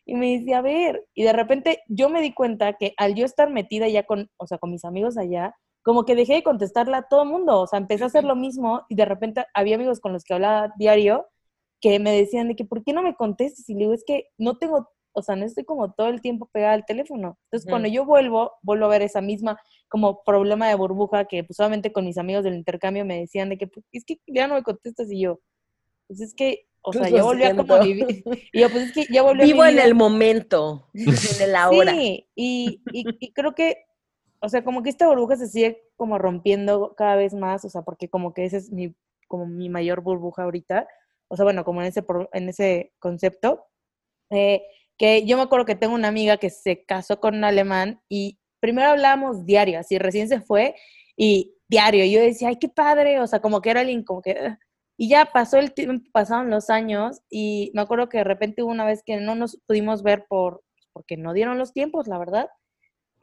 Y 0.07 0.15
me 0.15 0.39
decía, 0.39 0.59
a 0.59 0.63
ver, 0.63 1.07
y 1.15 1.25
de 1.25 1.33
repente 1.33 1.81
yo 1.89 2.09
me 2.09 2.21
di 2.23 2.33
cuenta 2.33 2.75
que 2.75 2.95
al 2.97 3.15
yo 3.15 3.25
estar 3.25 3.51
metida 3.51 3.89
ya 3.89 4.05
con, 4.05 4.31
o 4.39 4.47
sea, 4.47 4.59
con 4.59 4.71
mis 4.71 4.85
amigos 4.85 5.17
allá, 5.19 5.55
como 5.85 6.05
que 6.07 6.17
dejé 6.17 6.35
de 6.35 6.43
contestarle 6.43 6.97
a 6.97 7.03
todo 7.03 7.25
mundo, 7.27 7.61
o 7.61 7.67
sea, 7.69 7.79
empecé 7.79 8.05
a 8.05 8.09
hacer 8.09 8.25
lo 8.25 8.37
mismo 8.37 8.87
y 8.89 8.97
de 8.97 9.05
repente 9.05 9.45
había 9.55 9.77
amigos 9.77 10.01
con 10.01 10.13
los 10.15 10.25
que 10.25 10.35
hablaba 10.35 10.73
diario 10.79 11.29
que 11.81 11.99
me 12.01 12.11
decían 12.13 12.49
de 12.49 12.57
que, 12.57 12.65
¿por 12.65 12.83
qué 12.83 12.93
no 12.95 13.03
me 13.03 13.15
contestas? 13.15 13.69
Y 13.69 13.75
le 13.75 13.81
digo, 13.81 13.93
es 13.95 14.05
que 14.07 14.29
no 14.39 14.57
tengo, 14.59 14.89
o 15.13 15.23
sea, 15.23 15.37
no 15.37 15.45
estoy 15.45 15.65
como 15.65 15.93
todo 15.93 16.09
el 16.09 16.23
tiempo 16.23 16.49
pegada 16.53 16.73
al 16.75 16.87
teléfono. 16.87 17.39
Entonces, 17.45 17.69
cuando 17.71 17.89
yo 17.89 18.07
vuelvo, 18.07 18.53
vuelvo 18.63 18.87
a 18.87 18.89
ver 18.89 19.03
esa 19.03 19.21
misma 19.21 19.59
como 19.89 20.23
problema 20.25 20.69
de 20.69 20.75
burbuja 20.77 21.27
que 21.27 21.45
pues 21.45 21.57
solamente 21.59 21.93
con 21.93 22.07
mis 22.07 22.17
amigos 22.19 22.45
del 22.45 22.55
intercambio 22.55 23.05
me 23.05 23.21
decían 23.21 23.51
de 23.51 23.59
que, 23.59 23.67
"Pues, 23.69 23.85
es 23.93 24.05
que 24.07 24.19
ya 24.27 24.49
no 24.49 24.55
me 24.55 24.63
contestas 24.63 25.13
y 25.13 25.21
yo, 25.21 25.41
pues 26.09 26.21
es 26.23 26.35
que, 26.35 26.67
o 26.83 26.93
sea, 26.93 27.03
Pues 27.03 27.13
ya 27.13 27.19
lo 27.19 27.25
volví 27.27 27.45
a 27.45 27.55
como 27.55 27.79
vivir. 27.81 28.25
Y 28.53 28.61
yo, 28.61 28.71
pues 28.71 28.85
es 28.85 28.93
que 28.93 29.07
ya 29.13 29.23
volví 29.23 29.43
a 29.43 29.45
Vivo 29.45 29.65
en 29.65 29.75
vivir- 29.77 29.85
el 29.85 29.95
momento, 29.95 30.89
en 30.95 31.43
el 31.43 31.57
ahora. 31.57 31.93
Sí, 31.93 32.27
y, 32.35 32.81
y, 32.93 33.05
y 33.21 33.33
creo 33.33 33.55
que, 33.55 33.77
o 34.45 34.49
sea, 34.51 34.63
como 34.63 34.83
que 34.83 34.91
esta 34.91 35.09
burbuja 35.09 35.37
se 35.37 35.49
sigue 35.49 35.83
como 35.97 36.19
rompiendo 36.19 36.95
cada 36.97 37.17
vez 37.17 37.33
más, 37.33 37.65
o 37.65 37.71
sea, 37.71 37.81
porque 37.83 38.11
como 38.11 38.35
que 38.35 38.45
ese 38.45 38.59
es 38.59 38.71
mi, 38.71 38.95
como 39.27 39.47
mi 39.47 39.71
mayor 39.71 40.03
burbuja 40.03 40.43
ahorita, 40.43 40.87
o 41.29 41.37
sea, 41.37 41.45
bueno, 41.45 41.65
como 41.65 41.81
en 41.81 41.89
ese, 41.89 42.05
en 42.33 42.49
ese 42.51 42.93
concepto, 42.99 43.65
eh, 44.31 44.63
que 44.99 45.25
yo 45.25 45.39
me 45.39 45.45
acuerdo 45.45 45.65
que 45.65 45.77
tengo 45.77 45.95
una 45.95 46.09
amiga 46.09 46.37
que 46.37 46.51
se 46.51 46.85
casó 46.85 47.21
con 47.21 47.37
un 47.37 47.45
alemán 47.45 48.03
y 48.09 48.39
primero 48.61 48.91
hablábamos 48.91 49.47
diario, 49.47 49.79
así 49.79 49.99
recién 49.99 50.29
se 50.29 50.41
fue 50.43 50.75
y 51.17 51.57
diario, 51.69 52.05
yo 52.05 52.21
decía, 52.21 52.49
ay, 52.49 52.59
qué 52.59 52.69
padre, 52.69 53.21
o 53.21 53.27
sea, 53.27 53.41
como 53.41 53.63
que 53.63 53.71
era 53.71 53.81
alguien 53.81 54.05
como 54.05 54.21
que... 54.23 54.57
Y 54.97 55.09
ya 55.09 55.27
pasó 55.33 55.59
el 55.59 55.73
tiempo, 55.73 56.05
pasaron 56.13 56.51
los 56.51 56.71
años 56.71 57.21
y 57.31 57.73
me 57.75 57.83
acuerdo 57.83 58.09
que 58.09 58.19
de 58.19 58.25
repente 58.25 58.63
hubo 58.63 58.71
una 58.71 58.85
vez 58.85 59.03
que 59.05 59.17
no 59.17 59.35
nos 59.35 59.59
pudimos 59.67 60.03
ver 60.03 60.27
por, 60.29 60.63
porque 60.93 61.17
no 61.17 61.33
dieron 61.33 61.59
los 61.59 61.73
tiempos, 61.73 62.07
la 62.07 62.19
verdad. 62.19 62.49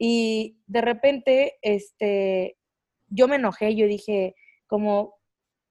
Y 0.04 0.58
de 0.66 0.82
repente, 0.82 1.60
este, 1.62 2.58
yo 3.10 3.28
me 3.28 3.36
enojé, 3.36 3.76
yo 3.76 3.86
dije, 3.86 4.34
como, 4.66 5.20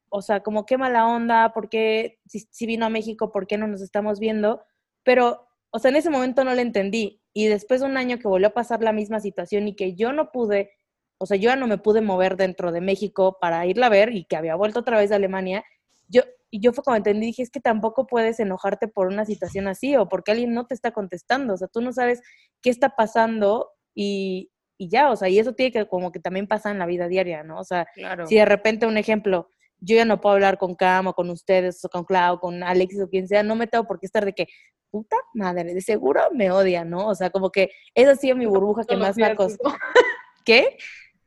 o 0.09 0.23
sea, 0.23 0.45
como 0.45 0.67
qué 0.67 0.79
mala 0.79 1.09
onda, 1.09 1.53
¿por 1.53 1.69
qué, 1.69 2.21
si, 2.27 2.47
si 2.49 2.65
vino 2.65 2.87
a 2.87 2.91
México, 2.91 3.33
por 3.33 3.49
qué 3.49 3.59
no 3.59 3.67
nos 3.67 3.83
estamos 3.83 4.21
viendo? 4.21 4.63
Pero, 5.03 5.49
o 5.71 5.81
sea, 5.81 5.91
en 5.91 5.97
ese 5.97 6.11
momento 6.11 6.45
no 6.45 6.55
lo 6.55 6.61
entendí. 6.61 7.21
Y 7.33 7.49
después 7.49 7.81
de 7.81 7.89
un 7.89 7.97
año 7.97 8.21
que 8.21 8.29
volvió 8.29 8.47
a 8.47 8.55
pasar 8.55 8.83
la 8.83 8.93
misma 8.93 9.19
situación 9.19 9.67
y 9.67 9.75
que 9.75 9.97
yo 9.97 10.13
no 10.13 10.31
pude, 10.31 10.71
o 11.19 11.27
sea, 11.27 11.37
yo 11.37 11.51
ya 11.51 11.57
no 11.57 11.67
me 11.67 11.79
pude 11.79 12.01
mover 12.01 12.37
dentro 12.37 12.71
de 12.71 12.81
México 12.81 13.37
para 13.41 13.67
irla 13.67 13.87
a 13.87 13.91
ver 13.91 14.15
y 14.15 14.27
que 14.27 14.37
había 14.37 14.55
vuelto 14.55 14.79
otra 14.79 14.97
vez 14.97 15.11
de 15.11 15.17
Alemania, 15.17 15.65
yo, 16.07 16.23
y 16.53 16.61
yo 16.61 16.73
fue 16.73 16.85
como 16.85 16.97
entendí, 16.97 17.27
dije, 17.27 17.43
es 17.43 17.51
que 17.51 17.61
tampoco 17.61 18.07
puedes 18.07 18.39
enojarte 18.39 18.87
por 18.87 19.09
una 19.09 19.25
situación 19.27 19.67
así 19.67 19.97
o 19.97 20.09
porque 20.09 20.31
alguien 20.31 20.55
no 20.55 20.69
te 20.69 20.75
está 20.75 20.93
contestando, 20.93 21.55
o 21.55 21.57
sea, 21.57 21.67
tú 21.67 21.81
no 21.81 21.93
sabes 21.93 22.23
qué 22.63 22.71
está 22.71 22.91
pasando 22.91 23.73
y, 23.95 24.51
y 24.79 24.89
ya, 24.89 25.11
o 25.11 25.17
sea, 25.17 25.29
y 25.29 25.39
eso 25.39 25.53
tiene 25.53 25.73
que 25.73 25.87
como 25.87 26.11
que 26.13 26.21
también 26.21 26.47
pasa 26.47 26.71
en 26.71 26.79
la 26.79 26.87
vida 26.87 27.09
diaria, 27.09 27.43
¿no? 27.43 27.59
O 27.59 27.65
sea, 27.65 27.87
Claro. 27.95 28.27
si 28.27 28.37
de 28.37 28.45
repente, 28.45 28.87
un 28.87 28.97
ejemplo, 28.97 29.49
yo 29.79 29.97
ya 29.97 30.05
no 30.05 30.21
puedo 30.21 30.35
hablar 30.35 30.59
con 30.59 30.75
Cam 30.75 31.07
o 31.09 31.15
con 31.15 31.31
ustedes 31.31 31.85
o 31.85 31.89
con 31.89 32.05
Clau, 32.05 32.39
con 32.39 32.63
Alexis 32.63 33.03
o 33.03 33.09
quien 33.09 33.29
sea, 33.29 33.43
no 33.43 33.57
me 33.57 33.67
tengo 33.67 33.85
por 33.87 33.99
qué 33.99 34.07
estar 34.07 34.25
de 34.25 34.33
que, 34.35 34.47
puta 34.91 35.17
madre, 35.35 35.73
de 35.75 35.81
seguro 35.81 36.23
me 36.33 36.51
odia, 36.51 36.85
¿no? 36.85 37.09
O 37.09 37.15
sea, 37.15 37.31
como 37.31 37.51
que 37.51 37.71
esa 37.95 38.13
ha 38.13 38.17
sido 38.17 38.37
mi 38.37 38.47
burbuja 38.47 38.85
que 38.85 38.97
más 38.97 39.17
me 39.17 39.35
costado. 39.37 39.75
¿Qué? 40.45 40.77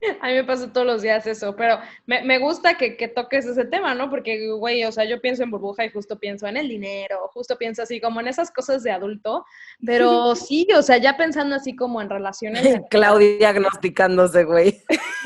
A 0.21 0.27
mí 0.27 0.33
me 0.33 0.43
pasa 0.43 0.71
todos 0.71 0.85
los 0.85 1.01
días 1.01 1.25
eso, 1.27 1.55
pero 1.55 1.79
me, 2.05 2.23
me 2.23 2.39
gusta 2.39 2.75
que, 2.75 2.97
que 2.97 3.07
toques 3.07 3.45
ese 3.45 3.65
tema, 3.65 3.95
¿no? 3.95 4.09
Porque, 4.09 4.49
güey, 4.51 4.83
o 4.83 4.91
sea, 4.91 5.05
yo 5.05 5.21
pienso 5.21 5.43
en 5.43 5.51
burbuja 5.51 5.85
y 5.85 5.89
justo 5.89 6.19
pienso 6.19 6.47
en 6.47 6.57
el 6.57 6.67
dinero, 6.67 7.29
justo 7.33 7.57
pienso 7.57 7.83
así 7.83 7.99
como 7.99 8.19
en 8.19 8.27
esas 8.27 8.51
cosas 8.51 8.83
de 8.83 8.91
adulto, 8.91 9.45
pero 9.85 10.35
sí, 10.35 10.67
o 10.75 10.81
sea, 10.81 10.97
ya 10.97 11.17
pensando 11.17 11.55
así 11.55 11.75
como 11.75 12.01
en 12.01 12.09
relaciones. 12.09 12.81
Claudia 12.89 13.37
diagnosticándose, 13.37 14.43
güey. 14.43 14.71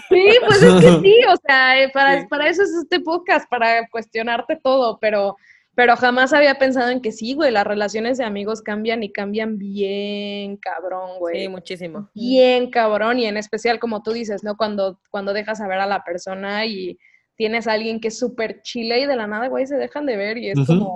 Sí, 0.10 0.30
pues 0.46 0.62
es 0.62 0.82
que 0.82 1.00
sí, 1.02 1.20
o 1.28 1.36
sea, 1.46 1.82
eh, 1.82 1.90
para, 1.94 2.28
para 2.28 2.48
eso 2.48 2.64
es 2.64 2.72
este 2.72 3.00
podcast, 3.00 3.50
para 3.50 3.88
cuestionarte 3.90 4.56
todo, 4.56 5.00
pero, 5.00 5.36
pero 5.78 5.96
jamás 5.96 6.34
había 6.34 6.56
pensado 6.56 6.90
en 6.90 7.02
que 7.02 7.12
sí, 7.12 7.36
güey, 7.36 7.52
las 7.52 7.64
relaciones 7.64 8.18
de 8.18 8.24
amigos 8.24 8.64
cambian 8.64 9.04
y 9.04 9.12
cambian 9.12 9.60
bien 9.60 10.58
cabrón, 10.58 11.20
güey. 11.20 11.44
Sí, 11.44 11.50
muchísimo. 11.50 12.10
bien 12.16 12.72
cabrón 12.72 13.20
y 13.20 13.28
en 13.28 13.38
especial 13.38 13.78
como 13.78 14.02
tú 14.02 14.12
dices, 14.12 14.44
¿no? 14.44 14.58
Cuando, 14.58 15.00
cuando 15.12 15.34
dejas 15.34 15.62
a 15.62 15.68
ver 15.68 15.78
a 15.80 15.86
la 15.86 16.04
persona 16.04 16.66
y 16.66 16.98
tienes 17.36 17.68
a 17.68 17.74
alguien 17.74 18.00
que 18.00 18.08
es 18.08 18.18
súper 18.18 18.64
chile 18.64 19.02
y 19.02 19.06
de 19.06 19.16
la 19.16 19.28
nada, 19.28 19.50
güey, 19.50 19.68
se 19.68 19.78
dejan 19.78 20.08
de 20.08 20.18
ver 20.18 20.40
y 20.40 20.50
es 20.50 20.66
como, 20.66 20.96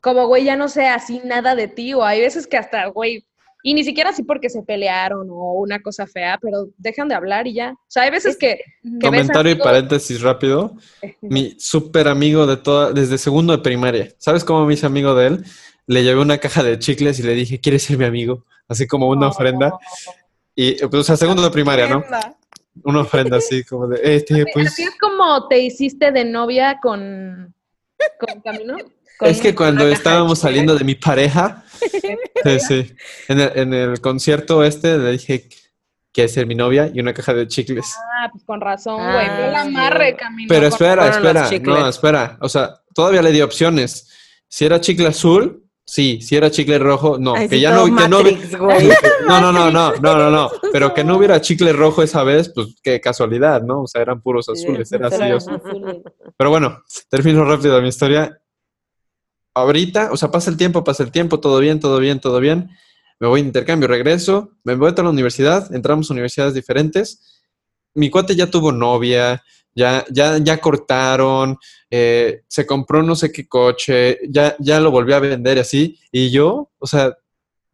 como, 0.00 0.26
güey, 0.26 0.42
ya 0.42 0.56
no 0.56 0.66
sé 0.68 0.88
así 0.88 1.20
nada 1.24 1.54
de 1.54 1.68
ti 1.68 1.94
o 1.94 2.02
hay 2.02 2.20
veces 2.20 2.48
que 2.48 2.56
hasta, 2.56 2.84
güey, 2.86 3.27
y 3.68 3.74
ni 3.74 3.84
siquiera 3.84 4.08
así 4.08 4.22
porque 4.22 4.48
se 4.48 4.62
pelearon 4.62 5.28
o 5.30 5.52
una 5.52 5.82
cosa 5.82 6.06
fea, 6.06 6.38
pero 6.40 6.70
dejan 6.78 7.06
de 7.06 7.14
hablar 7.14 7.46
y 7.46 7.52
ya. 7.52 7.72
O 7.72 7.86
sea, 7.86 8.04
hay 8.04 8.10
veces 8.10 8.38
que... 8.38 8.62
que 8.82 9.10
ves 9.10 9.20
Comentario 9.20 9.52
y 9.52 9.56
paréntesis 9.56 10.22
rápido. 10.22 10.74
Mi 11.20 11.54
súper 11.58 12.08
amigo 12.08 12.46
de 12.46 12.56
toda, 12.56 12.92
desde 12.92 13.18
segundo 13.18 13.54
de 13.54 13.62
primaria. 13.62 14.08
¿Sabes 14.16 14.42
cómo 14.42 14.64
me 14.64 14.72
hice 14.72 14.86
amigo 14.86 15.14
de 15.14 15.26
él? 15.26 15.44
Le 15.86 16.02
llevé 16.02 16.18
una 16.18 16.38
caja 16.38 16.62
de 16.62 16.78
chicles 16.78 17.20
y 17.20 17.24
le 17.24 17.34
dije, 17.34 17.60
¿quieres 17.60 17.82
ser 17.82 17.98
mi 17.98 18.06
amigo? 18.06 18.46
Así 18.68 18.86
como 18.86 19.06
una 19.06 19.28
ofrenda. 19.28 19.74
Y, 20.54 20.76
pues, 20.86 21.00
o 21.02 21.04
sea, 21.04 21.18
segundo 21.18 21.42
de 21.42 21.50
primaria, 21.50 21.88
¿no? 21.88 22.02
Una 22.84 23.02
ofrenda 23.02 23.36
así 23.36 23.64
como 23.64 23.86
de, 23.86 24.00
este, 24.02 24.46
pues... 24.54 24.68
Así 24.68 24.84
es 24.84 24.98
como 24.98 25.46
te 25.46 25.58
hiciste 25.58 26.10
de 26.10 26.24
novia 26.24 26.78
con, 26.80 27.54
con 28.18 28.40
Camino. 28.40 28.78
Con 29.18 29.28
Es 29.28 29.40
que 29.40 29.54
cuando 29.54 29.86
estábamos 29.88 30.38
saliendo 30.38 30.76
de 30.76 30.84
mi 30.84 30.94
pareja, 30.94 31.64
sí, 32.44 32.60
sí, 32.60 32.94
en 33.28 33.40
el, 33.40 33.52
en 33.54 33.74
el 33.74 34.00
concierto 34.00 34.62
este 34.62 34.96
le 34.96 35.12
dije, 35.12 35.48
¿quieres 36.12 36.32
ser 36.32 36.46
mi 36.46 36.54
novia? 36.54 36.90
Y 36.92 37.00
una 37.00 37.12
caja 37.12 37.34
de 37.34 37.46
chicles. 37.46 37.94
Ah, 37.96 38.28
pues 38.30 38.44
con 38.44 38.60
razón, 38.60 38.96
güey. 38.96 39.26
Ah, 39.26 39.62
sí. 39.62 39.68
amarre, 39.68 40.16
Camino. 40.16 40.48
Pero 40.48 40.66
espera, 40.66 41.08
espera, 41.08 41.48
no, 41.62 41.88
espera. 41.88 42.38
O 42.40 42.48
sea, 42.48 42.74
todavía 42.94 43.22
le 43.22 43.32
di 43.32 43.40
opciones. 43.40 44.08
Si 44.48 44.64
era 44.64 44.80
chicle 44.80 45.06
azul, 45.06 45.64
sí. 45.84 46.20
Si 46.20 46.36
era 46.36 46.50
chicle 46.50 46.78
rojo, 46.78 47.18
no. 47.18 47.34
Ay, 47.34 47.48
que 47.48 47.60
ya 47.60 47.70
no, 47.72 47.84
que 47.84 47.90
no, 48.08 48.18
Matrix, 48.18 48.56
güey. 48.58 48.88
no, 49.28 49.40
no, 49.40 49.52
no, 49.52 49.70
no, 49.70 49.92
no, 49.94 50.16
no, 50.16 50.30
no. 50.30 50.50
Pero 50.72 50.92
que 50.92 51.04
no 51.04 51.16
hubiera 51.16 51.40
chicle 51.40 51.72
rojo 51.72 52.02
esa 52.02 52.24
vez, 52.24 52.50
pues 52.52 52.74
qué 52.82 53.00
casualidad, 53.00 53.62
¿no? 53.62 53.82
O 53.82 53.86
sea, 53.86 54.02
eran 54.02 54.20
puros 54.20 54.48
azules, 54.48 54.90
era 54.90 55.08
así. 55.08 55.22
Pero 56.36 56.50
bueno, 56.50 56.82
termino 57.08 57.44
rápido 57.44 57.80
mi 57.80 57.88
historia. 57.88 58.40
Ahorita, 59.60 60.10
o 60.12 60.16
sea, 60.16 60.30
pasa 60.30 60.50
el 60.50 60.56
tiempo, 60.56 60.84
pasa 60.84 61.02
el 61.02 61.10
tiempo, 61.10 61.40
todo 61.40 61.58
bien, 61.58 61.80
todo 61.80 61.98
bien, 61.98 62.20
todo 62.20 62.40
bien. 62.40 62.70
Me 63.20 63.26
voy 63.26 63.42
de 63.42 63.48
intercambio, 63.48 63.88
regreso, 63.88 64.52
me 64.64 64.74
voy 64.74 64.92
a 64.96 65.02
la 65.02 65.10
universidad, 65.10 65.74
entramos 65.74 66.10
a 66.10 66.12
universidades 66.14 66.54
diferentes. 66.54 67.40
Mi 67.94 68.10
cuate 68.10 68.36
ya 68.36 68.50
tuvo 68.50 68.70
novia, 68.70 69.42
ya, 69.74 70.04
ya, 70.10 70.38
ya 70.38 70.60
cortaron, 70.60 71.56
eh, 71.90 72.42
se 72.48 72.66
compró 72.66 73.02
no 73.02 73.16
sé 73.16 73.32
qué 73.32 73.48
coche, 73.48 74.18
ya, 74.28 74.54
ya 74.58 74.80
lo 74.80 74.90
volvió 74.90 75.16
a 75.16 75.20
vender 75.20 75.56
y 75.56 75.60
así. 75.60 75.98
Y 76.12 76.30
yo, 76.30 76.70
o 76.78 76.86
sea, 76.86 77.16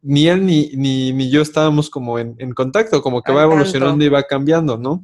ni 0.01 0.27
él 0.27 0.45
ni, 0.45 0.69
ni, 0.75 1.13
ni 1.13 1.29
yo 1.29 1.41
estábamos 1.41 1.89
como 1.89 2.19
en, 2.19 2.35
en 2.39 2.53
contacto, 2.53 3.01
como 3.01 3.21
que 3.21 3.31
Al 3.31 3.37
va 3.37 3.41
tanto. 3.41 3.55
evolucionando 3.55 4.03
y 4.05 4.09
va 4.09 4.23
cambiando, 4.23 4.77
¿no? 4.77 5.03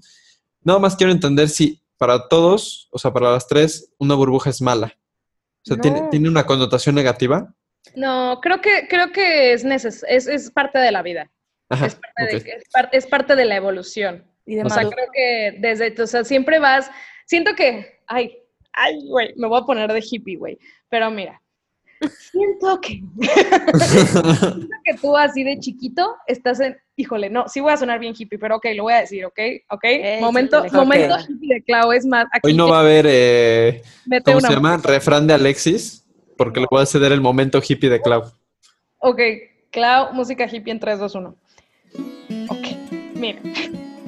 Nada 0.64 0.80
más 0.80 0.96
quiero 0.96 1.12
entender 1.12 1.50
si 1.50 1.82
para 1.98 2.28
todos, 2.28 2.88
o 2.92 3.00
sea, 3.00 3.14
para 3.14 3.32
las 3.32 3.48
tres, 3.48 3.92
una 3.98 4.16
burbuja 4.16 4.50
es 4.50 4.62
mala. 4.62 4.98
O 5.64 5.66
sea, 5.66 5.78
¿tiene, 5.78 6.02
No. 6.02 6.10
¿tiene 6.10 6.30
una 6.30 6.46
connotación 6.46 6.96
negativa? 6.96 7.54
No, 7.96 8.40
creo 8.42 8.62
que, 8.62 8.88
creo 8.88 9.12
que 9.12 9.54
es, 9.54 9.64
neces 9.64 10.06
es, 10.08 10.28
es 10.28 10.52
parte 10.52 10.80
de 10.80 10.92
la 10.92 11.02
vida. 11.02 11.30
Ajá, 11.70 11.86
es, 11.88 11.96
parte 11.96 12.26
de- 12.26 12.38
es 12.58 12.64
par- 12.72 12.90
es 12.92 13.08
parte 13.08 13.36
de 13.36 13.46
la 13.46 13.56
evolución. 13.56 14.26
Y 14.46 14.56
de 14.56 14.64
O 14.64 14.70
sea, 14.70 14.84
creo 14.84 15.08
que 15.14 15.58
desde, 15.60 16.02
o 16.02 16.08
sea, 16.08 16.24
siempre 16.24 16.60
vas, 16.60 16.90
siento 17.26 17.54
que, 17.56 18.00
ay, 18.08 18.38
ay, 18.74 19.00
güey, 19.08 19.34
me 19.38 19.48
voy 19.48 19.60
a 19.62 19.66
poner 19.66 19.92
de 19.92 20.04
hippie, 20.04 20.36
güey, 20.38 20.58
pero 20.90 21.10
mira, 21.12 21.42
siento 22.32 22.82
que, 22.82 23.02
siento 23.80 24.68
que 24.84 24.94
tú 25.00 25.16
así 25.16 25.44
de 25.44 25.60
chiquito 25.60 26.16
estás 26.28 26.60
en, 26.60 26.78
híjole, 27.02 27.30
no, 27.30 27.48
sí 27.48 27.60
voy 27.60 27.72
a 27.74 27.78
sonar 27.78 28.00
bien 28.00 28.14
hippie, 28.18 28.38
pero 28.40 28.58
ok, 28.58 28.68
lo 28.76 28.84
voy 28.84 28.94
a 28.94 29.02
decir, 29.02 29.26
ok, 29.26 29.40
ok, 29.70 29.84
momento, 30.20 30.64
momento 30.72 31.16
hippie 31.28 31.56
de 31.56 31.64
Clau, 31.64 31.92
es 31.92 32.06
más, 32.06 32.26
aquí 32.32 32.48
Hoy 32.48 32.54
no 32.54 32.70
va 32.70 32.78
a 32.78 32.82
haber, 32.82 33.06
eh, 33.08 33.82
¿cómo 34.24 34.40
se 34.40 34.54
llama? 34.54 34.78
Refrán 34.78 35.28
de 35.28 35.34
Alexis, 35.34 36.06
porque 36.38 36.60
le 36.60 36.68
voy 36.70 36.82
a 36.82 36.86
ceder 36.86 37.12
el 37.12 37.22
momento 37.22 37.62
hippie 37.68 37.90
de 37.90 38.02
Clau. 38.02 38.24
Ok, 39.00 39.20
Clau, 39.72 40.14
música 40.14 40.48
hippie 40.52 40.72
en 40.72 40.80
3, 40.80 41.00
2, 41.00 41.16
1. 41.16 41.36
Ok, 42.50 42.68
mira. 43.16 43.42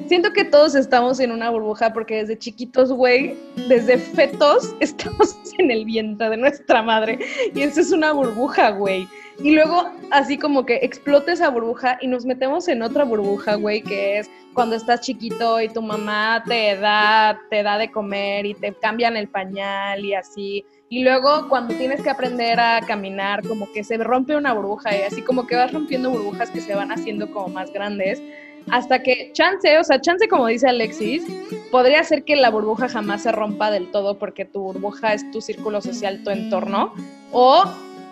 Siento 0.06 0.32
que 0.32 0.44
todos 0.44 0.74
estamos 0.74 1.18
en 1.18 1.32
una 1.32 1.48
burbuja 1.48 1.92
porque 1.92 2.16
desde 2.16 2.38
chiquitos, 2.38 2.92
güey, 2.92 3.36
desde 3.68 3.96
fetos, 3.96 4.74
estamos 4.80 5.36
en 5.58 5.70
el 5.70 5.84
vientre 5.86 6.30
de 6.30 6.36
nuestra 6.36 6.82
madre. 6.82 7.18
Y 7.54 7.62
eso 7.62 7.80
es 7.80 7.90
una 7.90 8.12
burbuja, 8.12 8.70
güey. 8.70 9.08
Y 9.42 9.52
luego, 9.52 9.90
así 10.10 10.38
como 10.38 10.66
que 10.66 10.76
explota 10.76 11.32
esa 11.32 11.48
burbuja 11.48 11.98
y 12.00 12.06
nos 12.06 12.24
metemos 12.24 12.68
en 12.68 12.82
otra 12.82 13.04
burbuja, 13.04 13.56
güey, 13.56 13.82
que 13.82 14.18
es 14.18 14.30
cuando 14.52 14.76
estás 14.76 15.00
chiquito 15.00 15.60
y 15.60 15.68
tu 15.68 15.82
mamá 15.82 16.44
te 16.46 16.76
da, 16.76 17.40
te 17.50 17.62
da 17.62 17.78
de 17.78 17.90
comer 17.90 18.46
y 18.46 18.54
te 18.54 18.72
cambian 18.74 19.16
el 19.16 19.28
pañal 19.28 20.04
y 20.04 20.14
así. 20.14 20.64
Y 20.88 21.02
luego 21.02 21.48
cuando 21.48 21.74
tienes 21.74 22.02
que 22.02 22.10
aprender 22.10 22.60
a 22.60 22.80
caminar, 22.86 23.46
como 23.48 23.72
que 23.72 23.82
se 23.82 23.96
rompe 23.96 24.36
una 24.36 24.52
burbuja 24.52 24.96
y 24.96 25.02
así 25.02 25.22
como 25.22 25.46
que 25.46 25.56
vas 25.56 25.72
rompiendo 25.72 26.10
burbujas 26.10 26.50
que 26.50 26.60
se 26.60 26.74
van 26.74 26.92
haciendo 26.92 27.30
como 27.32 27.48
más 27.48 27.72
grandes. 27.72 28.22
Hasta 28.70 29.02
que 29.02 29.30
chance, 29.32 29.78
o 29.78 29.84
sea, 29.84 30.00
chance 30.00 30.26
como 30.28 30.46
dice 30.46 30.68
Alexis, 30.68 31.22
podría 31.70 32.02
ser 32.04 32.24
que 32.24 32.34
la 32.36 32.50
burbuja 32.50 32.88
jamás 32.88 33.22
se 33.22 33.30
rompa 33.32 33.70
del 33.70 33.90
todo 33.90 34.18
porque 34.18 34.44
tu 34.44 34.60
burbuja 34.62 35.12
es 35.14 35.30
tu 35.30 35.40
círculo 35.40 35.80
social, 35.80 36.22
tu 36.24 36.30
entorno. 36.30 36.94
O 37.32 37.64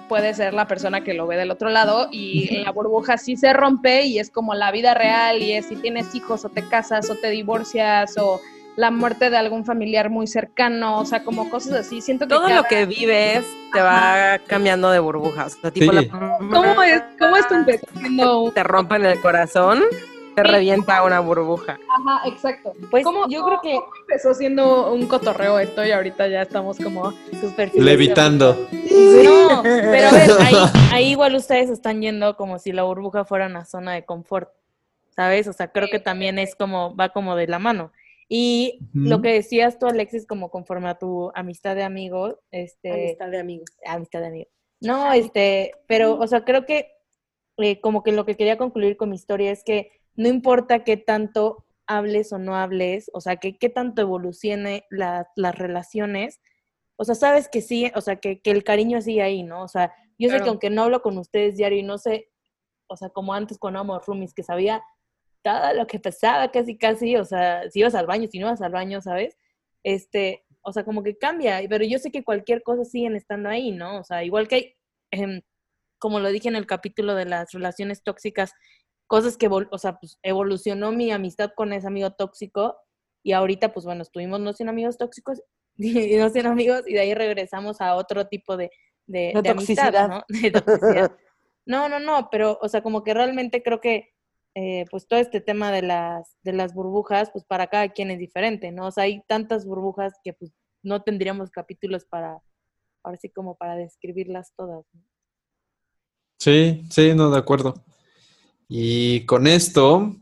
puede 0.09 0.34
ser 0.34 0.53
la 0.53 0.66
persona 0.66 1.03
que 1.03 1.14
lo 1.14 1.26
ve 1.26 1.36
del 1.38 1.50
otro 1.50 1.70
lado 1.70 2.09
y 2.12 2.59
la 2.64 2.70
burbuja 2.70 3.16
sí 3.16 3.36
se 3.36 3.53
rompe 3.55 4.03
y 4.03 4.18
es 4.18 4.30
como 4.30 4.53
la 4.55 4.70
vida 4.70 4.92
real 4.92 5.40
y 5.42 5.53
es 5.53 5.66
si 5.66 5.76
tienes 5.76 6.14
hijos 6.14 6.44
o 6.44 6.50
te 6.50 6.68
casas 6.68 7.09
o 7.09 7.14
te 7.16 7.30
divorcias 7.30 8.14
o 8.18 8.38
la 8.76 8.90
muerte 8.90 9.28
de 9.30 9.36
algún 9.36 9.64
familiar 9.66 10.09
muy 10.11 10.26
cercano, 10.26 10.98
o 10.98 11.05
sea, 11.05 11.22
como 11.24 11.48
cosas 11.50 11.72
así. 11.74 12.00
Siento 12.00 12.26
que 12.26 12.34
Todo 12.34 12.48
cada- 12.48 12.57
lo 12.57 12.64
que 12.64 12.84
vives 12.86 13.44
te 13.72 13.80
va 13.80 14.38
cambiando 14.46 14.90
de 14.90 14.98
burbujas. 14.98 15.57
O 15.57 15.61
sea, 15.62 15.70
tipo 15.70 15.92
Sí. 15.92 16.07
la- 16.11 16.38
¿Cómo 16.38 16.82
es? 16.82 17.03
¿Cómo 17.18 17.36
esto 17.36 17.55
empezó 17.55 17.86
siendo 17.98 18.40
un... 18.44 18.53
te 18.53 18.62
rompen 18.64 19.05
el 19.07 19.20
corazón, 19.20 19.82
te 20.34 20.42
revienta 20.42 21.02
una 21.04 21.20
burbuja. 21.20 21.78
Ajá, 21.88 22.28
exacto. 22.28 22.72
Pues 22.90 23.04
¿Cómo, 23.04 23.28
yo 23.28 23.44
creo 23.44 23.60
que 23.60 23.74
cómo 23.74 23.92
empezó 24.00 24.34
siendo 24.34 24.92
un 24.92 25.06
cotorreo 25.06 25.58
esto 25.58 25.84
y 25.84 25.90
ahorita 25.90 26.28
ya 26.28 26.42
estamos 26.42 26.78
como... 26.78 27.12
superficial. 27.40 27.84
Levitando. 27.84 28.68
No, 29.24 29.62
pero 29.62 30.08
a 30.08 30.12
ver, 30.12 30.30
ahí, 30.40 30.54
ahí 30.90 31.10
igual 31.10 31.34
ustedes 31.34 31.70
están 31.70 32.00
yendo 32.00 32.36
como 32.36 32.58
si 32.58 32.72
la 32.72 32.82
burbuja 32.82 33.24
fuera 33.24 33.46
una 33.46 33.64
zona 33.64 33.92
de 33.92 34.04
confort, 34.04 34.50
¿sabes? 35.14 35.48
O 35.48 35.52
sea, 35.52 35.68
creo 35.68 35.88
que 35.90 35.98
también 35.98 36.38
es 36.38 36.54
como, 36.54 36.94
va 36.96 37.10
como 37.10 37.36
de 37.36 37.46
la 37.46 37.58
mano. 37.58 37.92
Y 38.28 38.78
lo 38.94 39.20
que 39.20 39.34
decías 39.34 39.78
tú, 39.78 39.86
Alexis, 39.86 40.26
como 40.26 40.50
conforme 40.50 40.88
a 40.88 40.98
tu 40.98 41.30
amistad 41.34 41.76
de 41.76 41.82
amigos, 41.82 42.36
este... 42.50 42.90
Amistad 42.90 43.28
de 43.28 43.38
amigos. 43.38 43.70
amistad 43.84 44.20
de 44.20 44.26
amigos. 44.28 44.52
No, 44.80 45.12
este, 45.12 45.72
pero, 45.86 46.18
o 46.18 46.26
sea, 46.26 46.42
creo 46.42 46.64
que 46.64 46.92
eh, 47.58 47.80
como 47.80 48.02
que 48.02 48.12
lo 48.12 48.24
que 48.24 48.36
quería 48.36 48.56
concluir 48.56 48.96
con 48.96 49.10
mi 49.10 49.16
historia 49.16 49.50
es 49.52 49.62
que 49.62 49.92
no 50.14 50.28
importa 50.28 50.84
qué 50.84 50.96
tanto 50.96 51.64
hables 51.86 52.32
o 52.32 52.38
no 52.38 52.56
hables, 52.56 53.10
o 53.12 53.20
sea, 53.20 53.36
que 53.36 53.56
qué 53.58 53.68
tanto 53.68 54.02
evolucione 54.02 54.84
la- 54.90 55.28
las 55.36 55.54
relaciones, 55.56 56.40
o 56.96 57.04
sea, 57.04 57.14
sabes 57.14 57.48
que 57.48 57.60
sí, 57.60 57.90
o 57.94 58.00
sea, 58.00 58.16
que, 58.16 58.40
que 58.40 58.50
el 58.50 58.62
cariño 58.64 59.00
sigue 59.00 59.22
ahí, 59.22 59.42
¿no? 59.42 59.62
O 59.64 59.68
sea, 59.68 59.92
yo 60.18 60.28
sé 60.28 60.36
que 60.44 60.48
aunque 60.50 60.70
no 60.70 60.82
hablo 60.84 61.02
con 61.02 61.18
ustedes 61.18 61.56
diario 61.56 61.78
y 61.78 61.82
no 61.82 61.98
sé, 61.98 62.30
o 62.86 62.96
sea, 62.96 63.08
como 63.08 63.34
antes 63.34 63.58
cuando 63.58 63.80
éramos 63.80 64.06
roomies, 64.06 64.34
que 64.34 64.42
sabía 64.42 64.82
todo 65.42 65.74
lo 65.74 65.86
que 65.86 65.98
pasaba 65.98 66.50
casi, 66.52 66.78
casi, 66.78 67.16
o 67.16 67.24
sea, 67.24 67.68
si 67.70 67.80
ibas 67.80 67.94
al 67.94 68.06
baño, 68.06 68.28
si 68.30 68.38
no 68.38 68.46
ibas 68.46 68.62
al 68.62 68.70
baño, 68.72 69.00
¿sabes? 69.00 69.36
Este, 69.82 70.44
o 70.62 70.72
sea, 70.72 70.84
como 70.84 71.02
que 71.02 71.18
cambia, 71.18 71.60
pero 71.68 71.84
yo 71.84 71.98
sé 71.98 72.12
que 72.12 72.22
cualquier 72.22 72.62
cosa 72.62 72.84
siguen 72.84 73.16
estando 73.16 73.48
ahí, 73.48 73.72
¿no? 73.72 73.98
O 73.98 74.04
sea, 74.04 74.22
igual 74.22 74.46
que 74.46 74.54
hay, 74.54 74.74
em, 75.10 75.40
como 75.98 76.20
lo 76.20 76.28
dije 76.30 76.48
en 76.48 76.56
el 76.56 76.66
capítulo 76.66 77.14
de 77.16 77.24
las 77.24 77.50
relaciones 77.52 78.02
tóxicas, 78.04 78.52
cosas 79.12 79.36
que, 79.36 79.46
o 79.46 79.76
sea, 79.76 79.98
pues 80.00 80.18
evolucionó 80.22 80.90
mi 80.90 81.10
amistad 81.10 81.50
con 81.54 81.74
ese 81.74 81.86
amigo 81.86 82.12
tóxico 82.12 82.78
y 83.22 83.32
ahorita, 83.32 83.74
pues 83.74 83.84
bueno, 83.84 84.00
estuvimos 84.00 84.40
no 84.40 84.54
siendo 84.54 84.70
amigos 84.70 84.96
tóxicos 84.96 85.42
y 85.76 86.16
no 86.16 86.30
siendo 86.30 86.50
amigos 86.50 86.84
y 86.86 86.94
de 86.94 87.00
ahí 87.00 87.12
regresamos 87.12 87.82
a 87.82 87.94
otro 87.96 88.26
tipo 88.26 88.56
de, 88.56 88.70
de, 89.06 89.32
De 89.34 89.42
de 89.42 89.50
amistad, 89.50 89.92
toxicidad. 89.92 90.08
¿no? 90.08 90.24
De 90.40 90.50
toxicidad. 90.50 91.12
No, 91.66 91.90
no, 91.90 92.00
no, 92.00 92.30
pero, 92.30 92.58
o 92.62 92.68
sea, 92.70 92.82
como 92.82 93.04
que 93.04 93.12
realmente 93.12 93.62
creo 93.62 93.82
que, 93.82 94.14
eh, 94.54 94.86
pues 94.90 95.06
todo 95.06 95.20
este 95.20 95.42
tema 95.42 95.70
de 95.72 95.82
las, 95.82 96.38
de 96.42 96.54
las 96.54 96.72
burbujas, 96.72 97.30
pues 97.32 97.44
para 97.44 97.66
cada 97.66 97.90
quien 97.90 98.10
es 98.10 98.18
diferente, 98.18 98.72
¿no? 98.72 98.86
O 98.86 98.90
sea, 98.92 99.04
hay 99.04 99.22
tantas 99.28 99.66
burbujas 99.66 100.14
que 100.24 100.32
pues 100.32 100.54
no 100.82 101.02
tendríamos 101.02 101.50
capítulos 101.50 102.06
para, 102.06 102.40
ahora 103.04 103.18
sí 103.20 103.28
como 103.28 103.56
para 103.56 103.76
describirlas 103.76 104.54
todas. 104.56 104.86
¿no? 104.94 105.02
Sí, 106.38 106.82
sí, 106.90 107.12
no, 107.14 107.30
de 107.30 107.38
acuerdo. 107.38 107.74
Y 108.74 109.26
con 109.26 109.46
esto 109.46 110.16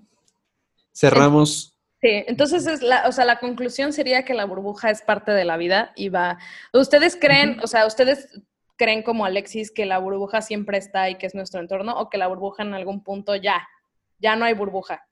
cerramos 0.93 1.79
Sí, 2.01 2.25
entonces 2.27 2.67
es 2.67 2.83
la, 2.83 3.07
o 3.07 3.13
sea, 3.13 3.25
la 3.25 3.39
conclusión 3.39 3.93
sería 3.93 4.25
que 4.25 4.35
la 4.35 4.45
burbuja 4.45 4.91
es 4.91 5.03
parte 5.03 5.31
de 5.31 5.45
la 5.45 5.57
vida 5.57 5.93
y 5.95 6.09
va. 6.09 6.39
¿Ustedes 6.73 7.15
creen, 7.15 7.61
o 7.63 7.69
sea, 7.69 7.87
ustedes 7.87 8.43
creen 8.77 9.05
como 9.05 9.25
Alexis 9.25 9.71
que 9.71 9.87
la 9.87 9.99
burbuja 9.99 10.43
siempre 10.43 10.79
está 10.79 11.11
y 11.11 11.17
que 11.17 11.27
es 11.27 11.35
nuestro 11.35 11.61
entorno 11.61 11.97
o 11.97 12.09
que 12.09 12.19
la 12.19 12.27
burbuja 12.27 12.65
en 12.65 12.75
algún 12.75 13.05
punto 13.05 13.37
ya, 13.37 13.69
ya 14.19 14.35
no 14.35 14.47
hay 14.47 14.55
burbuja? 14.55 15.07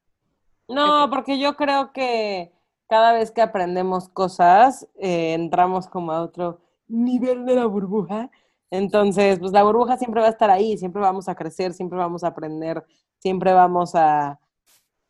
No, 0.67 1.09
porque 1.09 1.39
yo 1.39 1.55
creo 1.55 1.93
que 1.93 2.51
cada 2.89 3.13
vez 3.13 3.31
que 3.31 3.41
aprendemos 3.41 4.09
cosas, 4.09 4.85
eh, 4.99 5.33
entramos 5.33 5.87
como 5.87 6.11
a 6.11 6.23
otro 6.23 6.59
nivel 6.89 7.45
de 7.45 7.55
la 7.55 7.67
burbuja. 7.67 8.31
Entonces, 8.69 9.39
pues 9.39 9.53
la 9.53 9.63
burbuja 9.63 9.97
siempre 9.97 10.19
va 10.19 10.27
a 10.27 10.31
estar 10.31 10.49
ahí, 10.49 10.77
siempre 10.77 11.01
vamos 11.01 11.29
a 11.29 11.35
crecer, 11.35 11.71
siempre 11.73 11.97
vamos 11.97 12.23
a 12.23 12.27
aprender, 12.27 12.83
siempre 13.19 13.53
vamos 13.53 13.95
a, 13.95 14.39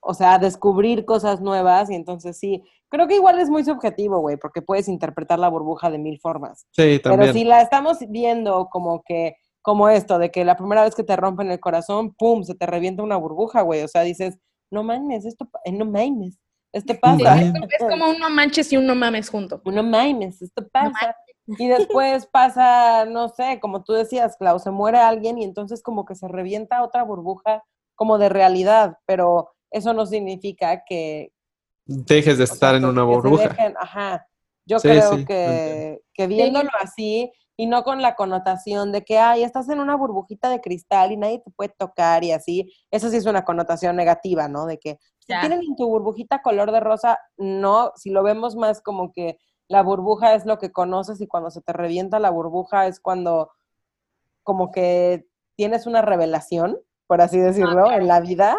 o 0.02 0.14
sea, 0.14 0.36
a 0.36 0.40
descubrir 0.40 1.06
cosas 1.06 1.42
nuevas. 1.42 1.90
Y 1.90 1.96
entonces 1.96 2.38
sí, 2.38 2.64
creo 2.90 3.08
que 3.08 3.16
igual 3.16 3.40
es 3.40 3.50
muy 3.50 3.64
subjetivo, 3.64 4.20
güey, 4.20 4.38
porque 4.38 4.62
puedes 4.62 4.88
interpretar 4.88 5.40
la 5.40 5.50
burbuja 5.50 5.90
de 5.90 6.00
mil 6.00 6.20
formas. 6.20 6.68
Sí, 6.72 7.00
Pero 7.04 7.16
también. 7.16 7.34
si 7.34 7.44
la 7.44 7.62
estamos 7.62 7.98
viendo 8.10 8.68
como 8.70 9.02
que, 9.04 9.36
como 9.62 9.90
esto, 9.90 10.18
de 10.20 10.32
que 10.32 10.46
la 10.46 10.56
primera 10.56 10.84
vez 10.84 10.96
que 10.96 11.04
te 11.04 11.16
rompen 11.16 11.52
el 11.52 11.60
corazón, 11.60 12.14
¡pum!, 12.16 12.44
se 12.44 12.56
te 12.56 12.66
revienta 12.66 13.04
una 13.04 13.18
burbuja, 13.18 13.62
güey. 13.62 13.84
O 13.84 13.88
sea, 13.88 14.02
dices, 14.02 14.38
no 14.72 14.84
mames, 14.84 15.26
esto, 15.26 15.48
eh, 15.66 15.72
no 15.72 15.86
mames, 15.86 16.40
esto 16.72 16.94
Sí, 16.94 17.00
pasa. 17.02 17.42
es, 17.42 17.52
como, 17.52 17.66
es 17.66 17.84
como 17.90 18.10
un 18.10 18.20
no 18.20 18.30
manches 18.30 18.72
y 18.72 18.78
un 18.78 18.86
no 18.86 18.96
mames 18.96 19.30
junto. 19.30 19.62
No 19.66 19.84
mames, 19.84 20.42
esto 20.42 20.68
pasa. 20.72 21.16
Y 21.48 21.68
después 21.68 22.28
pasa, 22.32 23.06
no 23.06 23.30
sé, 23.30 23.60
como 23.60 23.84
tú 23.84 23.94
decías, 23.94 24.38
Clau, 24.38 24.60
se 24.60 24.70
muere 24.72 25.00
alguien 25.00 25.40
y 25.40 25.44
entonces 25.44 25.82
como 25.82 26.06
que 26.06 26.16
se 26.16 26.28
revienta 26.28 26.84
otra 26.84 27.04
burbuja 27.04 27.64
como 28.00 28.18
de 28.18 28.30
realidad, 28.30 28.98
pero 29.06 29.52
eso 29.72 29.92
no 29.94 30.06
significa 30.06 30.84
que... 30.88 31.34
Dejes 31.86 32.38
de 32.38 32.46
o 32.46 32.48
sea, 32.48 32.54
estar 32.56 32.76
en 32.76 32.86
una 32.86 33.04
burbuja. 33.04 33.50
dejen- 33.50 33.76
ajá, 33.78 34.26
yo 34.66 34.80
Sí, 34.80 34.88
creo 34.88 35.18
sí, 35.18 35.26
que, 35.26 36.02
que 36.14 36.28
viéndolo 36.28 36.70
así 36.80 37.30
y 37.58 37.68
no 37.68 37.84
con 37.84 38.02
la 38.02 38.16
connotación 38.16 38.94
de 38.94 39.04
que, 39.04 39.18
ay, 39.18 39.44
estás 39.44 39.68
en 39.68 39.82
una 39.82 39.98
burbujita 39.98 40.50
de 40.50 40.62
cristal 40.62 41.12
y 41.12 41.18
nadie 41.18 41.40
te 41.40 41.52
puede 41.52 41.74
tocar 41.78 42.24
y 42.24 42.32
así, 42.32 42.72
eso 42.90 43.10
sí 43.10 43.18
es 43.18 43.26
una 43.26 43.44
connotación 43.44 43.98
negativa, 43.98 44.48
¿no? 44.48 44.66
De 44.66 44.78
que 44.80 44.98
si 45.20 45.38
tienen 45.38 45.60
en 45.64 45.76
tu 45.76 45.86
burbujita 45.90 46.42
color 46.42 46.72
de 46.72 46.80
rosa, 46.80 47.20
no, 47.36 47.92
si 47.98 48.12
lo 48.12 48.24
vemos 48.24 48.56
más 48.56 48.82
como 48.82 49.12
que 49.12 49.38
la 49.68 49.84
burbuja 49.84 50.36
es 50.36 50.46
lo 50.46 50.58
que 50.58 50.72
conoces 50.72 51.20
y 51.20 51.28
cuando 51.28 51.52
se 51.52 51.60
te 51.62 51.74
revienta 51.74 52.18
la 52.20 52.30
burbuja 52.30 52.88
es 52.88 53.02
cuando 53.02 53.52
como 54.44 54.72
que 54.72 55.26
tienes 55.56 55.86
una 55.86 56.02
revelación, 56.02 56.78
por 57.10 57.22
así 57.22 57.40
decirlo, 57.40 57.92
en 57.92 58.08
la 58.08 58.20
vida, 58.20 58.56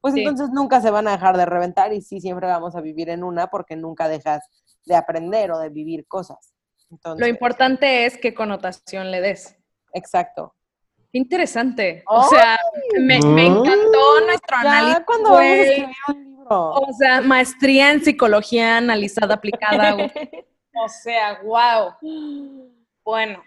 pues 0.00 0.14
Sí. 0.14 0.20
entonces 0.22 0.50
nunca 0.50 0.80
se 0.80 0.90
van 0.90 1.06
a 1.06 1.12
dejar 1.12 1.36
de 1.36 1.46
reventar 1.46 1.92
y 1.92 2.02
sí, 2.02 2.20
siempre 2.20 2.48
vamos 2.48 2.74
a 2.74 2.80
vivir 2.80 3.08
en 3.10 3.22
una 3.22 3.46
porque 3.46 3.76
nunca 3.76 4.08
dejas 4.08 4.42
de 4.84 4.96
aprender 4.96 5.52
o 5.52 5.58
de 5.60 5.68
vivir 5.68 6.04
cosas. 6.08 6.52
Entonces, 6.90 7.20
Lo 7.20 7.28
importante 7.28 8.04
es 8.04 8.18
qué 8.18 8.34
connotación 8.34 9.12
le 9.12 9.20
des. 9.20 9.56
exacto. 9.94 10.52
Qué 11.12 11.18
interesante. 11.18 12.02
¡Ay! 12.08 12.18
O 12.18 12.22
sea, 12.24 12.58
me, 12.98 13.20
me 13.20 13.42
Ah. 13.42 13.46
encantó 13.46 14.20
nuestro 14.26 14.56
análisis. 14.56 14.98
Ya 14.98 15.04
cuando 15.04 15.30
vamos 15.30 15.40
a 15.40 15.46
güey. 15.46 15.60
escribir 15.60 15.94
un 16.08 16.24
libro. 16.24 16.70
O 16.70 16.92
sea, 16.98 17.20
maestría 17.20 17.90
en 17.92 18.02
psicología 18.04 18.78
analizada 18.78 19.34
aplicada. 19.34 19.96
O 20.74 20.88
sea, 20.88 21.38
wow. 21.44 21.92
Bueno, 23.04 23.42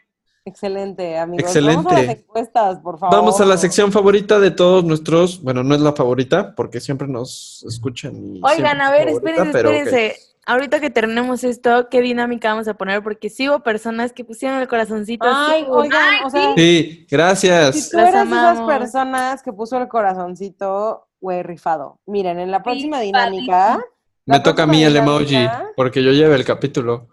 Excelente, 0.47 1.17
amigos. 1.17 1.45
Excelente. 1.47 1.75
Vamos 1.83 1.93
a 1.93 2.01
las 2.03 2.17
encuestas, 2.17 2.79
por 2.79 2.99
favor. 2.99 3.15
Vamos 3.15 3.41
a 3.41 3.45
la 3.45 3.57
sección 3.57 3.91
favorita 3.91 4.39
de 4.39 4.51
todos 4.51 4.83
nuestros. 4.83 5.41
Bueno, 5.41 5.63
no 5.63 5.73
es 5.73 5.81
la 5.81 5.93
favorita 5.93 6.53
porque 6.55 6.79
siempre 6.79 7.07
nos 7.07 7.65
escuchan. 7.67 8.35
y 8.35 8.41
Oigan, 8.43 8.79
a 8.79 8.91
ver, 8.91 9.07
favorita, 9.07 9.31
espérense, 9.43 9.57
espérense. 9.57 10.15
Ahorita 10.45 10.79
que 10.79 10.91
terminemos 10.91 11.43
esto, 11.43 11.89
¿qué 11.89 12.01
dinámica 12.01 12.49
vamos 12.49 12.67
a 12.67 12.75
poner? 12.75 13.01
Porque 13.01 13.31
sí 13.31 13.49
hubo 13.49 13.61
personas 13.61 14.13
que 14.13 14.23
pusieron 14.23 14.59
el 14.59 14.67
corazoncito 14.67 15.25
Ay, 15.27 15.65
oigan, 15.67 16.23
o 16.23 16.29
sea, 16.29 16.53
Sí, 16.55 17.07
gracias. 17.09 17.75
si 17.75 17.89
tú 17.89 17.97
Las 17.97 18.09
eres 18.09 18.29
de 18.29 18.35
esas 18.35 18.49
amamos. 18.59 18.71
personas 18.71 19.41
que 19.41 19.51
puso 19.51 19.79
el 19.79 19.87
corazoncito, 19.87 21.07
güey, 21.19 21.41
rifado. 21.41 21.99
Miren, 22.05 22.37
en 22.37 22.51
la 22.51 22.61
próxima 22.61 22.99
dinámica. 22.99 23.79
Me 24.27 24.39
toca 24.39 24.63
a 24.63 24.67
mí 24.67 24.83
el 24.83 24.95
emoji 24.95 25.47
porque 25.75 26.03
yo 26.03 26.11
llevé 26.11 26.35
el 26.35 26.45
capítulo. 26.45 27.07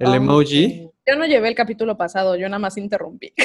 El 0.00 0.14
emoji. 0.14 0.88
Yo 1.06 1.16
no 1.16 1.26
llevé 1.26 1.48
el 1.48 1.54
capítulo 1.54 1.96
pasado, 1.96 2.36
yo 2.36 2.48
nada 2.48 2.58
más 2.58 2.76
interrumpí. 2.76 3.32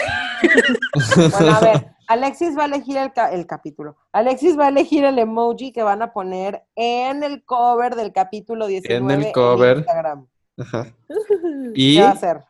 Bueno, 1.32 1.51
a 1.55 1.60
ver, 1.60 1.88
Alexis 2.08 2.58
va 2.58 2.64
a 2.64 2.66
elegir 2.68 2.97
el, 2.97 3.12
ca- 3.14 3.32
el 3.32 3.45
capítulo. 3.47 3.97
Alexis 4.12 4.58
va 4.58 4.66
a 4.66 4.70
elegir 4.70 5.03
el 5.03 5.18
emoji 5.20 5.72
que 5.72 5.84
van 5.84 6.01
a 6.01 6.14
poner 6.14 6.64
en 6.76 7.24
el 7.24 7.43
cover 7.43 7.95
del 7.95 8.14
capítulo 8.14 8.68
19 8.68 9.32
cover. 9.32 9.78
Instagram. 9.78 10.28
Ajá. 10.58 10.95
¿Qué 11.08 11.72
Y 11.76 11.99
va 11.99 12.12
a 12.12 12.16
ser? 12.16 12.43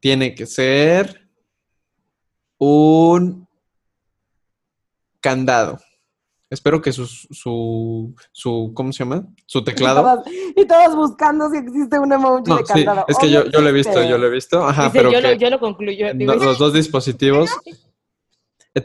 tiene 0.00 0.34
que 0.34 0.46
ser 0.46 1.28
un 2.58 3.46
candado. 5.20 5.78
Espero 6.50 6.82
que 6.82 6.90
su, 6.92 7.06
su, 7.06 8.12
su 8.32 8.72
¿cómo 8.74 8.92
se 8.92 9.04
llama? 9.04 9.24
Su 9.46 9.60
Y 9.60 9.64
teclado. 9.64 10.02
todos, 10.02 10.24
y 10.56 10.64
todos 10.66 10.96
buscando 10.96 11.48
si 11.48 11.58
existe 11.58 11.96
un 11.98 12.12
emoji 12.12 12.42
No, 12.48 12.56
de 12.58 12.66
sí, 12.66 12.72
candado. 12.84 13.04
es 13.06 13.16
que 13.18 13.26
Obvio 13.26 13.44
yo, 13.44 13.50
yo 13.52 13.60
lo 13.60 13.68
he 13.68 13.72
visto, 13.72 14.02
yo 14.02 14.18
lo 14.18 14.26
he 14.26 14.30
visto. 14.30 14.64
Ajá, 14.66 14.84
Dice, 14.86 14.98
pero 14.98 15.12
yo, 15.12 15.20
lo, 15.20 15.28
que 15.28 15.38
yo 15.38 15.48
lo 15.50 15.60
concluyo. 15.60 16.06
digo, 16.12 16.34
los 16.34 16.58
dos 16.58 16.72
dispositivos 16.72 17.50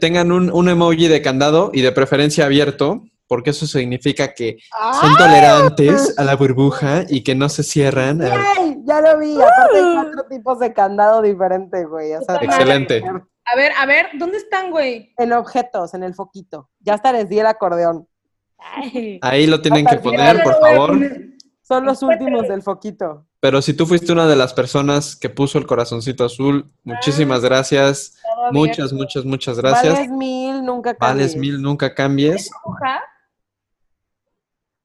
tengan 0.00 0.30
un, 0.32 0.50
un 0.52 0.68
emoji 0.68 1.08
de 1.08 1.22
candado 1.22 1.70
y 1.72 1.80
de 1.82 1.90
preferencia 1.92 2.44
abierto, 2.44 3.02
porque 3.28 3.50
eso 3.50 3.66
significa 3.66 4.32
que 4.34 4.58
son 5.00 5.10
¡Ah! 5.12 5.16
tolerantes 5.18 6.16
a 6.18 6.24
la 6.24 6.36
burbuja 6.36 7.04
y 7.08 7.22
que 7.24 7.34
no 7.34 7.48
se 7.48 7.64
cierran. 7.64 8.22
a- 8.22 8.44
¡Ay! 8.58 8.76
Ya 8.84 9.00
lo 9.00 9.18
vi. 9.18 9.34
Aparte 9.34 9.78
hay 9.78 9.94
cuatro 9.94 10.24
tipos 10.30 10.58
de 10.60 10.72
candado 10.72 11.20
diferentes, 11.22 11.88
güey. 11.88 12.14
O 12.14 12.20
sea, 12.22 12.36
Excelente. 12.36 13.02
A 13.46 13.56
ver, 13.56 13.72
a 13.76 13.86
ver, 13.86 14.08
¿dónde 14.14 14.38
están, 14.38 14.70
güey? 14.70 15.14
En 15.16 15.32
objetos, 15.32 15.94
en 15.94 16.02
el 16.02 16.14
foquito. 16.14 16.68
Ya 16.80 16.94
hasta 16.94 17.12
les 17.12 17.28
di 17.28 17.38
el 17.38 17.46
acordeón. 17.46 18.08
Ay. 18.58 19.18
Ahí 19.22 19.46
lo 19.46 19.60
tienen 19.60 19.86
que 19.86 19.94
Hasta 19.94 20.08
el 20.08 20.16
poner, 20.16 20.42
por 20.42 20.60
favor. 20.60 20.90
poner. 20.90 21.36
Son 21.62 21.84
los 21.84 22.02
últimos 22.02 22.46
del 22.48 22.62
foquito. 22.62 23.26
Pero 23.40 23.60
si 23.60 23.74
tú 23.74 23.86
fuiste 23.86 24.12
una 24.12 24.26
de 24.26 24.36
las 24.36 24.54
personas 24.54 25.16
que 25.16 25.28
puso 25.28 25.58
el 25.58 25.66
corazoncito 25.66 26.24
azul, 26.24 26.72
muchísimas 26.84 27.42
gracias. 27.42 28.16
Todo 28.22 28.52
Muchas, 28.52 28.92
muchas, 28.92 29.24
muchas 29.24 29.58
gracias. 29.58 29.94
Vales 29.94 30.10
mil, 30.10 30.64
nunca 30.64 30.94
cambies. 30.94 31.16
Vales 31.16 31.36
mil, 31.36 31.60
nunca 31.62 31.94
cambies. 31.94 32.50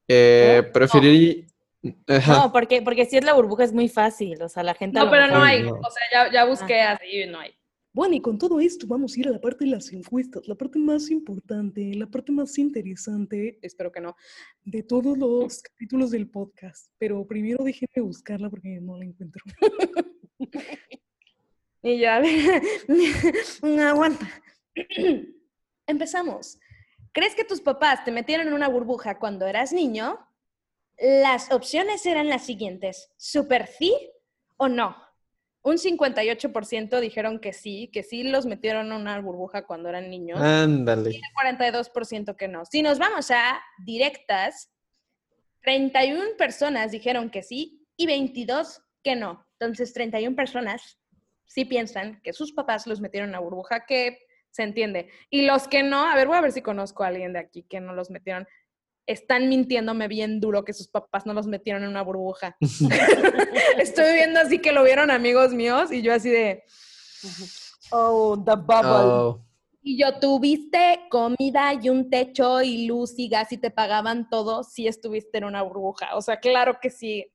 Eh, 0.07 0.69
preferiría. 0.73 1.45
Ajá. 2.07 2.33
No, 2.33 2.51
porque, 2.51 2.81
porque 2.81 3.05
si 3.05 3.17
es 3.17 3.23
la 3.23 3.33
burbuja 3.33 3.63
es 3.63 3.73
muy 3.73 3.87
fácil. 3.87 4.41
O 4.41 4.49
sea, 4.49 4.63
la 4.63 4.73
gente. 4.73 4.97
No, 4.99 5.05
lo 5.05 5.11
pero 5.11 5.27
no 5.27 5.41
hay. 5.41 5.63
no. 5.63 5.73
O 5.73 5.89
sea, 5.91 6.03
ya, 6.25 6.31
ya 6.31 6.45
busqué 6.45 6.81
así 6.81 7.23
y 7.23 7.27
no 7.27 7.39
hay. 7.39 7.55
Bueno, 7.93 8.15
y 8.15 8.21
con 8.21 8.37
todo 8.37 8.61
esto 8.61 8.87
vamos 8.87 9.15
a 9.15 9.19
ir 9.19 9.27
a 9.27 9.31
la 9.31 9.41
parte 9.41 9.65
de 9.65 9.71
las 9.71 9.91
encuestas, 9.91 10.47
la 10.47 10.55
parte 10.55 10.79
más 10.79 11.09
importante, 11.09 11.93
la 11.93 12.07
parte 12.07 12.31
más 12.31 12.57
interesante 12.57 13.59
Espero 13.61 13.91
que 13.91 13.99
no. 13.99 14.15
de 14.63 14.81
todos 14.83 15.17
los 15.17 15.61
capítulos 15.61 16.11
del 16.11 16.29
podcast. 16.29 16.89
Pero 16.97 17.27
primero 17.27 17.63
déjenme 17.63 18.01
buscarla 18.01 18.49
porque 18.49 18.79
no 18.81 18.97
la 18.97 19.05
encuentro. 19.05 19.43
Y 21.83 21.97
ya, 21.97 22.17
a 22.17 22.19
ver, 22.19 22.61
aguanta. 23.79 24.29
Empezamos. 25.87 26.59
¿Crees 27.11 27.35
que 27.35 27.43
tus 27.43 27.59
papás 27.59 28.05
te 28.05 28.11
metieron 28.11 28.47
en 28.47 28.53
una 28.53 28.69
burbuja 28.69 29.17
cuando 29.17 29.47
eras 29.47 29.73
niño? 29.73 30.19
Las 30.99 31.51
opciones 31.51 32.05
eran 32.05 32.29
las 32.29 32.45
siguientes. 32.45 33.11
¿Super 33.17 33.65
sí 33.65 33.95
o 34.57 34.69
no? 34.69 34.95
Un 35.63 35.77
58% 35.77 36.99
dijeron 36.99 37.39
que 37.39 37.53
sí, 37.53 37.89
que 37.93 38.01
sí 38.01 38.23
los 38.23 38.45
metieron 38.45 38.87
en 38.87 38.93
una 38.93 39.19
burbuja 39.19 39.65
cuando 39.65 39.89
eran 39.89 40.09
niños. 40.09 40.41
Ándale. 40.41 41.19
42% 41.35 42.35
que 42.35 42.47
no. 42.47 42.65
Si 42.65 42.81
nos 42.81 42.97
vamos 42.97 43.29
a 43.29 43.61
directas, 43.85 44.71
31 45.61 46.37
personas 46.37 46.91
dijeron 46.91 47.29
que 47.29 47.43
sí 47.43 47.85
y 47.95 48.07
22 48.07 48.81
que 49.03 49.15
no. 49.15 49.45
Entonces, 49.59 49.93
31 49.93 50.35
personas 50.35 50.97
sí 51.45 51.65
piensan 51.65 52.21
que 52.23 52.33
sus 52.33 52.53
papás 52.53 52.87
los 52.87 53.01
metieron 53.01 53.29
en 53.29 53.35
una 53.35 53.41
burbuja, 53.41 53.85
que 53.85 54.19
se 54.49 54.63
entiende. 54.63 55.09
Y 55.29 55.43
los 55.43 55.67
que 55.67 55.83
no, 55.83 56.09
a 56.09 56.15
ver, 56.15 56.27
voy 56.27 56.37
a 56.37 56.41
ver 56.41 56.51
si 56.51 56.61
conozco 56.61 57.03
a 57.03 57.07
alguien 57.07 57.33
de 57.33 57.39
aquí 57.39 57.63
que 57.63 57.79
no 57.79 57.93
los 57.93 58.09
metieron. 58.09 58.47
Están 59.11 59.49
mintiéndome 59.49 60.07
bien 60.07 60.39
duro 60.39 60.63
que 60.63 60.73
sus 60.73 60.87
papás 60.87 61.25
no 61.25 61.33
los 61.33 61.47
metieron 61.47 61.83
en 61.83 61.89
una 61.89 62.01
burbuja. 62.01 62.55
Estoy 63.77 64.13
viendo 64.13 64.39
así 64.39 64.59
que 64.59 64.71
lo 64.71 64.83
vieron 64.83 65.11
amigos 65.11 65.53
míos 65.53 65.91
y 65.91 66.01
yo 66.01 66.13
así 66.13 66.29
de... 66.29 66.63
Oh, 67.91 68.41
the 68.43 68.55
bubble. 68.55 68.89
Oh, 68.89 69.45
Y 69.81 69.97
yo, 70.01 70.17
¿tuviste 70.19 71.01
comida 71.09 71.73
y 71.73 71.89
un 71.89 72.09
techo 72.09 72.61
y 72.61 72.87
luz 72.87 73.13
y 73.17 73.27
gas 73.27 73.51
y 73.51 73.57
te 73.57 73.69
pagaban 73.69 74.29
todo 74.29 74.63
si 74.63 74.87
estuviste 74.87 75.39
en 75.39 75.43
una 75.43 75.61
burbuja? 75.61 76.15
O 76.15 76.21
sea, 76.21 76.39
claro 76.39 76.79
que 76.81 76.89
sí. 76.89 77.27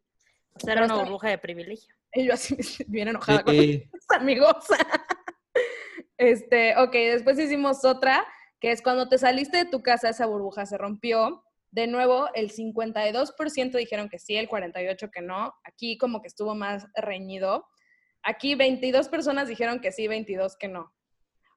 O 0.54 0.60
sea, 0.60 0.72
era 0.72 0.86
una 0.86 0.96
burbuja 0.96 1.28
de 1.28 1.38
privilegio. 1.38 1.94
Y 2.14 2.24
yo 2.24 2.32
así 2.32 2.56
bien 2.88 3.08
enojada 3.08 3.44
con 3.44 3.54
mis 3.54 3.82
amigos. 4.08 4.64
este, 6.16 6.74
ok, 6.78 6.92
después 6.92 7.38
hicimos 7.38 7.84
otra, 7.84 8.26
que 8.58 8.72
es 8.72 8.80
cuando 8.80 9.08
te 9.08 9.18
saliste 9.18 9.58
de 9.58 9.64
tu 9.66 9.82
casa, 9.82 10.08
esa 10.08 10.24
burbuja 10.24 10.64
se 10.64 10.78
rompió. 10.78 11.44
De 11.76 11.86
nuevo, 11.86 12.30
el 12.32 12.50
52% 12.50 13.72
dijeron 13.72 14.08
que 14.08 14.18
sí, 14.18 14.34
el 14.34 14.48
48% 14.48 15.10
que 15.10 15.20
no. 15.20 15.52
Aquí 15.62 15.98
como 15.98 16.22
que 16.22 16.28
estuvo 16.28 16.54
más 16.54 16.86
reñido. 16.94 17.66
Aquí 18.22 18.54
22 18.54 19.10
personas 19.10 19.46
dijeron 19.46 19.80
que 19.80 19.92
sí, 19.92 20.08
22 20.08 20.56
que 20.56 20.68
no. 20.68 20.90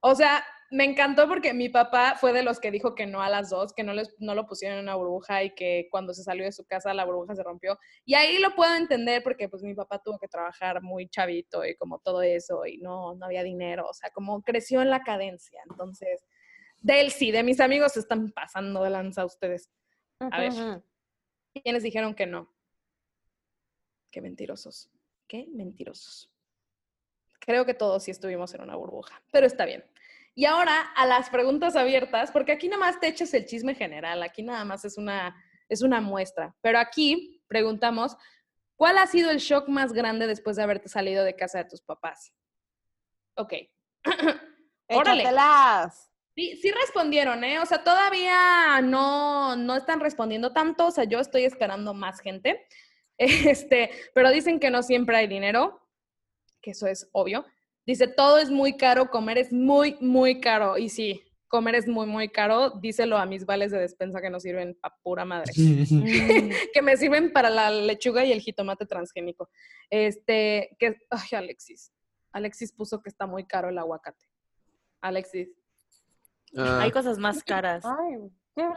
O 0.01 0.15
sea, 0.15 0.43
me 0.72 0.84
encantó 0.84 1.26
porque 1.30 1.53
mi 1.53 1.70
papá 1.70 2.17
fue 2.20 2.34
de 2.34 2.43
los 2.43 2.59
que 2.59 2.70
dijo 2.70 2.95
que 2.95 3.07
no 3.07 3.22
a 3.22 3.30
las 3.30 3.49
dos, 3.49 3.72
que 3.72 3.84
no, 3.84 3.93
les, 3.93 4.13
no 4.20 4.36
lo 4.36 4.45
pusieron 4.45 4.80
en 4.80 4.84
una 4.84 4.95
burbuja 4.95 5.41
y 5.41 5.55
que 5.55 5.88
cuando 5.89 6.13
se 6.13 6.24
salió 6.24 6.43
de 6.43 6.51
su 6.51 6.65
casa 6.65 6.93
la 6.93 7.05
burbuja 7.05 7.34
se 7.34 7.43
rompió. 7.43 7.80
Y 8.03 8.15
ahí 8.15 8.39
lo 8.39 8.53
puedo 8.55 8.76
entender 8.76 9.24
porque 9.24 9.47
pues 9.47 9.63
mi 9.63 9.74
papá 9.74 9.99
tuvo 10.03 10.20
que 10.20 10.28
trabajar 10.28 10.82
muy 10.82 11.07
chavito 11.07 11.63
y 11.63 11.78
como 11.78 11.99
todo 11.99 12.24
eso 12.24 12.65
y 12.65 12.78
no, 12.80 13.15
no 13.15 13.26
había 13.26 13.43
dinero, 13.43 13.88
o 13.89 13.93
sea, 13.93 14.09
como 14.09 14.41
creció 14.41 14.82
en 14.82 14.89
la 14.89 15.01
cadencia. 15.01 15.61
Entonces, 15.70 16.26
de 16.82 16.99
él 16.99 17.11
sí, 17.11 17.32
de 17.32 17.43
mis 17.43 17.61
amigos 17.61 17.93
se 17.93 18.01
están 18.01 18.34
pasando 18.34 18.84
de 18.84 18.89
lanza 18.89 19.24
ustedes. 19.24 19.70
A 20.20 20.39
ver. 20.39 20.84
¿quiénes 21.63 21.84
dijeron 21.84 22.13
que 22.13 22.26
no? 22.26 22.51
Qué 24.11 24.22
mentirosos, 24.22 24.89
qué 25.28 25.47
mentirosos. 25.51 26.32
Creo 27.39 27.65
que 27.65 27.74
todos 27.74 28.03
sí 28.03 28.11
estuvimos 28.11 28.53
en 28.53 28.61
una 28.61 28.76
burbuja, 28.76 29.22
pero 29.32 29.47
está 29.47 29.65
bien. 29.65 29.84
Y 30.36 30.45
ahora 30.45 30.82
a 30.95 31.05
las 31.05 31.30
preguntas 31.30 31.76
abiertas, 31.76 32.32
porque 32.32 32.51
aquí 32.51 32.67
nada 32.67 32.80
más 32.80 32.99
te 32.99 33.07
echas 33.07 33.34
el 33.34 33.45
chisme 33.45 33.76
general, 33.76 34.22
aquí 34.24 34.43
nada 34.43 34.63
más 34.65 34.86
es 34.86 34.97
una, 34.97 35.36
es 35.67 35.82
una 35.82 36.01
muestra. 36.01 36.55
Pero 36.61 36.80
aquí 36.80 37.41
preguntamos, 37.47 38.15
¿cuál 38.76 38.97
ha 38.97 39.07
sido 39.07 39.32
el 39.32 39.39
shock 39.39 39.67
más 39.67 39.93
grande 39.93 40.28
después 40.28 40.55
de 40.55 40.63
haberte 40.63 40.89
salido 40.89 41.24
de 41.24 41.36
casa 41.36 41.59
de 41.59 41.65
tus 41.65 41.82
papás? 41.82 42.34
Ok. 43.36 43.53
Órale. 44.89 45.24
Échatelas. 45.24 46.09
Sí, 46.40 46.56
sí 46.56 46.72
respondieron, 46.72 47.44
¿eh? 47.44 47.60
O 47.60 47.66
sea, 47.66 47.84
todavía 47.84 48.80
no, 48.82 49.58
no 49.58 49.76
están 49.76 50.00
respondiendo 50.00 50.54
tanto, 50.54 50.88
o 50.88 50.92
sea, 50.92 51.04
yo 51.04 51.20
estoy 51.20 51.44
esperando 51.44 51.94
más 51.94 52.22
gente. 52.22 52.66
Este, 53.18 53.90
pero 54.14 54.32
dicen 54.32 54.62
que 54.62 54.72
no 54.72 54.82
siempre 54.82 55.18
hay 55.18 55.28
dinero, 55.28 55.86
que 56.62 56.72
eso 56.72 56.88
es 56.88 57.10
obvio. 57.12 57.46
Dice, 57.86 58.08
todo 58.08 58.38
es 58.38 58.50
muy 58.50 58.78
caro, 58.78 59.10
comer 59.10 59.38
es 59.38 59.52
muy, 59.52 59.98
muy 60.00 60.40
caro. 60.40 60.78
Y 60.78 60.88
sí, 60.88 61.22
comer 61.50 61.76
es 61.76 61.90
muy, 61.90 62.08
muy 62.08 62.30
caro. 62.30 62.70
Díselo 62.70 63.18
a 63.18 63.26
mis 63.26 63.46
vales 63.46 63.72
de 63.72 63.80
despensa 63.80 64.22
que 64.22 64.30
no 64.30 64.40
sirven 64.40 64.78
para 64.80 64.96
pura 65.04 65.26
madre. 65.26 65.52
Que 66.74 66.82
me 66.82 66.96
sirven 66.96 67.34
para 67.34 67.50
la 67.50 67.70
lechuga 67.70 68.24
y 68.24 68.32
el 68.32 68.40
jitomate 68.40 68.86
transgénico. 68.86 69.50
Este, 69.90 70.78
que, 70.80 70.96
ay, 71.10 71.38
Alexis. 71.38 71.92
Alexis 72.32 72.72
puso 72.72 73.02
que 73.02 73.10
está 73.10 73.28
muy 73.28 73.46
caro 73.46 73.68
el 73.68 73.78
aguacate. 73.78 74.26
Alexis. 75.02 75.59
Ah, 76.58 76.82
Hay 76.82 76.91
cosas 76.91 77.18
más 77.18 77.43
caras. 77.43 77.84
Ay, 77.86 78.18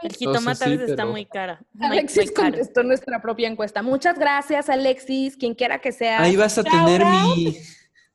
El 0.01 0.13
jitomate 0.15 0.63
a 0.63 0.67
veces 0.67 0.89
está 0.91 1.05
muy 1.05 1.25
cara. 1.25 1.61
Alexis 1.79 2.25
muy 2.27 2.33
contestó 2.33 2.83
nuestra 2.83 3.21
propia 3.21 3.47
encuesta. 3.47 3.81
Muchas 3.81 4.17
gracias, 4.17 4.69
Alexis, 4.69 5.35
quien 5.37 5.53
quiera 5.55 5.79
que 5.79 5.91
sea. 5.91 6.21
Ahí 6.21 6.35
vas 6.35 6.57
a 6.57 6.63
tener 6.63 7.03
mi 7.05 7.57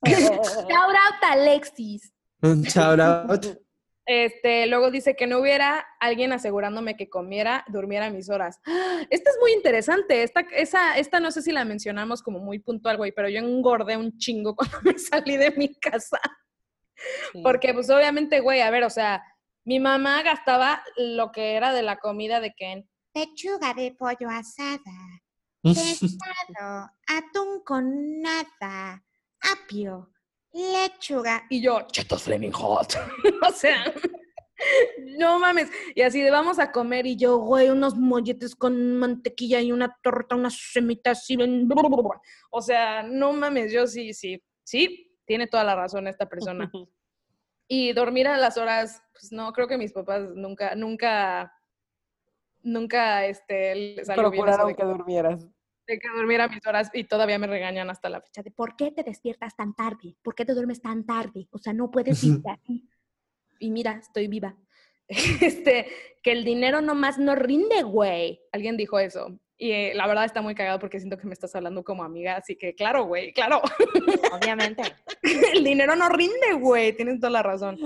Shout 0.06 0.72
out, 0.72 1.22
Alexis. 1.22 2.12
un 2.42 2.62
shout 2.62 3.00
out. 3.00 3.46
Este, 4.10 4.66
luego 4.66 4.90
dice 4.90 5.14
que 5.14 5.26
no 5.26 5.38
hubiera 5.38 5.84
alguien 6.00 6.32
asegurándome 6.32 6.96
que 6.96 7.10
comiera, 7.10 7.66
durmiera 7.68 8.08
mis 8.08 8.30
horas. 8.30 8.58
¡Ah! 8.64 9.02
Esta 9.10 9.30
es 9.30 9.36
muy 9.38 9.52
interesante. 9.52 10.22
Esta, 10.22 10.40
esa, 10.52 10.96
esta 10.96 11.20
no 11.20 11.30
sé 11.30 11.42
si 11.42 11.52
la 11.52 11.66
mencionamos 11.66 12.22
como 12.22 12.38
muy 12.38 12.58
puntual, 12.58 12.96
güey, 12.96 13.12
pero 13.12 13.28
yo 13.28 13.38
engordé 13.38 13.98
un 13.98 14.16
chingo 14.16 14.56
cuando 14.56 14.78
me 14.82 14.98
salí 14.98 15.36
de 15.36 15.50
mi 15.50 15.74
casa. 15.74 16.18
Sí. 17.32 17.42
Porque, 17.42 17.74
pues, 17.74 17.90
obviamente, 17.90 18.40
güey, 18.40 18.62
a 18.62 18.70
ver, 18.70 18.84
o 18.84 18.90
sea, 18.90 19.22
mi 19.68 19.80
mamá 19.80 20.22
gastaba 20.22 20.82
lo 20.96 21.30
que 21.30 21.52
era 21.52 21.74
de 21.74 21.82
la 21.82 21.98
comida 21.98 22.40
de 22.40 22.54
Ken. 22.54 22.88
Pechuga 23.12 23.74
de 23.74 23.92
pollo 23.92 24.30
asada, 24.30 24.80
pescado, 25.62 26.90
atún 27.06 27.62
con 27.66 28.22
nata, 28.22 29.04
apio, 29.42 30.10
lechuga. 30.54 31.44
Y 31.50 31.60
yo, 31.60 31.82
chetos 31.92 32.22
flaming 32.22 32.50
hot. 32.52 32.94
o 33.46 33.52
sea, 33.52 33.92
no 35.18 35.38
mames. 35.38 35.70
Y 35.94 36.00
así 36.00 36.22
de 36.22 36.30
vamos 36.30 36.58
a 36.58 36.72
comer 36.72 37.06
y 37.06 37.16
yo, 37.16 37.36
güey, 37.36 37.68
unos 37.68 37.94
molletes 37.94 38.56
con 38.56 38.96
mantequilla 38.96 39.60
y 39.60 39.70
una 39.70 39.94
torta, 40.02 40.34
unas 40.34 40.56
semitas 40.72 41.18
así. 41.18 41.36
ven- 41.36 41.68
O 42.50 42.62
sea, 42.62 43.02
no 43.02 43.34
mames, 43.34 43.70
yo 43.70 43.86
sí, 43.86 44.14
sí, 44.14 44.42
sí, 44.64 45.14
tiene 45.26 45.46
toda 45.46 45.62
la 45.64 45.74
razón 45.76 46.08
esta 46.08 46.26
persona. 46.26 46.70
Y 47.68 47.92
dormir 47.92 48.26
a 48.26 48.38
las 48.38 48.56
horas, 48.56 49.02
pues 49.12 49.30
no, 49.30 49.52
creo 49.52 49.68
que 49.68 49.76
mis 49.76 49.92
papás 49.92 50.22
nunca, 50.34 50.74
nunca, 50.74 51.52
nunca, 52.62 53.26
este, 53.26 53.74
les 53.74 54.08
Procuraron 54.08 54.68
de 54.68 54.74
que 54.74 54.84
durmieras. 54.84 55.46
de 55.86 55.98
que 55.98 56.08
durmiera 56.08 56.44
a 56.44 56.48
mis 56.48 56.66
horas 56.66 56.90
y 56.94 57.04
todavía 57.04 57.38
me 57.38 57.46
regañan 57.46 57.90
hasta 57.90 58.08
la 58.08 58.22
fecha. 58.22 58.42
de 58.42 58.50
¿Por 58.50 58.74
qué 58.74 58.90
te 58.90 59.02
despiertas 59.02 59.54
tan 59.54 59.74
tarde? 59.74 60.16
¿Por 60.22 60.34
qué 60.34 60.46
te 60.46 60.54
duermes 60.54 60.80
tan 60.80 61.04
tarde? 61.04 61.46
O 61.50 61.58
sea, 61.58 61.74
no 61.74 61.90
puedes 61.90 62.22
vivir 62.22 62.42
así. 62.48 62.88
Y 63.58 63.70
mira, 63.70 63.92
estoy 63.92 64.28
viva. 64.28 64.56
Este, 65.40 65.86
que 66.22 66.32
el 66.32 66.44
dinero 66.44 66.82
nomás 66.82 67.18
no 67.18 67.34
rinde, 67.34 67.82
güey. 67.82 68.40
Alguien 68.52 68.76
dijo 68.76 68.98
eso. 68.98 69.38
Y 69.60 69.72
eh, 69.72 69.92
la 69.94 70.06
verdad 70.06 70.24
está 70.24 70.40
muy 70.40 70.54
cagado 70.54 70.78
porque 70.78 71.00
siento 71.00 71.18
que 71.18 71.26
me 71.26 71.32
estás 71.32 71.52
hablando 71.56 71.82
como 71.82 72.04
amiga, 72.04 72.36
así 72.36 72.54
que 72.54 72.76
claro, 72.76 73.06
güey, 73.06 73.32
claro. 73.32 73.60
Obviamente. 74.32 74.82
el 75.54 75.64
dinero 75.64 75.96
no 75.96 76.08
rinde, 76.08 76.52
güey. 76.60 76.92
Tienes 76.92 77.18
toda 77.18 77.30
la 77.30 77.42
razón. 77.42 77.76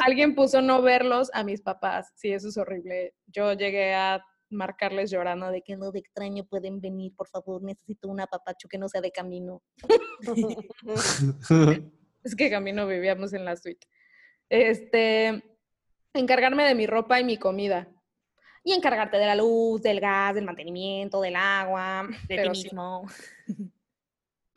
Alguien 0.00 0.34
puso 0.34 0.60
no 0.60 0.82
verlos 0.82 1.30
a 1.32 1.44
mis 1.44 1.62
papás. 1.62 2.12
Sí, 2.16 2.32
eso 2.32 2.48
es 2.48 2.56
horrible. 2.56 3.14
Yo 3.28 3.52
llegué 3.52 3.94
a 3.94 4.24
marcarles 4.50 5.10
llorando 5.10 5.50
de 5.50 5.62
que 5.62 5.76
no 5.76 5.92
de 5.92 6.00
extraño 6.00 6.44
pueden 6.46 6.80
venir, 6.80 7.14
por 7.14 7.28
favor. 7.28 7.62
Necesito 7.62 8.08
un 8.08 8.20
apapacho 8.20 8.68
que 8.68 8.78
no 8.78 8.88
sea 8.88 9.00
de 9.00 9.12
camino. 9.12 9.62
Es 12.24 12.34
que 12.34 12.50
camino 12.50 12.88
vivíamos 12.88 13.32
en 13.34 13.44
la 13.44 13.54
suite. 13.54 13.86
Este, 14.48 15.44
encargarme 16.12 16.64
de 16.64 16.74
mi 16.74 16.88
ropa 16.88 17.20
y 17.20 17.24
mi 17.24 17.36
comida. 17.36 17.88
Y 18.66 18.72
encargarte 18.72 19.16
de 19.16 19.26
la 19.26 19.36
luz, 19.36 19.80
del 19.80 20.00
gas, 20.00 20.34
del 20.34 20.44
mantenimiento, 20.44 21.20
del 21.20 21.36
agua. 21.36 22.04
De 22.26 22.34
Pero 22.36 22.50
ti 22.50 22.58
sí. 22.58 22.64
mismo. 22.64 23.06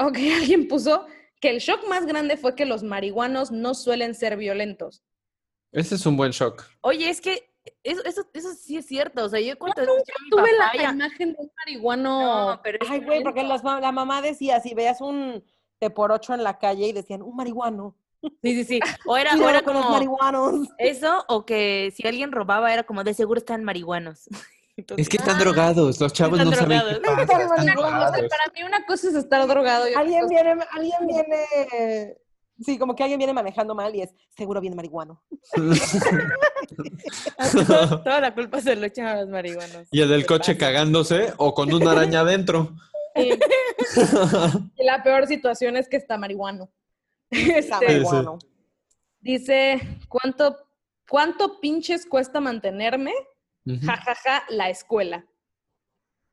Ok, 0.02 0.18
alguien 0.38 0.68
puso 0.70 1.06
que 1.42 1.50
el 1.50 1.60
shock 1.60 1.86
más 1.90 2.06
grande 2.06 2.38
fue 2.38 2.56
que 2.56 2.66
los 2.66 2.84
marihuanos 2.84 3.52
no 3.52 3.74
suelen 3.76 4.16
ser 4.16 4.38
violentos. 4.38 5.04
Ese 5.74 5.96
es 5.96 6.06
un 6.06 6.16
buen 6.16 6.32
shock. 6.32 6.64
Oye, 6.82 7.10
es 7.10 7.20
que 7.20 7.52
eso, 7.84 8.02
eso, 8.06 8.26
eso 8.34 8.54
sí 8.54 8.78
es 8.78 8.86
cierto. 8.86 9.26
O 9.26 9.30
sea, 9.30 9.42
yo 9.42 9.60
cuando 9.60 9.82
Nunca 9.86 10.14
Tuve 10.30 10.52
papá, 10.58 10.72
la 10.78 10.82
ya- 10.84 10.92
imagen 10.94 11.34
de 11.34 11.40
un 11.40 11.52
marihuano. 11.58 12.52
No, 12.52 12.62
pero 12.64 12.80
Ay, 12.90 13.02
güey, 13.02 13.22
porque 13.22 13.44
la 13.44 13.92
mamá 13.92 14.22
decía, 14.22 14.62
si 14.62 14.74
veías 14.74 15.02
un 15.02 15.44
te 15.80 15.90
por 15.90 16.14
ocho 16.14 16.34
en 16.34 16.44
la 16.44 16.58
calle 16.58 16.88
y 16.88 16.94
decían, 16.94 17.22
un 17.22 17.36
marihuano. 17.36 17.96
Sí, 18.22 18.56
sí, 18.56 18.64
sí. 18.66 18.80
O 19.08 19.18
era, 19.18 19.36
o 19.36 19.50
era 19.50 19.62
con 19.62 19.74
los 19.74 19.84
como 19.84 19.96
marihuanos. 19.96 20.68
eso, 20.78 21.24
o 21.28 21.46
que 21.46 21.94
si 21.96 22.08
alguien 22.08 22.32
robaba 22.32 22.74
era 22.74 22.84
como 22.84 23.04
de 23.04 23.14
seguro 23.14 23.40
están 23.40 23.64
marihuanos. 23.64 24.28
Entonces, 24.78 25.06
Es 25.08 25.10
que 25.10 25.18
están 25.18 25.38
drogados, 25.40 26.00
los 26.00 26.14
chavos 26.14 26.40
Están 26.40 26.52
no 26.52 26.56
saben 26.58 26.80
qué 26.80 27.00
drogados. 27.00 27.28
pasa, 27.28 27.44
están 27.44 27.62
Una 27.64 27.76
cosa, 27.76 27.90
drogados. 27.90 28.12
para 28.30 28.54
mí 28.56 28.64
una 28.64 28.86
cosa 28.86 29.10
es 29.10 29.16
estar 29.16 29.46
drogado 29.48 29.90
y 29.90 29.94
Alguien 29.94 30.22
cosa- 30.22 30.34
viene, 30.34 30.64
alguien 30.72 31.08
viene, 31.08 32.18
sí, 32.62 32.78
como 32.78 32.96
que 32.96 33.04
alguien 33.04 33.18
viene 33.18 33.34
manejando 33.34 33.76
mal 33.76 33.94
y 33.94 34.04
es, 34.04 34.16
seguro 34.38 34.62
viene 34.62 34.78
marihuano. 34.78 35.22
toda, 37.68 38.04
toda 38.04 38.22
la 38.22 38.34
culpa 38.34 38.62
se 38.62 38.76
lo 38.76 38.86
echan 38.86 39.08
a 39.08 39.22
los 39.22 39.30
marihuanos. 39.30 39.88
Y 39.92 40.02
el 40.02 40.10
del 40.10 40.22
¿Qué 40.22 40.28
coche 40.28 40.54
pasa? 40.56 40.66
cagándose 40.68 41.34
o 41.38 41.54
con 41.54 41.74
una 41.74 41.92
araña 41.92 42.22
adentro. 42.22 42.74
Sí. 43.16 43.32
Y 44.78 44.84
la 44.86 45.04
peor 45.04 45.28
situación 45.28 45.76
es 45.78 45.90
que 45.90 45.98
está 45.98 46.18
marihuano. 46.18 46.70
Este, 47.60 47.86
marihuano. 47.86 48.40
dice, 49.20 49.80
¿cuánto, 50.08 50.58
¿cuánto 51.08 51.60
pinches 51.60 52.06
cuesta 52.06 52.40
mantenerme? 52.40 53.14
Ujú. 53.66 53.86
Ja, 53.86 53.98
ja, 53.98 54.16
ja, 54.16 54.44
la 54.50 54.70
escuela. 54.70 55.26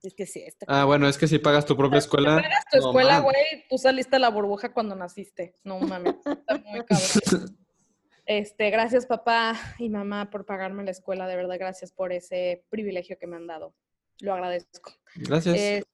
Es 0.02 0.14
que 0.14 0.26
sí, 0.26 0.40
está 0.46 0.66
Ah, 0.68 0.84
bueno, 0.84 1.08
es 1.08 1.18
que 1.18 1.26
si 1.26 1.38
pagas 1.38 1.66
tu 1.66 1.76
propia 1.76 1.98
escuela. 1.98 2.36
pagas 2.36 2.64
tu 2.70 2.78
no 2.78 2.86
escuela, 2.88 3.18
güey, 3.20 3.66
tú 3.68 3.76
saliste 3.76 4.16
a 4.16 4.18
la 4.20 4.30
burbuja 4.30 4.72
cuando 4.72 4.94
naciste. 4.94 5.56
No 5.64 5.80
mames, 5.80 6.14
está 6.24 6.58
muy 6.64 6.84
cabrón. 6.84 7.56
Este, 8.28 8.70
gracias 8.70 9.06
papá 9.06 9.54
y 9.78 9.88
mamá 9.88 10.30
por 10.30 10.44
pagarme 10.46 10.82
la 10.82 10.90
escuela, 10.90 11.28
de 11.28 11.36
verdad, 11.36 11.58
gracias 11.60 11.92
por 11.92 12.12
ese 12.12 12.66
privilegio 12.70 13.16
que 13.20 13.28
me 13.28 13.36
han 13.36 13.46
dado. 13.46 13.72
Lo 14.18 14.34
agradezco. 14.34 14.92
Gracias. 15.14 15.54
Este, 15.54 15.88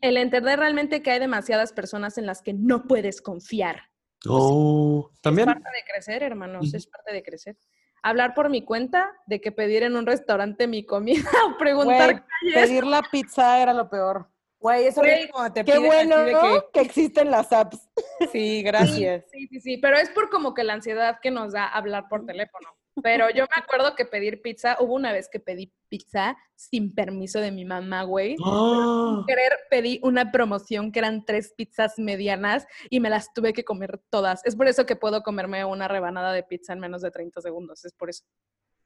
el 0.00 0.16
entender 0.16 0.60
realmente 0.60 1.02
que 1.02 1.10
hay 1.10 1.18
demasiadas 1.18 1.72
personas 1.72 2.18
en 2.18 2.26
las 2.26 2.40
que 2.40 2.52
no 2.52 2.84
puedes 2.84 3.20
confiar. 3.20 3.90
Oh, 4.28 5.10
también. 5.20 5.48
Es 5.48 5.54
parte 5.54 5.70
de 5.70 5.84
crecer, 5.92 6.22
hermanos, 6.22 6.74
es 6.74 6.86
parte 6.86 7.12
de 7.12 7.22
crecer. 7.22 7.56
Hablar 8.02 8.34
por 8.34 8.50
mi 8.50 8.64
cuenta, 8.64 9.12
de 9.26 9.40
que 9.40 9.52
pedir 9.52 9.84
en 9.84 9.96
un 9.96 10.06
restaurante 10.06 10.66
mi 10.66 10.84
comida 10.84 11.28
o 11.46 11.56
preguntar 11.58 12.24
pedir 12.54 12.84
la 12.84 13.02
pizza 13.02 13.62
era 13.62 13.72
lo 13.72 13.88
peor. 13.88 14.28
Güey, 14.62 14.86
eso 14.86 15.02
es 15.02 15.28
como 15.32 15.52
te 15.52 15.64
Qué 15.64 15.76
bueno 15.78 16.24
¿no? 16.24 16.70
que... 16.72 16.80
existen 16.80 17.32
las 17.32 17.52
apps. 17.52 17.88
Sí, 18.30 18.62
gracias. 18.64 19.24
Sí, 19.32 19.48
sí, 19.48 19.60
sí, 19.60 19.76
pero 19.78 19.96
es 19.96 20.08
por 20.10 20.30
como 20.30 20.54
que 20.54 20.62
la 20.62 20.74
ansiedad 20.74 21.18
que 21.20 21.32
nos 21.32 21.52
da 21.52 21.66
hablar 21.66 22.04
por 22.08 22.24
teléfono. 22.24 22.68
Pero 23.02 23.30
yo 23.30 23.44
me 23.44 23.62
acuerdo 23.62 23.94
que 23.94 24.04
pedir 24.04 24.42
pizza, 24.42 24.76
hubo 24.80 24.94
una 24.94 25.12
vez 25.12 25.28
que 25.30 25.40
pedí 25.40 25.72
pizza 25.88 26.36
sin 26.54 26.94
permiso 26.94 27.40
de 27.40 27.50
mi 27.50 27.64
mamá, 27.64 28.02
güey. 28.02 28.36
¡Ah! 28.44 29.14
Sin 29.14 29.26
querer 29.26 29.52
pedí 29.70 29.98
una 30.02 30.30
promoción 30.30 30.92
que 30.92 30.98
eran 30.98 31.24
tres 31.24 31.54
pizzas 31.56 31.98
medianas 31.98 32.66
y 32.90 33.00
me 33.00 33.08
las 33.10 33.32
tuve 33.32 33.52
que 33.52 33.64
comer 33.64 34.00
todas. 34.10 34.44
Es 34.44 34.56
por 34.56 34.66
eso 34.66 34.84
que 34.84 34.96
puedo 34.96 35.22
comerme 35.22 35.64
una 35.64 35.88
rebanada 35.88 36.32
de 36.32 36.42
pizza 36.42 36.72
en 36.74 36.80
menos 36.80 37.02
de 37.02 37.10
30 37.10 37.40
segundos. 37.40 37.84
Es 37.84 37.92
por 37.92 38.10
eso. 38.10 38.24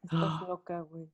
Estás 0.05 0.49
loca, 0.49 0.81
güey. 0.83 1.11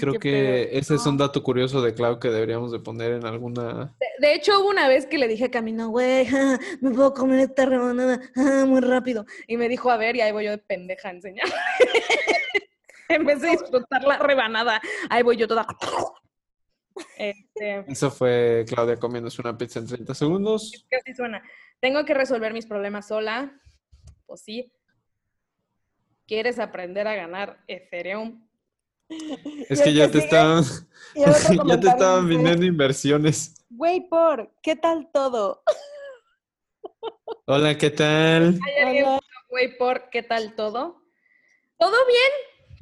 Creo 0.00 0.14
que 0.14 0.68
pedo. 0.68 0.78
ese 0.80 0.94
es 0.94 1.06
un 1.06 1.18
dato 1.18 1.42
curioso 1.42 1.82
de 1.82 1.94
Clau 1.94 2.18
que 2.18 2.30
deberíamos 2.30 2.72
de 2.72 2.80
poner 2.80 3.12
en 3.12 3.26
alguna... 3.26 3.94
De, 4.00 4.06
de 4.18 4.34
hecho, 4.34 4.60
hubo 4.60 4.70
una 4.70 4.88
vez 4.88 5.06
que 5.06 5.18
le 5.18 5.28
dije 5.28 5.44
a 5.44 5.50
Camino, 5.50 5.88
güey, 5.90 6.26
ja, 6.26 6.58
me 6.80 6.90
puedo 6.90 7.12
comer 7.12 7.40
esta 7.40 7.66
rebanada 7.66 8.20
ja, 8.34 8.64
muy 8.64 8.80
rápido. 8.80 9.26
Y 9.46 9.56
me 9.56 9.68
dijo, 9.68 9.90
a 9.90 9.96
ver, 9.96 10.16
y 10.16 10.22
ahí 10.22 10.32
voy 10.32 10.46
yo 10.46 10.52
de 10.52 10.58
pendeja 10.58 11.08
a 11.08 11.12
enseñar. 11.12 11.46
en 13.08 13.26
vez 13.26 13.40
de 13.40 13.50
disfrutar 13.50 14.02
la 14.04 14.18
rebanada, 14.18 14.80
ahí 15.10 15.22
voy 15.22 15.36
yo 15.36 15.46
toda. 15.46 15.66
Este, 17.16 17.84
Eso 17.86 18.10
fue 18.10 18.64
Claudia 18.68 18.96
comiéndose 18.96 19.40
una 19.42 19.56
pizza 19.56 19.78
en 19.78 19.86
30 19.86 20.14
segundos. 20.14 20.86
que 20.88 20.96
así 20.96 21.14
suena. 21.14 21.42
Tengo 21.80 22.04
que 22.04 22.14
resolver 22.14 22.52
mis 22.52 22.66
problemas 22.66 23.08
sola. 23.08 23.60
Pues 24.26 24.42
sí. 24.42 24.72
¿Quieres 26.26 26.58
aprender 26.58 27.08
a 27.08 27.14
ganar 27.16 27.64
Ethereum? 27.66 28.46
Es 29.68 29.82
que 29.82 29.92
ya 29.92 30.06
te 30.06 30.20
sigue- 30.20 30.24
estaban, 30.24 30.64
ya 31.66 31.80
te 31.80 31.88
estaban 31.88 32.28
viniendo 32.28 32.64
inversiones. 32.64 33.54
Güey, 33.68 34.08
por, 34.08 34.52
¿qué 34.62 34.76
tal 34.76 35.10
todo? 35.12 35.62
Hola, 37.46 37.76
¿qué 37.76 37.90
tal? 37.90 38.58
¿Hay 38.66 38.82
alguien, 38.84 39.06
güey, 39.48 39.76
por 39.76 40.10
qué 40.10 40.22
tal 40.22 40.54
todo? 40.54 41.02
¿Todo 41.78 41.96
bien? 42.06 42.30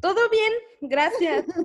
¿Todo 0.00 0.28
bien? 0.30 0.52
Gracias. 0.82 1.44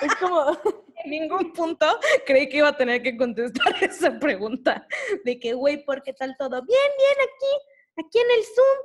Es 0.00 0.14
como, 0.16 0.56
En 1.04 1.10
ningún 1.10 1.52
punto 1.52 1.86
creí 2.24 2.48
que 2.48 2.58
iba 2.58 2.68
a 2.68 2.76
tener 2.76 3.02
que 3.02 3.16
contestar 3.16 3.74
esa 3.82 4.16
pregunta. 4.20 4.86
De 5.24 5.40
que, 5.40 5.54
güey, 5.54 5.84
¿por 5.84 6.02
qué 6.04 6.12
tal 6.12 6.36
todo? 6.38 6.62
Bien, 6.62 6.90
bien, 6.98 7.28
aquí, 7.28 8.06
aquí 8.06 8.18
en 8.20 8.30
el 8.38 8.44
Zoom. 8.44 8.78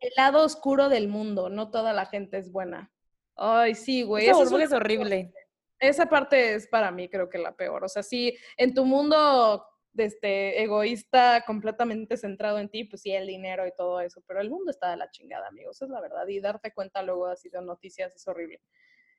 El 0.00 0.12
lado 0.16 0.42
oscuro 0.44 0.88
del 0.88 1.08
mundo, 1.08 1.50
no 1.50 1.70
toda 1.70 1.92
la 1.92 2.06
gente 2.06 2.38
es 2.38 2.50
buena. 2.50 2.90
Ay, 3.36 3.74
sí, 3.74 4.02
güey. 4.02 4.24
Esa 4.24 4.32
eso 4.32 4.42
es 4.42 4.50
burbuja 4.50 4.64
es 4.64 4.72
horrible. 4.72 5.32
Esa 5.78 6.06
parte 6.06 6.54
es 6.54 6.68
para 6.68 6.90
mí 6.90 7.08
creo 7.08 7.28
que 7.28 7.38
la 7.38 7.56
peor. 7.56 7.84
O 7.84 7.88
sea, 7.88 8.02
sí, 8.02 8.36
en 8.56 8.72
tu 8.72 8.84
mundo 8.84 9.64
este, 9.96 10.62
egoísta, 10.62 11.44
completamente 11.46 12.16
centrado 12.16 12.58
en 12.58 12.68
ti, 12.68 12.84
pues 12.84 13.02
sí, 13.02 13.12
el 13.12 13.26
dinero 13.26 13.66
y 13.66 13.72
todo 13.76 14.00
eso, 14.00 14.22
pero 14.26 14.40
el 14.40 14.48
mundo 14.50 14.70
está 14.70 14.90
de 14.90 14.96
la 14.96 15.10
chingada, 15.10 15.48
amigos, 15.48 15.82
es 15.82 15.88
la 15.88 16.00
verdad. 16.00 16.26
Y 16.28 16.40
darte 16.40 16.72
cuenta 16.72 17.02
luego 17.02 17.26
así 17.26 17.48
de 17.48 17.60
noticias 17.62 18.14
es 18.14 18.26
horrible. 18.26 18.60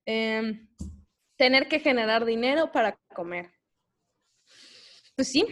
Em, 0.05 0.67
tener 1.35 1.67
que 1.67 1.79
generar 1.79 2.25
dinero 2.25 2.71
para 2.71 2.97
comer. 3.13 3.51
Pues 5.15 5.31
sí, 5.31 5.45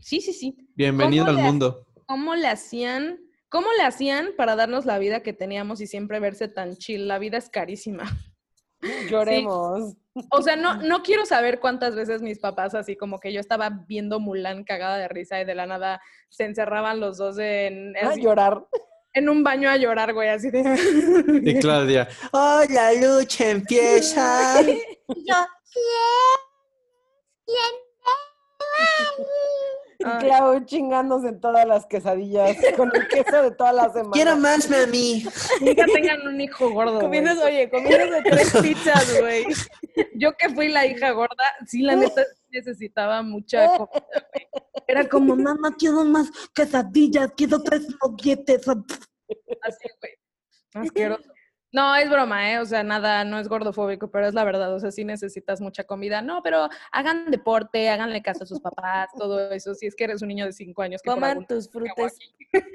sí, 0.00 0.20
sí, 0.20 0.32
sí. 0.32 0.56
Bienvenido 0.74 1.24
¿Cómo 1.24 1.38
al 1.38 1.44
le 1.44 1.50
mundo. 1.50 1.86
¿Cómo 2.06 2.34
le 2.34 2.48
hacían? 2.48 3.18
¿Cómo 3.50 3.66
le 3.76 3.82
hacían 3.82 4.30
para 4.36 4.54
darnos 4.54 4.86
la 4.86 4.98
vida 4.98 5.22
que 5.22 5.32
teníamos 5.32 5.80
y 5.80 5.88
siempre 5.88 6.20
verse 6.20 6.46
tan 6.46 6.76
chill? 6.76 7.08
La 7.08 7.18
vida 7.18 7.36
es 7.36 7.50
carísima. 7.50 8.04
lloremos. 9.10 9.96
O 10.30 10.42
sea, 10.42 10.56
no, 10.56 10.76
no 10.76 11.02
quiero 11.02 11.26
saber 11.26 11.60
cuántas 11.60 11.94
veces 11.94 12.22
mis 12.22 12.38
papás, 12.38 12.74
así 12.74 12.96
como 12.96 13.18
que 13.18 13.32
yo 13.32 13.40
estaba 13.40 13.70
viendo 13.88 14.20
Mulan 14.20 14.64
cagada 14.64 14.98
de 14.98 15.08
risa 15.08 15.40
y 15.40 15.44
de 15.44 15.54
la 15.54 15.66
nada 15.66 16.00
se 16.28 16.44
encerraban 16.44 17.00
los 17.00 17.18
dos 17.18 17.38
en, 17.38 17.96
A 17.96 18.10
así, 18.10 18.22
llorar. 18.22 18.64
en 19.14 19.28
un 19.28 19.42
baño 19.42 19.68
a 19.68 19.76
llorar, 19.76 20.14
güey, 20.14 20.28
así 20.28 20.50
de... 20.50 20.60
Y 21.42 21.58
Claudia, 21.60 22.08
¡Oh, 22.32 22.62
la 22.70 22.92
lucha 22.92 23.50
empieza! 23.50 24.62
Yo, 24.62 24.76
¿quién? 27.46 27.74
Ay. 28.06 29.24
Clau 30.20 30.64
chingándose 30.64 31.32
todas 31.34 31.66
las 31.66 31.86
quesadillas 31.86 32.56
con 32.76 32.90
el 32.94 33.06
queso 33.08 33.42
de 33.42 33.50
toda 33.52 33.72
la 33.72 33.92
semana. 33.92 34.36
más, 34.36 34.68
mami! 34.70 35.24
Nunca 35.60 35.84
tengan 35.86 36.26
un 36.26 36.40
hijo 36.40 36.70
gordo. 36.70 36.92
güey. 36.92 37.02
Comiendas, 37.04 37.38
oye, 37.38 37.68
comiendas 37.68 38.10
de 38.10 38.22
tres 38.30 38.52
pizzas, 38.62 39.20
güey. 39.20 39.44
Yo 40.14 40.32
que 40.36 40.48
fui 40.48 40.68
la 40.68 40.86
hija 40.86 41.10
gorda, 41.10 41.44
sí, 41.66 41.82
la 41.82 41.96
neta 41.96 42.22
necesitaba 42.48 43.22
mucha 43.22 43.76
comida, 43.76 44.02
güey. 44.32 44.48
Era 44.88 45.08
como, 45.08 45.36
mamá, 45.36 45.74
quiero 45.78 46.04
más 46.04 46.30
quesadillas, 46.54 47.32
quiero 47.36 47.62
tres 47.62 47.86
moguetes. 48.02 48.66
así, 48.68 49.88
güey. 50.00 50.12
Asqueroso. 50.74 51.30
No, 51.72 51.94
es 51.94 52.10
broma, 52.10 52.50
¿eh? 52.52 52.58
O 52.58 52.66
sea, 52.66 52.82
nada, 52.82 53.24
no 53.24 53.38
es 53.38 53.48
gordofóbico, 53.48 54.10
pero 54.10 54.26
es 54.26 54.34
la 54.34 54.42
verdad. 54.44 54.74
O 54.74 54.80
sea, 54.80 54.90
sí 54.90 55.04
necesitas 55.04 55.60
mucha 55.60 55.84
comida. 55.84 56.20
No, 56.20 56.42
pero 56.42 56.68
hagan 56.90 57.30
deporte, 57.30 57.88
háganle 57.88 58.22
caso 58.22 58.42
a 58.44 58.46
sus 58.46 58.60
papás, 58.60 59.10
todo 59.16 59.50
eso. 59.52 59.74
Si 59.74 59.86
es 59.86 59.94
que 59.94 60.04
eres 60.04 60.20
un 60.22 60.28
niño 60.28 60.46
de 60.46 60.52
cinco 60.52 60.82
años 60.82 61.00
que 61.02 61.10
Coman 61.10 61.46
tus 61.46 61.70
frutas. 61.70 62.14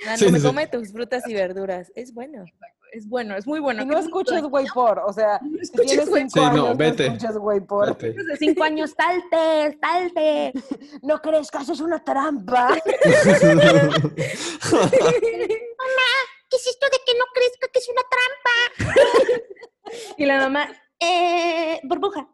Ah, 0.08 0.16
Sí, 0.16 0.26
come, 0.26 0.38
sí, 0.38 0.42
sí. 0.42 0.48
come 0.48 0.68
tus 0.68 0.92
frutas 0.94 1.28
y 1.28 1.34
verduras. 1.34 1.92
Es 1.96 2.14
bueno. 2.14 2.46
es 2.94 3.10
bueno, 3.10 3.36
es 3.36 3.46
muy 3.46 3.60
bueno. 3.60 3.84
Y 3.84 3.88
¿Qué 3.88 3.92
no 3.94 4.00
escuches 4.00 4.42
güey 4.44 4.66
por, 4.74 5.00
o 5.00 5.12
sea, 5.12 5.40
No 5.42 5.58
si 5.58 5.64
escuches 5.64 5.88
tienes 5.88 6.10
güey 6.10 6.22
cinco 6.30 6.34
por. 6.36 6.44
Sí, 6.44 6.50
años, 6.50 6.64
no, 6.64 6.70
no, 6.70 6.76
vete. 6.78 7.06
escuches 7.08 7.38
güey 7.38 7.60
por. 7.60 7.98
De 7.98 8.38
cinco 8.38 8.64
años, 8.64 8.96
Salte, 8.96 9.78
salte. 9.82 10.54
No 11.04 11.22
crees 11.22 11.52
que 11.52 11.58
haces 11.58 11.82
una 11.82 12.02
trampa. 12.02 12.70
¿Qué 16.50 16.58
es 16.58 16.68
esto 16.68 16.86
de 16.86 16.98
que 17.06 17.18
no 17.18 17.26
crezca 17.34 17.68
que 17.72 17.80
es 17.80 17.90
una 17.90 18.02
trampa? 18.10 19.36
y 20.18 20.26
la 20.26 20.38
mamá, 20.40 20.82
Eh, 21.00 21.80
burbuja. 21.84 22.28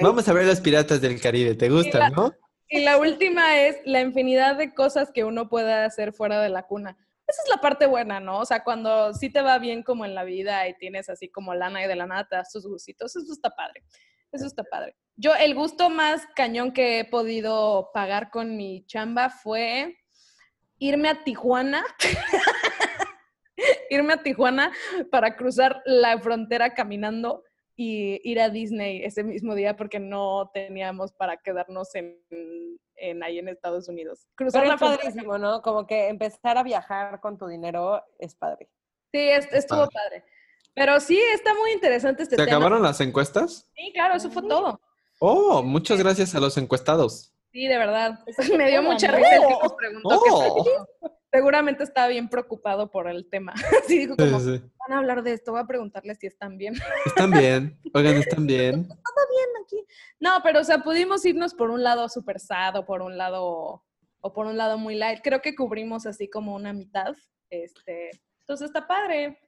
Vamos 0.00 0.28
a 0.28 0.32
ver 0.32 0.46
las 0.46 0.60
piratas 0.60 1.00
del 1.00 1.20
Caribe, 1.20 1.54
¿te 1.54 1.68
gustan, 1.68 2.12
no? 2.12 2.32
Y 2.68 2.80
la 2.80 2.98
última 2.98 3.60
es 3.60 3.76
la 3.84 4.00
infinidad 4.00 4.56
de 4.56 4.74
cosas 4.74 5.10
que 5.12 5.24
uno 5.24 5.48
puede 5.48 5.72
hacer 5.72 6.12
fuera 6.12 6.40
de 6.40 6.48
la 6.48 6.64
cuna. 6.64 6.96
Esa 7.26 7.42
es 7.42 7.48
la 7.50 7.60
parte 7.60 7.86
buena, 7.86 8.20
¿no? 8.20 8.40
O 8.40 8.44
sea, 8.44 8.64
cuando 8.64 9.12
sí 9.14 9.30
te 9.30 9.42
va 9.42 9.58
bien 9.58 9.82
como 9.82 10.04
en 10.04 10.14
la 10.14 10.24
vida 10.24 10.66
y 10.68 10.76
tienes 10.78 11.08
así 11.08 11.28
como 11.28 11.54
lana 11.54 11.84
y 11.84 11.88
de 11.88 11.96
la 11.96 12.06
nada 12.06 12.26
te 12.26 12.36
das 12.36 12.50
tus 12.50 12.66
gustitos, 12.66 13.14
eso 13.16 13.32
está 13.32 13.50
padre. 13.50 13.84
Eso 14.32 14.46
está 14.46 14.64
padre. 14.64 14.96
Yo, 15.16 15.34
el 15.34 15.54
gusto 15.54 15.90
más 15.90 16.26
cañón 16.36 16.72
que 16.72 17.00
he 17.00 17.04
podido 17.04 17.90
pagar 17.92 18.30
con 18.30 18.56
mi 18.56 18.84
chamba 18.86 19.30
fue 19.30 19.96
irme 20.78 21.08
a 21.08 21.24
Tijuana. 21.24 21.84
irme 23.90 24.12
a 24.14 24.22
Tijuana 24.22 24.72
para 25.10 25.36
cruzar 25.36 25.82
la 25.84 26.18
frontera 26.20 26.74
caminando 26.74 27.42
y 27.76 28.20
ir 28.28 28.40
a 28.40 28.48
Disney 28.48 29.04
ese 29.04 29.22
mismo 29.22 29.54
día 29.54 29.76
porque 29.76 29.98
no 30.00 30.50
teníamos 30.52 31.12
para 31.12 31.36
quedarnos 31.36 31.94
en, 31.94 32.18
en 32.96 33.22
ahí 33.22 33.38
en 33.38 33.48
Estados 33.48 33.88
Unidos. 33.88 34.26
Cruzar 34.34 34.62
Pero 34.62 34.74
es 34.74 34.80
padrísimo, 34.80 35.38
¿no? 35.38 35.62
Como 35.62 35.86
que 35.86 36.08
empezar 36.08 36.58
a 36.58 36.62
viajar 36.64 37.20
con 37.20 37.38
tu 37.38 37.46
dinero 37.46 38.02
es 38.18 38.34
padre. 38.34 38.68
Sí, 39.12 39.20
es- 39.20 39.52
estuvo 39.52 39.88
padre. 39.88 40.24
Pero 40.74 41.00
sí, 41.00 41.18
está 41.32 41.54
muy 41.54 41.72
interesante 41.72 42.22
este 42.24 42.36
¿Se 42.36 42.44
tema. 42.44 42.56
acabaron 42.56 42.82
las 42.82 43.00
encuestas? 43.00 43.68
Sí, 43.74 43.90
claro, 43.92 44.14
eso 44.14 44.30
fue 44.30 44.42
todo. 44.42 44.80
Oh, 45.20 45.62
muchas 45.62 45.98
gracias 45.98 46.34
a 46.36 46.40
los 46.40 46.56
encuestados. 46.56 47.32
Sí, 47.52 47.66
de 47.66 47.78
verdad. 47.78 48.20
Me 48.58 48.70
dio 48.70 48.82
mucha 48.82 49.10
risa 49.10 49.36
el 49.36 49.42
que 49.42 49.54
nos 49.62 49.72
preguntó. 49.76 50.08
que 50.22 50.30
Oh. 50.30 51.08
seguramente 51.30 51.84
estaba 51.84 52.08
bien 52.08 52.28
preocupado 52.28 52.90
por 52.90 53.08
el 53.08 53.28
tema. 53.28 53.54
Sí, 53.86 53.98
dijo 54.00 54.16
como, 54.16 54.40
sí, 54.40 54.58
sí. 54.58 54.64
van 54.78 54.92
a 54.96 54.98
hablar 54.98 55.22
de 55.22 55.32
esto, 55.32 55.52
voy 55.52 55.60
a 55.60 55.66
preguntarles 55.66 56.18
si 56.18 56.26
están 56.26 56.56
bien. 56.58 56.74
Están 57.06 57.30
bien. 57.30 57.78
Oigan, 57.94 58.16
están 58.16 58.46
bien. 58.46 58.88
No, 60.20 60.40
pero 60.42 60.60
o 60.60 60.64
sea, 60.64 60.78
pudimos 60.82 61.24
irnos 61.24 61.54
por 61.54 61.70
un 61.70 61.82
lado 61.82 62.08
super 62.08 62.40
sad 62.40 62.76
o 62.76 62.84
por 62.84 63.02
un 63.02 63.16
lado 63.16 63.82
o 64.20 64.32
por 64.32 64.46
un 64.46 64.56
lado 64.56 64.76
muy 64.78 64.94
light. 64.96 65.20
Creo 65.22 65.40
que 65.40 65.54
cubrimos 65.54 66.06
así 66.06 66.28
como 66.28 66.54
una 66.54 66.72
mitad. 66.72 67.14
Este, 67.50 68.10
entonces 68.40 68.66
está 68.66 68.86
padre. 68.86 69.38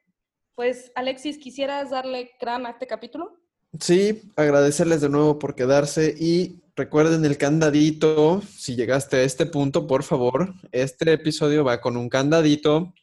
Pues 0.55 0.93
Alexis, 0.95 1.39
¿quisieras 1.39 1.91
darle 1.91 2.31
crán 2.39 2.67
a 2.67 2.71
este 2.71 2.87
capítulo? 2.87 3.41
Sí, 3.79 4.23
agradecerles 4.37 5.01
de 5.01 5.09
nuevo 5.09 5.39
por 5.39 5.55
quedarse 5.55 6.15
y 6.19 6.61
recuerden 6.81 7.27
el 7.27 7.37
candadito. 7.37 8.41
Si 8.57 8.75
llegaste 8.75 9.17
a 9.19 9.23
este 9.23 9.45
punto, 9.45 9.87
por 9.87 10.03
favor, 10.03 10.55
este 10.73 11.13
episodio 11.13 11.63
va 11.63 11.79
con 11.79 11.99
un 11.99 12.09
candadito. 12.09 12.95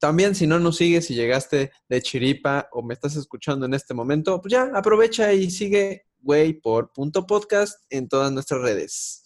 También, 0.00 0.34
si 0.34 0.46
no 0.46 0.58
nos 0.58 0.78
sigues, 0.78 1.04
si 1.06 1.14
llegaste 1.14 1.70
de 1.86 2.00
chiripa 2.00 2.66
o 2.72 2.82
me 2.82 2.94
estás 2.94 3.14
escuchando 3.16 3.66
en 3.66 3.74
este 3.74 3.92
momento, 3.92 4.40
pues 4.40 4.52
ya 4.52 4.70
aprovecha 4.74 5.34
y 5.34 5.50
sigue 5.50 6.06
güey 6.18 6.54
por 6.54 6.92
punto 6.94 7.26
podcast 7.26 7.78
en 7.90 8.08
todas 8.08 8.32
nuestras 8.32 8.62
redes. 8.62 9.22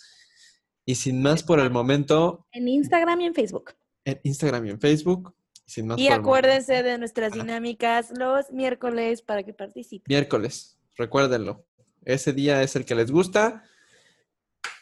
Y 0.84 0.96
sin 0.96 1.22
más 1.22 1.44
por 1.44 1.60
el 1.60 1.70
momento, 1.70 2.48
En 2.50 2.66
Instagram 2.66 3.20
y 3.20 3.26
en 3.26 3.34
Facebook. 3.34 3.74
en 4.04 4.18
Instagram 4.24 4.66
y 4.66 4.70
en 4.70 4.80
Facebook. 4.80 5.34
Y 5.66 5.70
sin 5.70 5.86
más 5.86 6.00
Y 6.00 6.02
por 6.08 6.12
el 6.14 6.20
momento. 6.20 6.28
acuérdense 6.30 6.82
de 6.82 6.98
nuestras 6.98 7.32
dinámicas 7.32 8.10
los 8.18 8.50
miércoles 8.50 9.22
para 9.22 9.44
que 9.44 9.52
participen. 9.54 10.04
Miércoles, 10.08 10.80
recuérdenlo. 10.96 11.64
Ese 12.04 12.32
día 12.32 12.62
es 12.62 12.76
el 12.76 12.84
que 12.84 12.94
les 12.94 13.10
gusta. 13.10 13.64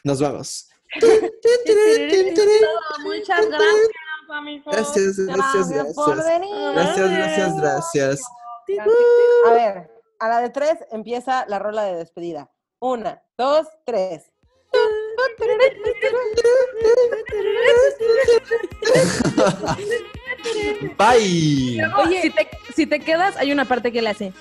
Nos 0.05 0.21
vamos. 0.21 0.69
Muchas 3.03 3.49
gracias 3.49 3.91
Gracias, 4.29 5.17
gracias, 5.17 5.71
Gracias 5.71 5.95
por 5.95 6.17
gracias. 6.17 6.41
venir. 6.41 6.73
Gracias, 6.75 7.11
gracias, 7.11 7.57
gracias. 7.57 8.23
A 9.47 9.53
ver, 9.53 9.91
a 10.19 10.29
la 10.29 10.41
de 10.41 10.51
tres 10.51 10.79
empieza 10.91 11.47
la 11.47 11.59
rola 11.59 11.85
de 11.85 11.97
despedida. 11.97 12.51
Una, 12.81 13.23
dos, 13.37 13.67
tres. 13.85 14.33
Bye. 20.99 21.80
Oye, 21.99 22.22
si 22.22 22.30
te, 22.30 22.49
si 22.74 22.86
te 22.86 23.01
quedas, 23.01 23.36
hay 23.36 23.53
una 23.53 23.64
parte 23.64 23.92
que 23.92 24.03
le 24.03 24.11
hace. 24.11 24.32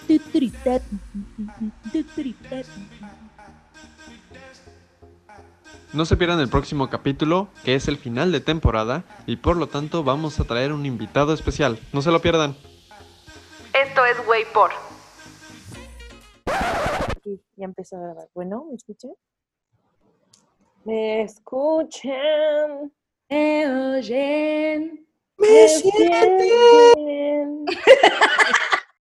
No 5.94 6.06
se 6.06 6.18
pierdan 6.18 6.40
el 6.42 6.50
próximo 6.50 6.90
capítulo, 6.90 7.48
que 7.64 7.76
es 7.76 7.88
el 7.88 7.98
final 7.98 8.32
de 8.32 8.42
temporada, 8.42 9.06
y 9.26 9.38
por 9.38 9.56
lo 9.56 9.68
tanto 9.68 10.04
vamos 10.04 10.40
a 10.40 10.44
traer 10.44 10.74
un 10.74 10.86
invitado 10.86 11.34
especial. 11.34 11.80
No 11.94 12.02
se 12.02 12.12
lo 12.12 12.22
pierdan. 12.22 12.56
Esto 13.74 14.06
es 14.06 14.28
Way 14.28 14.44
por. 14.54 14.72
Aquí 17.16 17.42
ya 17.56 17.66
empezó 17.66 17.96
a 17.96 18.00
grabar. 18.00 18.28
Bueno, 18.34 18.66
¿me 18.70 18.76
escuchan? 18.76 19.12
¿Me 20.84 21.22
escuchan? 21.24 22.92
Me 23.30 23.96
oyen. 23.96 25.08
Me? 25.38 25.68